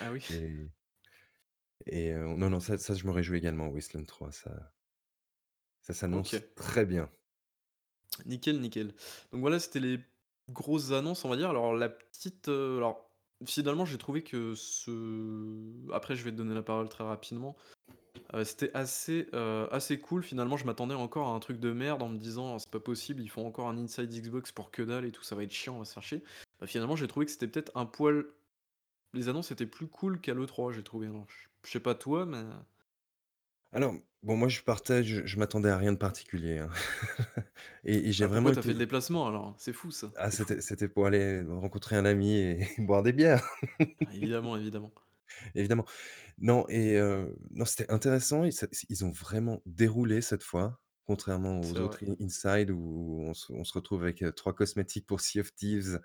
[0.00, 0.22] Ah oui?
[0.28, 0.70] et
[1.86, 4.72] et heu, non, non, ça ça je me réjouis également, Wasteland 3, ça
[5.80, 6.32] ça OK.
[6.32, 7.12] s'annonce très bien.
[8.26, 8.88] Nickel, nickel.
[9.32, 10.00] Donc voilà, c'était les
[10.50, 11.50] grosses annonces, on va dire.
[11.50, 13.10] Alors la petite, heu, alors
[13.46, 17.56] finalement, j'ai trouvé que ce après je vais te donner la parole très rapidement.
[18.34, 20.56] Heu, c'était assez, heu, assez cool finalement.
[20.58, 23.30] Je m'attendais encore à un truc de merde en me disant: «C'est pas possible, ils
[23.30, 25.80] font encore un inside Xbox pour que dalle et tout, ça va être chiant, on
[25.80, 26.24] va se faire chier».
[26.60, 28.26] Bah, finalement, j'ai trouvé que c'était peut-être un poil
[29.14, 31.06] les annonces étaient plus cool qu'à l'E3, j'ai trouvé.
[31.08, 32.42] Alors je je sais pas toi, mais
[33.72, 36.70] Alors, bon, moi, je partais, je je m'attendais à rien de particulier, hein
[37.84, 39.54] et et j'ai pourquoi vraiment t'as fait le été déplacement alors?
[39.58, 43.48] C'est fou ça, ah, c'était c'était pour aller rencontrer un ami et boire des bières,
[44.04, 44.92] Ah évidemment, évidemment.
[45.54, 45.84] évidemment.
[46.38, 51.78] Non et heu, non, c'était intéressant ça ils ont vraiment déroulé cette fois, contrairement C'est
[51.78, 51.96] aux vrai.
[51.96, 55.40] autres in inside où on se on se retrouve avec, heu, 3 cosmétiques pour Sea
[55.40, 56.00] of Thieves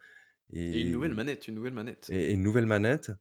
[0.72, 2.16] Et une nouvelle et manette, une nouvelle manette.
[2.16, 3.12] et et une nouvelle manette.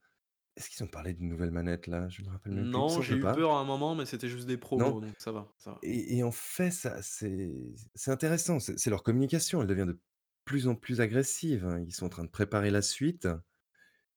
[0.57, 2.09] Est-ce qu'ils ont parlé d'une nouvelle manette là?
[2.09, 3.33] Je me rappelle même plus, Non, j'ai eu pas.
[3.33, 4.97] peur à un moment, mais c'était juste des Non?
[4.97, 5.83] promos, donc ça va, ça va.
[5.83, 10.01] Et et en fait, ça c'est c'est intéressant, c'est c'est leur communication, elle devient de
[10.47, 11.81] plus en plus agressive, hein.
[11.87, 13.29] Ils sont en train de préparer la suite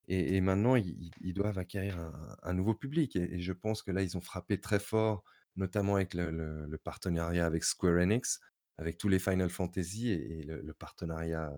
[0.08, 3.92] et et maintenant ils doivent acquérir un un nouveau public et et je pense que
[3.92, 5.24] là, ils ont frappé très fort,
[5.56, 8.40] notamment avec le le le partenariat avec Square Enix,
[8.78, 11.54] avec tous les Final Fantasy et le le partenariat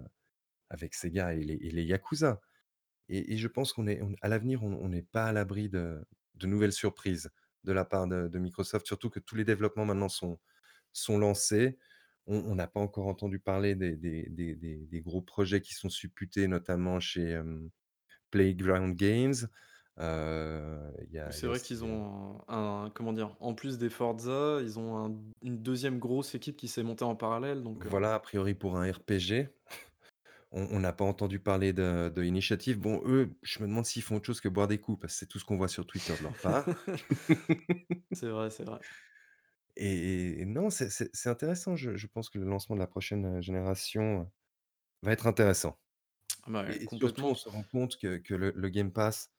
[0.70, 2.42] avec Sega et les et les Yakuza
[3.18, 5.70] et et je pense qu'on est on à l'avenir, on on n'est pas à l'abri
[5.70, 6.02] de
[6.36, 7.32] de nouvelles surprises
[7.64, 10.40] de la part de de Microsoft, surtout que tous les développements maintenant sont
[10.94, 11.78] sont lancés.
[12.28, 15.74] On on n'a pas encore entendu parler des des des des des gros projets qui
[15.76, 17.42] sont supputés, notamment chez,
[18.32, 19.36] Playground Games.
[20.00, 22.90] Heu, il y Oui, a il y c'est a vrai qu'ils aussi, ont un un
[22.90, 23.36] comment dire?
[23.40, 27.16] En plus des Forza, ils ont un une deuxième grosse équipe qui s'est montée en
[27.16, 29.50] parallèle, donc heu, voilà, a priori pour un RPG.
[30.52, 32.80] On on n'a pas entendu parler de de Initiative.
[32.80, 35.20] Bon, eux, je me demande s'ils font autre chose que boire des coups, parce que
[35.20, 36.72] c'est tout ce qu'on voit sur Twitter de leur part.
[38.12, 38.80] c'est vrai, c'est vrai.
[39.78, 41.76] Et et non, c'est c'est c'est intéressant.
[41.76, 44.28] Je je pense que le lancement de la prochaine, heu, génération, heu,
[45.04, 45.80] va être intéressant.
[46.44, 47.36] Ah bah, ouais, Et et surtout, on complètement.
[47.36, 49.32] se rend compte que que le le Game Pass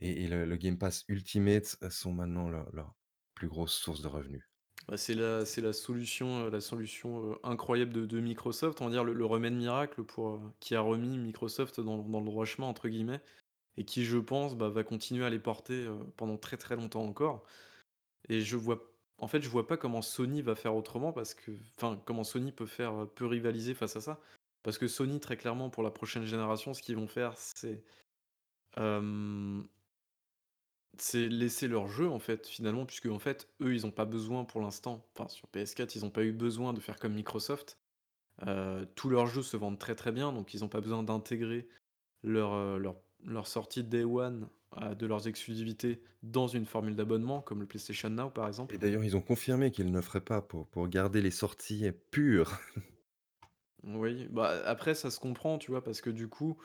[0.00, 2.96] et et le le Game Pass Ultimate, heu, sont maintenant leur leur
[3.34, 4.49] plus grosse source de revenus.
[4.88, 8.86] Bah, c'est la c'est la solution, heu, la solution, heu, incroyable de de Microsoft, on
[8.86, 12.44] va dire le remède miracle pour, heu, qui a remis Microsoft dans dans «le droit
[12.44, 13.20] chemin» entre guillemets
[13.78, 17.44] et qui je pense, bah, va continuer à les porter, pendant très, très longtemps encore
[18.28, 18.82] et je vois
[19.18, 22.52] en fait, je vois pas comment Sony va faire autrement parce que enfin, comment Sony
[22.52, 24.20] peut faire, peut rivaliser face à ça.
[24.64, 27.84] Parce que Sony, très clairement, pour la prochaine génération, ce qu'ils vont faire, c'est,
[30.98, 34.44] c'est laisser leur jeu, en fait, finalement, puisque en fait, eux, ils ont pas besoin
[34.44, 37.78] pour l'instant, enfin sur PS4, ils ont pas eu besoin de faire comme Microsoft.
[38.46, 41.68] Heu, tous leurs jeux se vendent très, très bien, donc ils ont pas besoin d'intégrer
[42.24, 44.50] leur, heu, leur leur sortie day one,
[44.80, 48.78] heu, de leurs exclusivités dans une formule d'abonnement comme le PlayStation Now, par Et exemple.
[48.78, 52.58] d'ailleurs, ils ont confirmé qu'ils ne feraient pas pour pour garder les sorties pures.
[53.82, 55.82] Oui, bah, après ça se comprend, tu vois?
[55.82, 56.58] Parce que du coup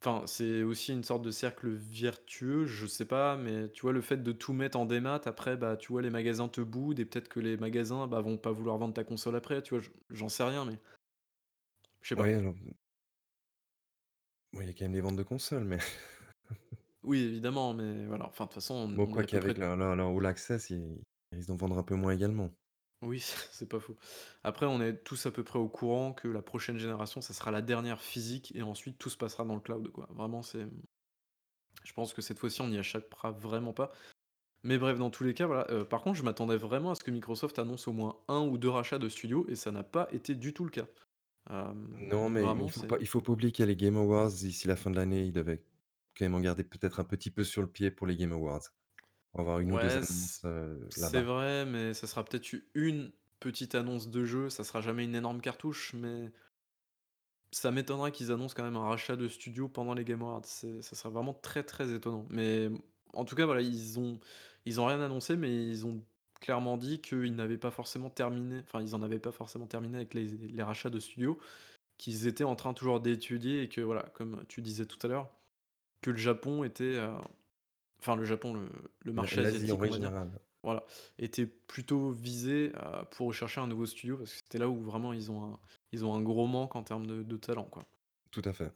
[0.00, 4.00] Enfin, c'est aussi une sorte de cercle vertueux, je sais pas, mais tu vois, le
[4.00, 7.04] fait de tout mettre en démat, après, bah, tu vois, les magasins te boudent et
[7.04, 9.82] peut-être que les magasins, bah, vont pas vouloir vendre ta console après, tu vois?
[9.82, 10.78] J j'en sais rien, mais
[12.02, 12.34] je sais Oui, pas.
[12.34, 12.54] alors,
[14.54, 15.78] oui, il y a quand même des ventes de consoles, mais
[17.02, 19.76] Oui, évidemment, mais voilà, enfin, de toute façon, on bon, on est peu près leur
[19.76, 21.02] leur leur All Access, ils
[21.32, 22.54] ils risquent d'en vendre un peu moins également.
[23.02, 23.20] Oui,
[23.52, 23.96] c'est pas faux.
[24.44, 27.50] Après, on est tous à peu près au courant que la prochaine génération, ça sera
[27.50, 30.08] la dernière physique et ensuite tout se passera dans le cloud, quoi.
[30.10, 30.66] Vraiment, c'est
[31.84, 33.92] je pense que cette fois-ci, on n'y échappera vraiment pas.
[34.64, 37.04] Mais bref, dans tous les cas, voilà, heu, par contre, je m'attendais vraiment à ce
[37.04, 40.08] que Microsoft annonce au moins un ou 2 rachats de studios et ça n'a pas
[40.12, 40.86] été du tout le cas.
[41.50, 43.66] Hem, Non, mais il vraiment, faut c'est pas il faut pas oublier qu'il y a
[43.66, 45.62] les Game Awards d'ici la fin de l'année, ils devaient
[46.16, 48.62] quand même en garder peut-être un petit peu sur le pied pour les Game Awards.
[49.34, 51.22] On va avoir 1 ou 2 ouais, annonces, c heu, c'est là-bas.
[51.22, 55.14] vrai, mais ça sera peut-être u une petite annonce de jeu, ça sera jamais une
[55.14, 56.32] énorme cartouche, mais
[57.52, 60.44] ça m'étonnerait qu'ils annoncent quand même un rachat de studio pendant les Game Awards.
[60.44, 62.26] C'est ça serait vraiment très, très étonnant.
[62.30, 62.68] Mais
[63.14, 64.20] en tout cas, voilà, ils ont
[64.66, 66.04] ils ont rien annoncé, mais ils ont
[66.40, 70.14] clairement dit qu'ils n'avaient pas forcément terminé enfin, ils en avaient pas forcément terminé avec
[70.14, 71.38] les les rachats de studios.
[71.98, 75.30] Qu'ils étaient en train toujours d'étudier et que voilà, comme tu disais tout à l'heure,
[76.02, 77.12] que le Japon était, heu,
[78.00, 78.68] enfin le Japon, le
[79.00, 80.84] le marché en asiatique, dire, générale, voilà,
[81.18, 85.12] était plutôt visé, heu, pour rechercher un nouveau studio parce que c'était là où vraiment
[85.12, 85.60] ils ont un
[85.92, 87.84] ils ont un gros manque en termes de de talent, quoi.
[88.30, 88.72] tout à fait.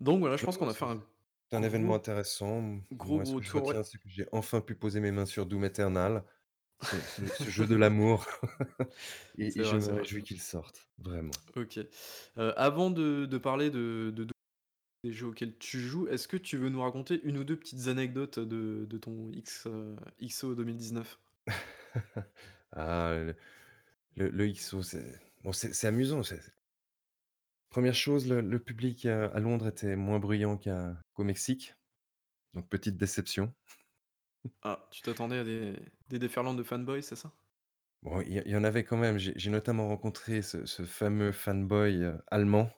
[0.00, 1.02] Donc voilà, je pense qu'on a fait un
[1.50, 2.80] c'est un événement intéressant.
[2.92, 3.74] Gros, moi, ce gros que je tour, ouais.
[3.74, 6.24] retiens, c'est que j'ai enfin pu poser mes mains sur Doom Eternal,
[6.80, 8.26] ce jeu de l'amour
[9.38, 11.40] et je me réjouis qu'il sorte, vraiment.
[11.56, 11.78] OK.
[12.36, 14.26] Heu, avant de de parler de de
[15.04, 17.88] des jeux auxquels tu joues, est-ce que tu veux nous raconter une ou 2 petites
[17.88, 21.20] anecdotes de de ton X, heu, XO 2019?
[22.72, 23.36] Ah, le
[24.16, 25.52] le le XO, c'est bon,
[25.88, 26.22] amusant,
[27.76, 31.74] 1 chose, le le public, heu, à Londres était moins bruyant qu'au Mexique,
[32.54, 33.54] donc petite déception.
[34.62, 35.76] Ah, tu t'attendais à des
[36.08, 37.32] des déferlantes de fanboys, c'est ça?
[38.02, 39.18] Bon, il y en avait quand même.
[39.18, 42.70] J'ai notamment rencontré ce ce fameux fanboy, heu, allemand.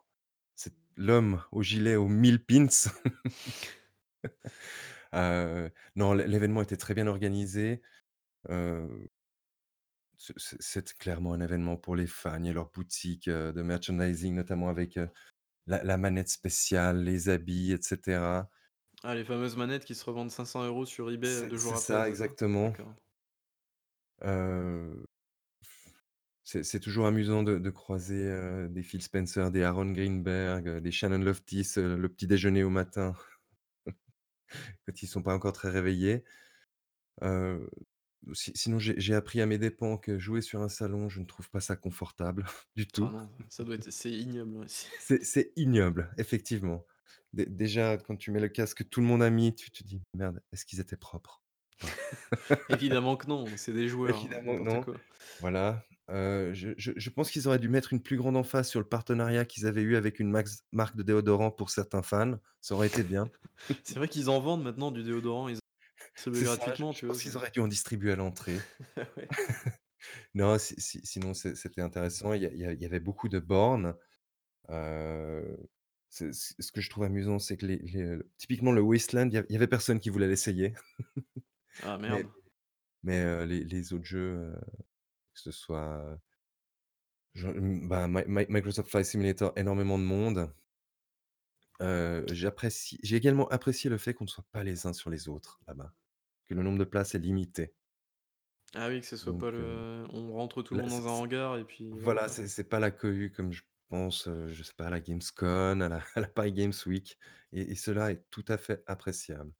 [0.98, 2.68] L'homme au gilet aux 1000 pins.
[5.14, 7.82] Heu, non, l'é l'événement était très bien organisé.
[10.18, 12.43] Ce c'est clairement un événement pour les fans.
[12.44, 14.97] A leur boutique, heu, de merchandising, notamment avec,
[15.66, 18.51] la la manette spéciale, les habits et cetera.
[19.02, 21.59] Ah, les fameuses manettes qui se revendent 500 euros sur eBay, heu, C'est 2 c'est
[21.59, 22.28] jours après, c'est ça?
[22.28, 22.74] exactement.
[22.74, 22.97] D'accord.
[26.48, 30.81] C'est c'est toujours amusant de de croiser, heu, des Phil Spencer, des Aaron Greenberg, heu,
[30.81, 33.14] des Shannon Loftis, heu, le petit déjeuner au matin
[34.86, 36.24] quand ils sont pas encore très réveillés.
[37.23, 37.70] Heu,
[38.35, 41.27] si sinon j'ai j'ai appris à mes dépens que jouer sur un salon, je ne
[41.27, 42.47] trouve pas ça confortable
[42.77, 43.12] du Ah tout.
[43.12, 46.86] non, ça doit être c'est ignoble, ouais, c'est C'est c'est ignoble, effectivement.
[47.32, 49.82] Dé déjà quand tu mets le casque que tout le monde a mis, tu te
[49.85, 51.43] dis: «Merde, est-ce qu'ils étaient propres?»
[52.68, 54.85] Évidemment que non, c'est des joueurs, hein, évidemment n'importe non.
[54.85, 55.01] quoi.
[55.39, 58.81] Voilà, heu, je je je pense qu'ils auraient dû mettre une plus grande emphase sur
[58.81, 62.74] le partenariat qu'ils avaient eu avec une max marque de déodorant pour certains fans, ça
[62.74, 63.31] aurait été bien.
[63.85, 65.59] C'est vrai qu'ils en vendent maintenant du déodorant, ils
[66.16, 67.19] distribuent C'est ça, je gratuitement, je tu vois?
[67.19, 68.69] pense C'est qu'ils auraient dû en distribuer à l'entrée.
[69.16, 69.31] ouais.
[70.35, 72.85] Non, si si sinon c'est c'était intéressant, il y a il y a il y
[72.85, 73.95] avait beaucoup de bornes,
[74.70, 75.59] heu,
[76.11, 79.35] c'est ce ce que je trouve amusant, c'est que les les typiquement le Wasteland, il
[79.35, 80.74] y a il y avait personne qui voulait l'essayer,
[81.83, 82.31] Ah mais merde.
[83.05, 84.57] mais heu, les les autres jeux, heu,
[85.37, 86.19] que ce soit,
[87.35, 90.53] je mmh, bah, Mi Mi Microsoft Flight Simulator, énormément de monde.
[92.31, 95.61] J'apprécie j'ai également apprécié le fait qu'on ne soit pas les uns sur les autres
[95.67, 95.95] là-bas,
[96.47, 97.75] que le nombre de places est limité.
[98.75, 101.03] Ah oui, que ce soit Donc pas le on rentre tout le là, monde c'est
[101.03, 103.63] dans un c'est hangar et puis voilà, voilà, c'est c'est pas la cohue comme je
[103.89, 107.19] pense, heu, je sais pas, à la Gamescom, à la à la Paris Games Week
[107.53, 109.53] et et cela est tout à fait appréciable.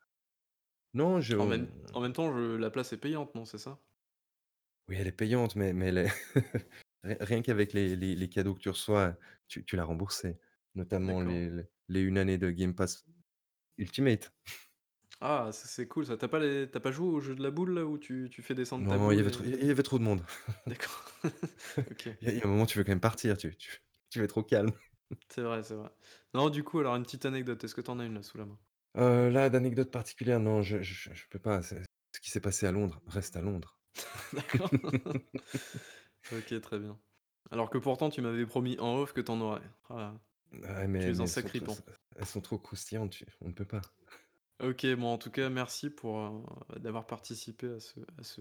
[0.95, 3.81] Non, je En même en même temps, je la place est payante, non, c'est ça?
[4.89, 6.09] Oui, elle est payante, mais mais elle est
[7.05, 9.17] ri rien qu'avec les les les cadeaux que tu reçois,
[9.49, 10.39] tu tu l'as remboursé,
[10.75, 11.23] notamment D'accord.
[11.23, 13.05] les les les 1 année de Game Pass
[13.79, 14.33] Ultimate.
[15.21, 16.17] Ah, ça c'est cool ça.
[16.19, 18.43] Tu pas les tu pas joué au jeu de la boule là où tu tu
[18.43, 20.05] fais descendre ta Non, il y boule avait trop et il y avait trop de
[20.05, 20.23] monde.
[20.67, 21.05] d'accord.
[21.91, 22.17] OK.
[22.21, 23.81] Il y a il y a un moment, tu veux quand même partir, tu tu
[24.11, 24.73] tu veux être au calme.
[25.29, 25.91] C'est vrai, c'est vrai.
[26.35, 28.39] Non, du coup, alors une petite anecdote, est-ce que tu en as une là sous
[28.39, 28.59] la main?
[28.97, 31.83] Heu, là, d'anecdote particulière, non, je je je peux pas, c'est
[32.15, 33.79] ce qui s'est passé à Londres reste à Londres.
[34.33, 34.71] D'accord.
[36.33, 36.99] OK, très bien.
[37.51, 39.63] Alors que pourtant tu m'avais promis en off que tu en aurais.
[39.91, 40.15] Ah,
[40.53, 41.77] Ouais, tu mais es mais un elles sont trop sacripant.
[42.17, 43.83] elles sont trop croustillantes, tu on ne peut pas.
[44.63, 48.41] OK, bon en tout cas merci pour, heu, d'avoir participé à ce à ce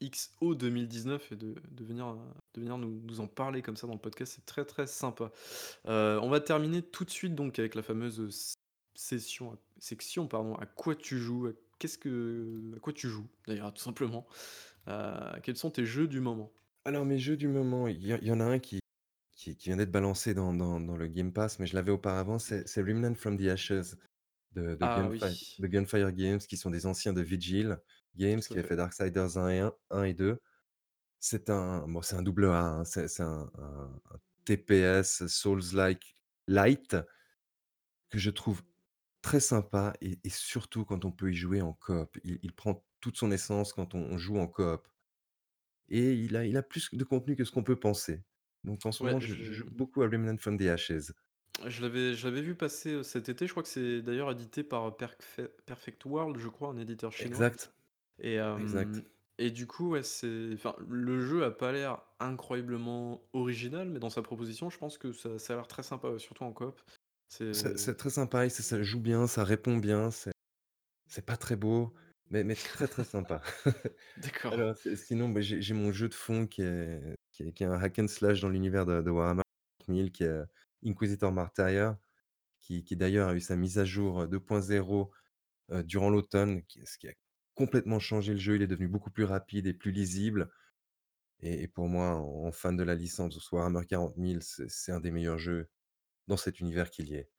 [0.00, 2.14] XO 2019 et de de venir,
[2.54, 5.32] de venir nous nous en parler comme ça dans le podcast, c'est très, très sympa.
[5.88, 8.56] Heu, on va terminer tout de suite donc avec la fameuse,
[8.94, 11.48] session section pardon, à quoi tu joues?
[11.48, 14.26] À qu'est-ce que à quoi tu joues d'ailleurs tout simplement?
[14.88, 16.52] Heu, quels sont tes jeux du moment?
[16.84, 18.80] Alors mes jeux du moment, il y a il y en a un qui
[19.34, 22.38] qui qui vient d'être balancé dans dans dans le Game Pass, mais je l'avais auparavant,
[22.38, 23.96] c'est c'est Remnant from the Ashes
[24.52, 25.22] de de Ah oui,
[25.58, 27.78] de Gunfire Games, qui sont des anciens de Vigil
[28.16, 28.68] Games, tout à qui avaient fait.
[28.68, 30.40] fait Darksiders 1 et 1 1 et 2.
[31.20, 36.16] C'est un bon, c'est un double A, hein, c'est c'est un un un TPS Souls-like
[36.48, 36.96] light
[38.10, 38.62] que je trouve
[39.22, 42.18] très sympa et et surtout quand on peut y jouer en coop.
[42.24, 44.88] Il il prend toute son essence quand on on joue en coop
[45.88, 48.22] et il a il a plus de contenu que ce qu'on peut penser.
[48.64, 51.12] Donc en ce Ouais, moment, je je je joue beaucoup à Remnant from the Ashes.
[51.66, 54.96] je l'avais je l'avais vu passer, cet été, je crois que c'est d'ailleurs édité par
[54.96, 57.48] Perfect Perfect World, je crois, un éditeur chinois.
[57.48, 57.74] Exact,
[58.20, 59.04] Et exact.
[59.38, 64.10] et du coup, ouais, c'est enfin, le jeu a pas l'air incroyablement original, mais dans
[64.10, 66.80] sa proposition, je pense que ça ça a l'air très sympa, ouais, surtout en coop.
[67.52, 70.30] C'est C'est c'est très sympa et ça ça joue bien, ça répond bien, c'est
[71.08, 71.94] c'est pas très beau,
[72.30, 73.42] mais mais très, très sympa.
[74.16, 74.56] d'accord.
[74.56, 77.64] Alors, c'est sinon, bah, j'ai j'ai mon jeu de fond qui est qui est qui
[77.64, 79.42] est un hack and slash dans l'univers de de Warhammer
[79.86, 80.42] 40 qui est
[80.86, 81.96] Inquisitor Martyr,
[82.60, 85.12] qui qui d'ailleurs a eu sa mise à jour, heu, 2.0,
[85.72, 87.14] heu, durant l'automne, qui ce qui a
[87.54, 88.56] complètement changé le jeu.
[88.56, 90.50] Il est devenu beaucoup plus rapide et plus lisible
[91.40, 95.00] et et pour moi, en en fan de la licence Warhammer 40 c'est c'est un
[95.00, 95.70] des meilleurs jeux
[96.28, 97.30] dans cet univers qu'il y ait.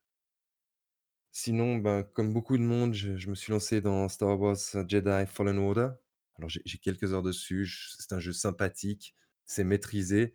[1.40, 4.56] Sinon, ben, comme beaucoup de monde, je je me suis lancé dans Star Wars
[4.88, 5.90] Jedi Fallen Order.
[6.36, 7.64] Alors j'ai j'ai quelques heures dessus,
[7.98, 9.14] c'est un jeu sympathique,
[9.46, 10.34] c'est maîtrisé.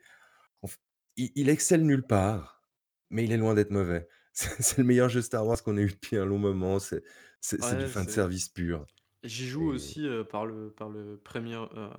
[0.63, 0.80] En f
[1.17, 2.63] il il excelle nulle part,
[3.11, 4.07] mais il est loin d'être mauvais.
[4.34, 7.03] C'est c'est le meilleur jeu Star Wars qu'on ait eu depuis un long moment, c'est
[7.41, 8.88] c'est c'est du Ouais, fan c'est service pur
[9.23, 11.89] j'y joue et aussi, heu, par le par le Premier, heu,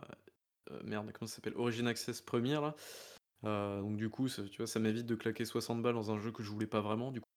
[0.85, 1.57] merde, comment ça s'appelle?
[1.57, 2.75] Origin Access Premier là.
[3.45, 6.33] Donc du coup, ça tu vois, ça m'évite de claquer 60 balles dans un jeu
[6.33, 7.13] que je voulais pas vraiment.
[7.13, 7.29] Du coup,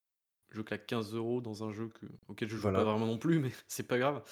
[0.57, 3.39] je claque 15 euros dans un jeu que auquel je joue pas vraiment non plus,
[3.41, 4.23] mais c'est pas grave.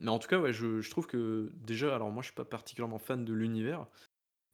[0.00, 2.44] Mais en tout cas, ouais, je je trouve que déjà, alors moi, je suis pas
[2.44, 3.86] particulièrement fan de l'univers,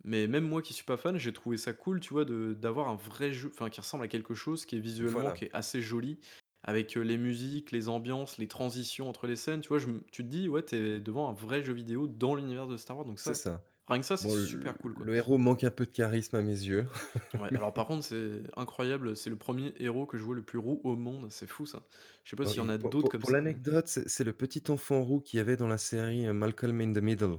[0.04, 2.96] mais même moi qui suis pas fan, j'ai trouvé ça cool, tu vois, d'avoir un
[2.96, 5.32] vrai jeu, enfin qui ressemble à quelque chose qui est visuellement, voilà.
[5.32, 6.20] qui est assez joli,
[6.64, 9.78] avec, heu, les musiques, les ambiances, les transitions entre les scènes, tu vois?
[9.80, 12.96] Je tu te dis: «Ouais, t'es devant un vrai jeu vidéo dans l'univers de Star
[12.98, 13.64] Wars», donc C'est ça, ça.
[13.92, 15.06] Rien que ça, c'est Bon, le super cool, quoi.
[15.06, 16.86] le héros manque un peu de charisme à mes yeux.
[17.34, 20.58] Ouais, alors par contre, c'est incroyable, c'est le premier héros que je vois le plus
[20.58, 21.86] roux au monde, c'est fou ça.
[22.24, 23.88] Je sais pas s'il y en a pour d'autres pour comme pour ça, mais l'anecdote,
[23.88, 26.92] c'est c'est le petit enfant roux qu'il y avait dans la série, heu, Malcolm in
[26.92, 27.38] the Middle.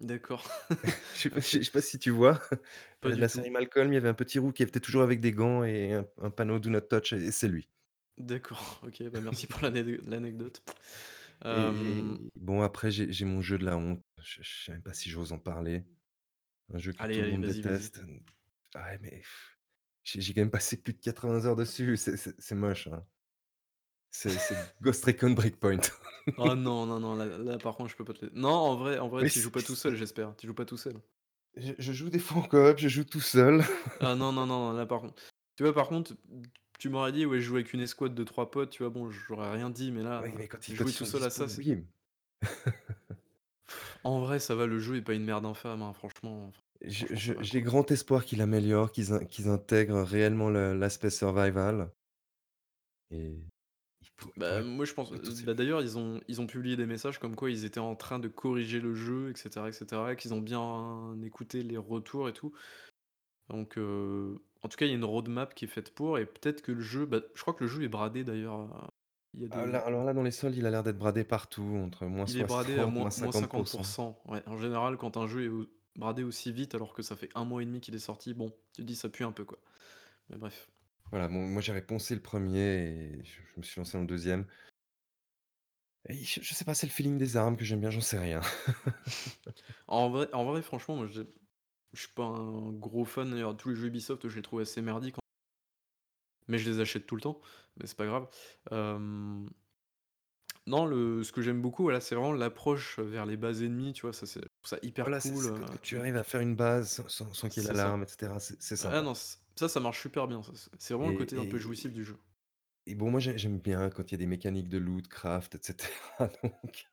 [0.00, 0.48] d'accord.
[1.12, 2.40] Je sais pas je sais pas si tu vois?
[3.00, 3.50] pas du la série tout.
[3.50, 6.06] Malcolm, il y avait un petit roux qui était toujours avec des gants et un
[6.20, 7.68] un panneau Do Not Touch et c'est lui.
[8.18, 10.62] D'accord, OK, bah, merci pour l'anecdote.
[11.50, 14.72] Et Hem, et bon après j'ai j'ai mon jeu de la honte, je je sais
[14.72, 15.84] même pas si j'ose en parler.
[16.74, 17.90] Un jeu que allez, tout le allez, monde vas-y, vas-y.
[17.90, 18.02] déteste.
[18.74, 19.58] Ah ouais mais pff,
[20.04, 23.06] j'ai j'ai quand même passé plus de 80 heures dessus, c'est c'est c'est moche, hein.
[24.10, 25.80] C'est c'est Ghost Recon Breakpoint.
[26.36, 28.98] Oh non, non, non, là là par contre je peux pas te non, en vrai
[28.98, 30.36] en vrai Mais tu joues pas tout seul j'espère?
[30.36, 31.00] Tu joues pas tout seul?
[31.56, 33.62] je je joue des fois en coop, je joue tout seul.
[34.00, 35.22] Ah non, non, non, là par contre
[35.56, 36.14] tu vois par contre,
[36.82, 38.90] tu m'aurais dit: «Ouais, je joue avec une escouade de 3 potes», tu vois?
[38.90, 41.48] Bon, j'aurais rien dit, mais là, Oui mais quand quand jouer tout seul à ça,
[41.48, 41.62] c'est
[44.04, 46.52] en vrai ça va, le jeu est pas une merde infâme, hein, franchement
[46.82, 51.92] j'ai grand espoir qu'ils l'améliorent, qu'ils in qu'ils intègrent réellement le l'aspect survival
[53.10, 53.46] et
[54.36, 55.10] Bah, pourraient moi je pense,
[55.44, 58.18] bah, d'ailleurs ils ont ils ont publié des messages comme quoi ils étaient en train
[58.18, 62.32] de corriger le jeu et cetera et cetera, qu'ils ont bien écouté les retours et
[62.32, 62.52] tout.
[63.48, 66.26] Donc, heu, en tout cas il y a une roadmap qui est faite pour et
[66.26, 68.68] peut-être que le jeu bah, je crois que le jeu est bradé d'ailleurs, heu,
[69.34, 71.24] il y a ah là alors là, dans les soldes, il a l'air d'être bradé
[71.24, 74.58] partout, entre il est bradé à -60, moins moins cinquante pour -50 cent Ouais, en
[74.58, 75.66] général quand un jeu est au
[75.96, 78.50] bradé aussi vite alors que ça fait un mois et demi qu'il est sorti, bon,
[78.72, 79.58] tu te dis ça pue un peu quoi.
[80.30, 80.70] Mais bref.
[81.10, 82.58] Voilà, bon, moi j'avais poncé le premier
[83.18, 84.46] et je je me suis lancé dans le deuxième
[86.08, 88.18] Et je je sais pas, c'est le feeling des armes que j'aime bien, j'en sais
[88.18, 88.40] rien.
[89.86, 91.22] En vrai en vrai, franchement, moi, je
[91.92, 94.82] je suis pas un gros fan, d'ailleurs, tous les jeux Ubisoft, je les trouve assez
[94.82, 95.16] merdiques,
[96.48, 97.40] mais je les achète tout le temps,
[97.76, 98.28] mais c'est pas grave.
[100.66, 104.02] Non, le ce que j'aime beaucoup, voilà, c'est vraiment l'approche vers les bases ennemies, tu
[104.02, 104.12] vois?
[104.12, 106.54] Ça, c'est je trouve ça hyper Voilà, cool, c'est que tu arrives à faire une
[106.56, 107.72] base sans qu'il y ait ça.
[107.72, 111.08] l'alarme et cetera, c'est c'est Ah non, ça, ça marche super bien, ça, c'est vraiment
[111.08, 112.18] le Et côté un peu jouissif du jeu.
[112.86, 115.54] et bon, moi, j'ai j'aime bien quand il y a des mécaniques de loot, craft
[115.56, 116.86] et cetera, donc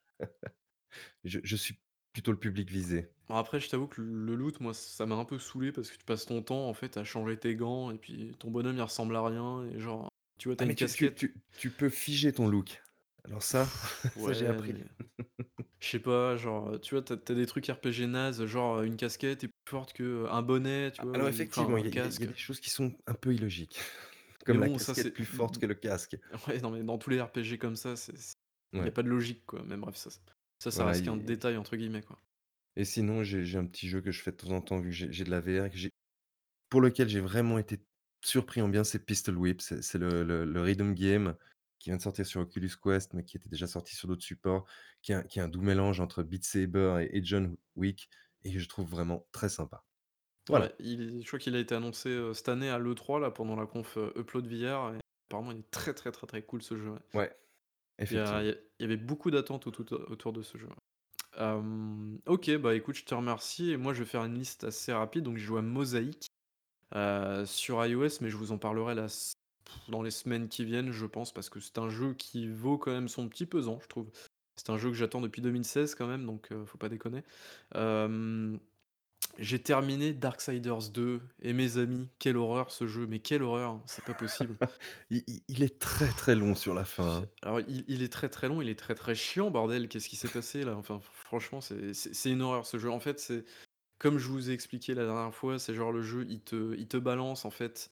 [1.24, 1.80] je je suis
[2.14, 3.11] plutôt le public visé.
[3.27, 5.98] Bon après, je t'avoue que le loot, moi, ça m'a un peu saoulé parce que
[5.98, 8.81] tu passes ton temps, en fait, à changer tes gants et puis ton bonhomme, il
[8.81, 10.10] ressemble à rien et genre,
[10.40, 12.84] tu vois, Ah t'as mais une tu tu casquette tu tu peux figer ton look.
[13.23, 13.65] Alors ça,
[14.18, 14.73] ça j'ai ouais, appris.
[14.73, 14.86] mais
[15.80, 19.44] je sais pas, genre, tu vois, t'as as des trucs RPG nazes, genre, une casquette
[19.44, 21.14] est plus forte qu'un bonnet, tu vois?
[21.14, 22.27] alors Ou enfin, effectivement, il y a il y a il y a casque.
[22.27, 23.80] des choses qui sont un peu illogiques,
[24.49, 26.18] Mais comme la bon, ça, casquette c'est plus forte que le casque.
[26.48, 27.95] ouais, non, mais dans tous les RPG comme ça,
[28.73, 29.64] il y a pas de logique, quoi.
[29.65, 30.10] Mais bref, ça
[30.60, 32.19] ça, ça voilà reste qu'un «détail» entre guillemets, quoi.
[32.76, 34.90] et sinon j'ai j'ai un petit jeu que je fais de temps en temps vu
[34.90, 35.90] que j'ai j'ai de la VR que j'ai
[36.69, 37.86] pour lequel j'ai vraiment été
[38.26, 39.61] surpris en bien, c'est Pistol Whip.
[39.61, 41.36] C'est c'est le le le rhythm game
[41.80, 44.68] qui vient de sortir sur Oculus Quest, mais qui était déjà sorti sur d'autres supports,
[45.03, 48.10] qui est un qui est un doux mélange entre Beat Saber et et John Wick
[48.44, 49.86] et que je trouve vraiment très sympa.
[50.49, 53.19] Ouais, Voilà, il est je crois qu'il a été annoncé, heu, cette année à l'E3
[53.19, 54.99] là, pendant la conf, heu, Upload VR et
[55.30, 56.99] apparemment il est très, très, très, très cool ce jeu, ouais.
[57.14, 57.31] ouais,
[58.10, 58.48] Il y a il effectivement.
[58.48, 60.70] y a il y avait beaucoup d'attentes autour de autour de ce jeu.
[61.38, 64.94] Hem, OK, bah, écoute, je te remercie et moi je vais faire une liste assez
[64.94, 65.24] rapide.
[65.26, 66.28] Donc j'ai joué à Mosaic,
[66.96, 69.34] heu, sur iOS, mais je vous en parlerai la s
[69.90, 72.92] dans les semaines qui viennent, je pense, parce que c'est un jeu qui vaut quand
[72.92, 74.12] même son petit pesant, je trouve.
[74.58, 77.24] C'est un jeu que j'attends depuis 2016 quand même, donc heu, faut pas déconner.
[77.76, 78.60] Hem
[79.40, 84.03] J'ai terminé Darksiders 2 et mes amis, quelle horreur ce jeu, mais quelle horreur, c'est
[84.06, 84.60] pas possible.
[85.10, 87.30] Il il il est très, très long sur la fin, hein.
[87.41, 90.16] alors il il est très, très long, il est très, très chiant bordel, qu'est-ce qui
[90.18, 90.76] s'est passé là?
[90.76, 92.90] Enfin franchement c'est c'est c'est une horreur ce jeu.
[92.91, 93.45] En fait, c'est
[93.99, 96.88] comme je vous ai expliqué la dernière fois, c'est genre le jeu il te il
[96.88, 97.90] te balance en fait,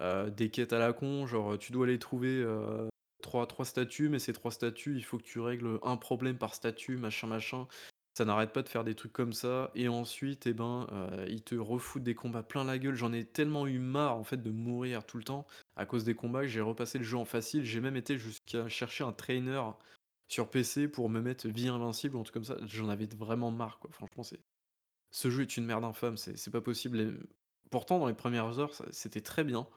[0.00, 2.88] heu, des quêtes à la con, genre, tu dois aller trouver, heu,
[3.22, 6.54] 3- 3 statues, mais ces 3 statues, il faut que tu règles, un problème par
[6.54, 7.68] statue, machin, machin.
[8.14, 11.42] Ça n'arrête pas de faire des trucs comme ça et ensuite et ben, heu, ils
[11.42, 12.94] te refoutent des combats plein la gueule.
[12.94, 15.46] J'en ai tellement eu marre en fait de mourir tout le temps
[15.76, 17.64] à cause des combats j'ai repassé le jeu en facile.
[17.64, 19.62] J'ai même été jusqu'à chercher un trainer
[20.28, 22.56] sur PC pour me mettre vie invincible ou un truc comme ça.
[22.66, 24.40] J'en avais vraiment marre quoi, franchement c'est
[25.10, 27.26] ce jeu est une merde infâme, c'est pas possible
[27.70, 29.68] pourtant dans les premières heures, c'était très bien,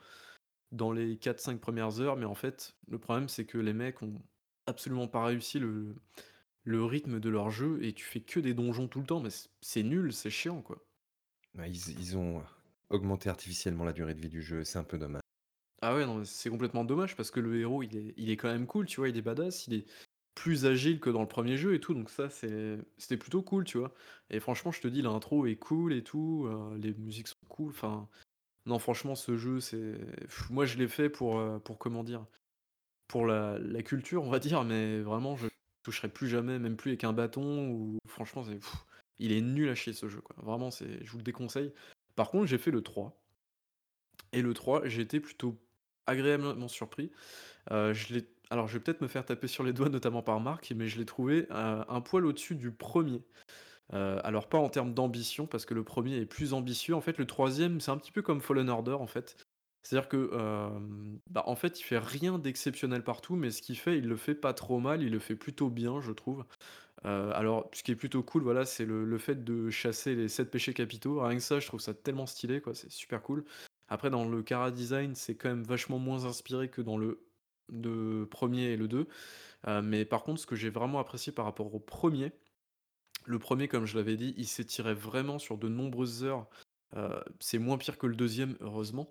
[0.72, 4.02] dans les quatre cinq premières heures, mais en fait, le problème c'est que les mecs
[4.02, 4.22] ont
[4.68, 5.96] absolument pas réussi le
[6.64, 9.30] le rythme de leur jeu et tu fais que des donjons tout le temps, mais
[9.62, 10.86] c'est nul, c'est chiant, quoi.
[11.56, 12.44] Bah, ils ils ont
[12.92, 15.22] augmenté artificiellement la durée de vie du jeu, c'est un peu dommage.
[15.82, 18.48] Ah ouais, non, c'est complètement dommage parce que le héros, il est il est quand
[18.52, 19.10] même cool, tu vois?
[19.10, 19.86] Il est badass, il est
[20.36, 23.66] plus agile que dans le premier jeu et tout, donc ça, c'est c'était plutôt cool,
[23.66, 23.94] tu vois?
[24.30, 27.70] Et franchement, je te dis, l'intro est cool et tout, heu, les musiques sont cool,
[27.72, 28.10] enfin,
[28.68, 29.96] non, franchement, ce jeu, c'est
[30.52, 32.28] moi, je l'ai fait pour, heu, pour comment dire?
[33.08, 35.48] Pour la la culture, on va dire, mais vraiment, je
[35.84, 38.60] toucherai plus jamais, même plus avec un bâton ou franchement, c'est
[39.20, 40.36] il est nul à chier ce jeu, quoi.
[40.42, 41.74] Vraiment, c'est je vous le déconseille.
[42.16, 43.22] Par contre, j'ai fait le 3
[44.32, 45.60] et le 3, j'ai été plutôt
[46.08, 47.12] agréablement surpris.
[47.72, 50.88] L'ai alors je vais peut-être me faire taper sur les doigts, notamment par Marc, mais
[50.88, 53.24] je l'ai trouvé, heu, un poil au-dessus du premier.
[53.94, 56.96] er alors pas en termes d'ambition, parce que le premier est plus ambitieux.
[56.96, 59.43] En fait, le troisième, c'est un petit peu comme Fallen Order, en fait.
[59.84, 63.98] C'est-à-dire que, hem, bah, en fait, il fait rien d'exceptionnel partout, mais ce qu'il fait,
[63.98, 66.46] il le fait pas trop mal, il le fait plutôt bien, je trouve.
[67.06, 70.52] Heu, alors ce qui est plutôt cool, voilà, c'est le fait de chasser les 7
[70.52, 71.22] péchés capitaux.
[71.22, 73.46] Rien que ça, je trouve ça tellement stylé, quoi, c'est super cool.
[73.90, 77.26] Après dans le chara-design, c'est quand même vachement moins inspiré que dans le
[77.72, 79.08] de 1 et le 2.
[79.68, 82.34] Heu, mais par contre, ce que j'ai vraiment apprécié par rapport au premier
[83.26, 86.48] le premier, comme je l'avais dit, il s'étirait vraiment sur de nombreuses heures.
[86.96, 89.10] Heu, c'est moins pire que le deuxième, heureusement,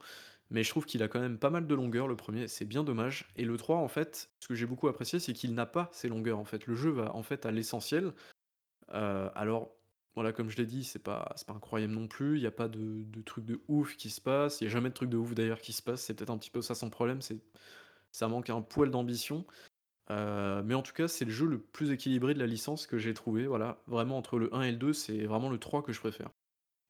[0.51, 2.85] mais je trouve qu'il a quand même pas mal de longueur, le premier, c'est bien
[2.85, 5.89] dommage et le 3, en fait, ce que j'ai beaucoup apprécié, c'est qu'il n'a pas
[5.93, 6.67] ces longueurs, en fait.
[6.67, 8.13] Le jeu va, en fait, à l'essentiel.
[8.95, 9.77] Heu, alors,
[10.15, 12.51] voilà, comme je l'ai dit, c'est pas c'est pas incroyable non plus, il y a
[12.51, 15.09] pas de de trucs de ouf qui se passent, il y a jamais de trucs
[15.11, 17.41] de ouf d'ailleurs qui se passent, c'est peut-être un petit peu ça son problème, c'est
[18.13, 19.47] ça manque un poil d'ambition.
[20.11, 22.99] Heu, mais en tout cas, c'est le jeu le plus équilibré de la licence que
[22.99, 23.83] j'ai trouvé, voilà.
[23.89, 26.31] Vraiment entre le un et le 2, c'est vraiment le 3 que je préfère.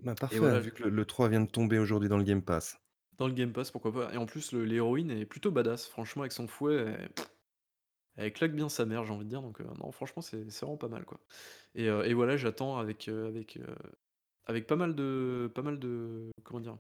[0.01, 2.43] Bah, parfait, voilà, vu que le le 3 vient de tomber aujourd'hui dans le Game
[2.43, 2.79] Pass.
[3.23, 4.13] Dans le Game Pass, pourquoi pas.
[4.13, 7.09] Et en plus, l'héroïne est plutôt badass, franchement, avec son fouet,
[8.17, 10.77] elle claque bien sa mère, j'ai envie de dire, donc heu, non, franchement, c'est vraiment
[10.77, 11.21] pas mal, quoi.
[11.75, 13.59] Et et voilà, j'attends avec, heu, avec,
[14.47, 16.79] avec pas mal de pas mal de comment dire?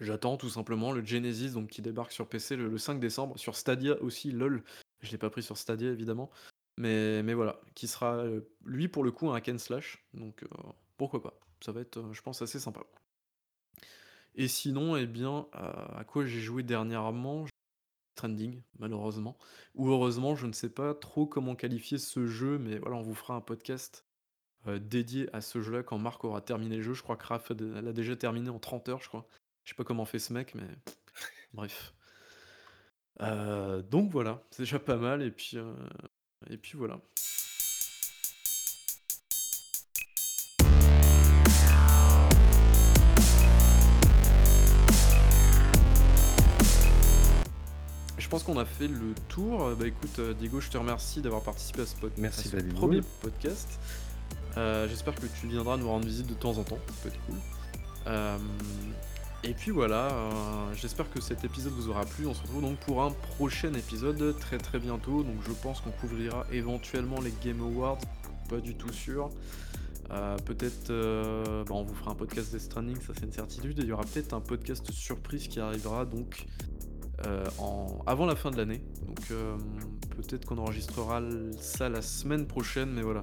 [0.00, 3.56] J'attends tout simplement le Genesis, donc qui débarque sur PC le le 5 décembre, sur
[3.56, 4.64] Stadia aussi, lol.
[5.00, 6.30] Je l'ai pas pris sur Stadia, évidemment.
[6.78, 8.24] Mais mais voilà, qui sera,
[8.64, 10.44] lui pour le coup un hack slash, donc
[10.96, 11.38] pourquoi pas?
[11.60, 12.80] Ça va être, je pense assez sympa.
[14.34, 17.46] Et sinon, eh bien, à à quoi j'ai joué dernièrement?
[18.16, 19.36] Stranding, malheureusement.
[19.74, 23.14] Ou heureusement, je ne sais pas trop comment qualifier ce jeu, mais voilà, on vous
[23.14, 24.04] fera un podcast,
[24.68, 26.94] heu, dédié à ce jeu-là quand Marc aura terminé le jeu.
[26.94, 29.26] Je crois que Raph l'a déjà terminé en 30 heures, je crois.
[29.64, 30.68] Je sais pas comment fait ce mec, mais
[31.54, 31.94] bref.
[33.20, 35.56] Heu, donc voilà, c'est déjà pas mal et puis,
[36.48, 37.00] et puis voilà.
[48.30, 49.70] Pense qu'on a fait le tour.
[49.78, 52.56] Bah, écoute, heu, Diego, je te remercie d'avoir participé à ce pod à Merci ce
[52.56, 53.02] David 1er Boule.
[53.20, 53.68] podcast.
[54.56, 57.20] Heu, j'espère que tu viendras nous rendre visite de temps en temps, ça peut être
[57.26, 57.36] cool.
[58.06, 58.40] Hem,
[59.42, 60.10] et puis voilà,
[60.74, 62.26] j'espère que cet épisode vous aura plu.
[62.26, 65.22] On se retrouve donc pour un prochain épisode très, très bientôt.
[65.22, 67.98] Donc je pense qu'on couvrira éventuellement les Game Awards,
[68.48, 69.30] pas du tout sûr.
[70.44, 70.88] Peut-être,
[71.66, 73.92] bah, on vous fera un podcast Death Stranding, ça c'est une certitude et il y
[73.92, 76.46] aura peut-être un podcast surprise qui arrivera donc,
[77.58, 78.82] en avant la fin de l'année.
[79.06, 79.58] Donc hem,
[80.16, 81.20] peut-être qu'on enregistrera
[81.58, 83.22] ça la semaine prochaine, mais voilà.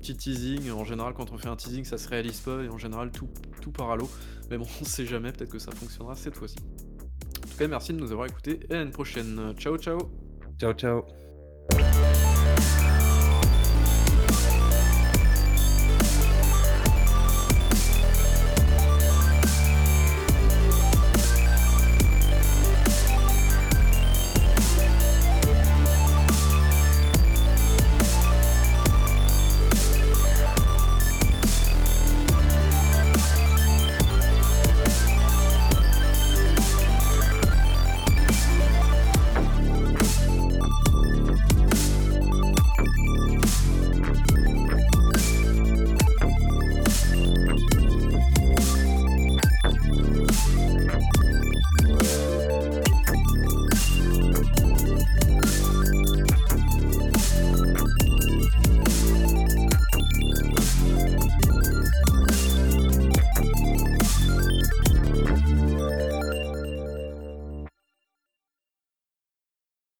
[0.00, 2.78] Petit teasing, en général quand on fait un teasing ça se réalise pas et en
[2.78, 3.28] général tout
[3.60, 4.08] tout part à l'eau.
[4.50, 6.56] Mais bon, on sait jamais, peut-être que ça fonctionnera cette fois-ci.
[6.58, 9.54] En tout cas, merci de nous avoir écoutés et à une prochaine.
[9.56, 9.98] Ciao, ciao!
[10.58, 11.04] Ciao, ciao.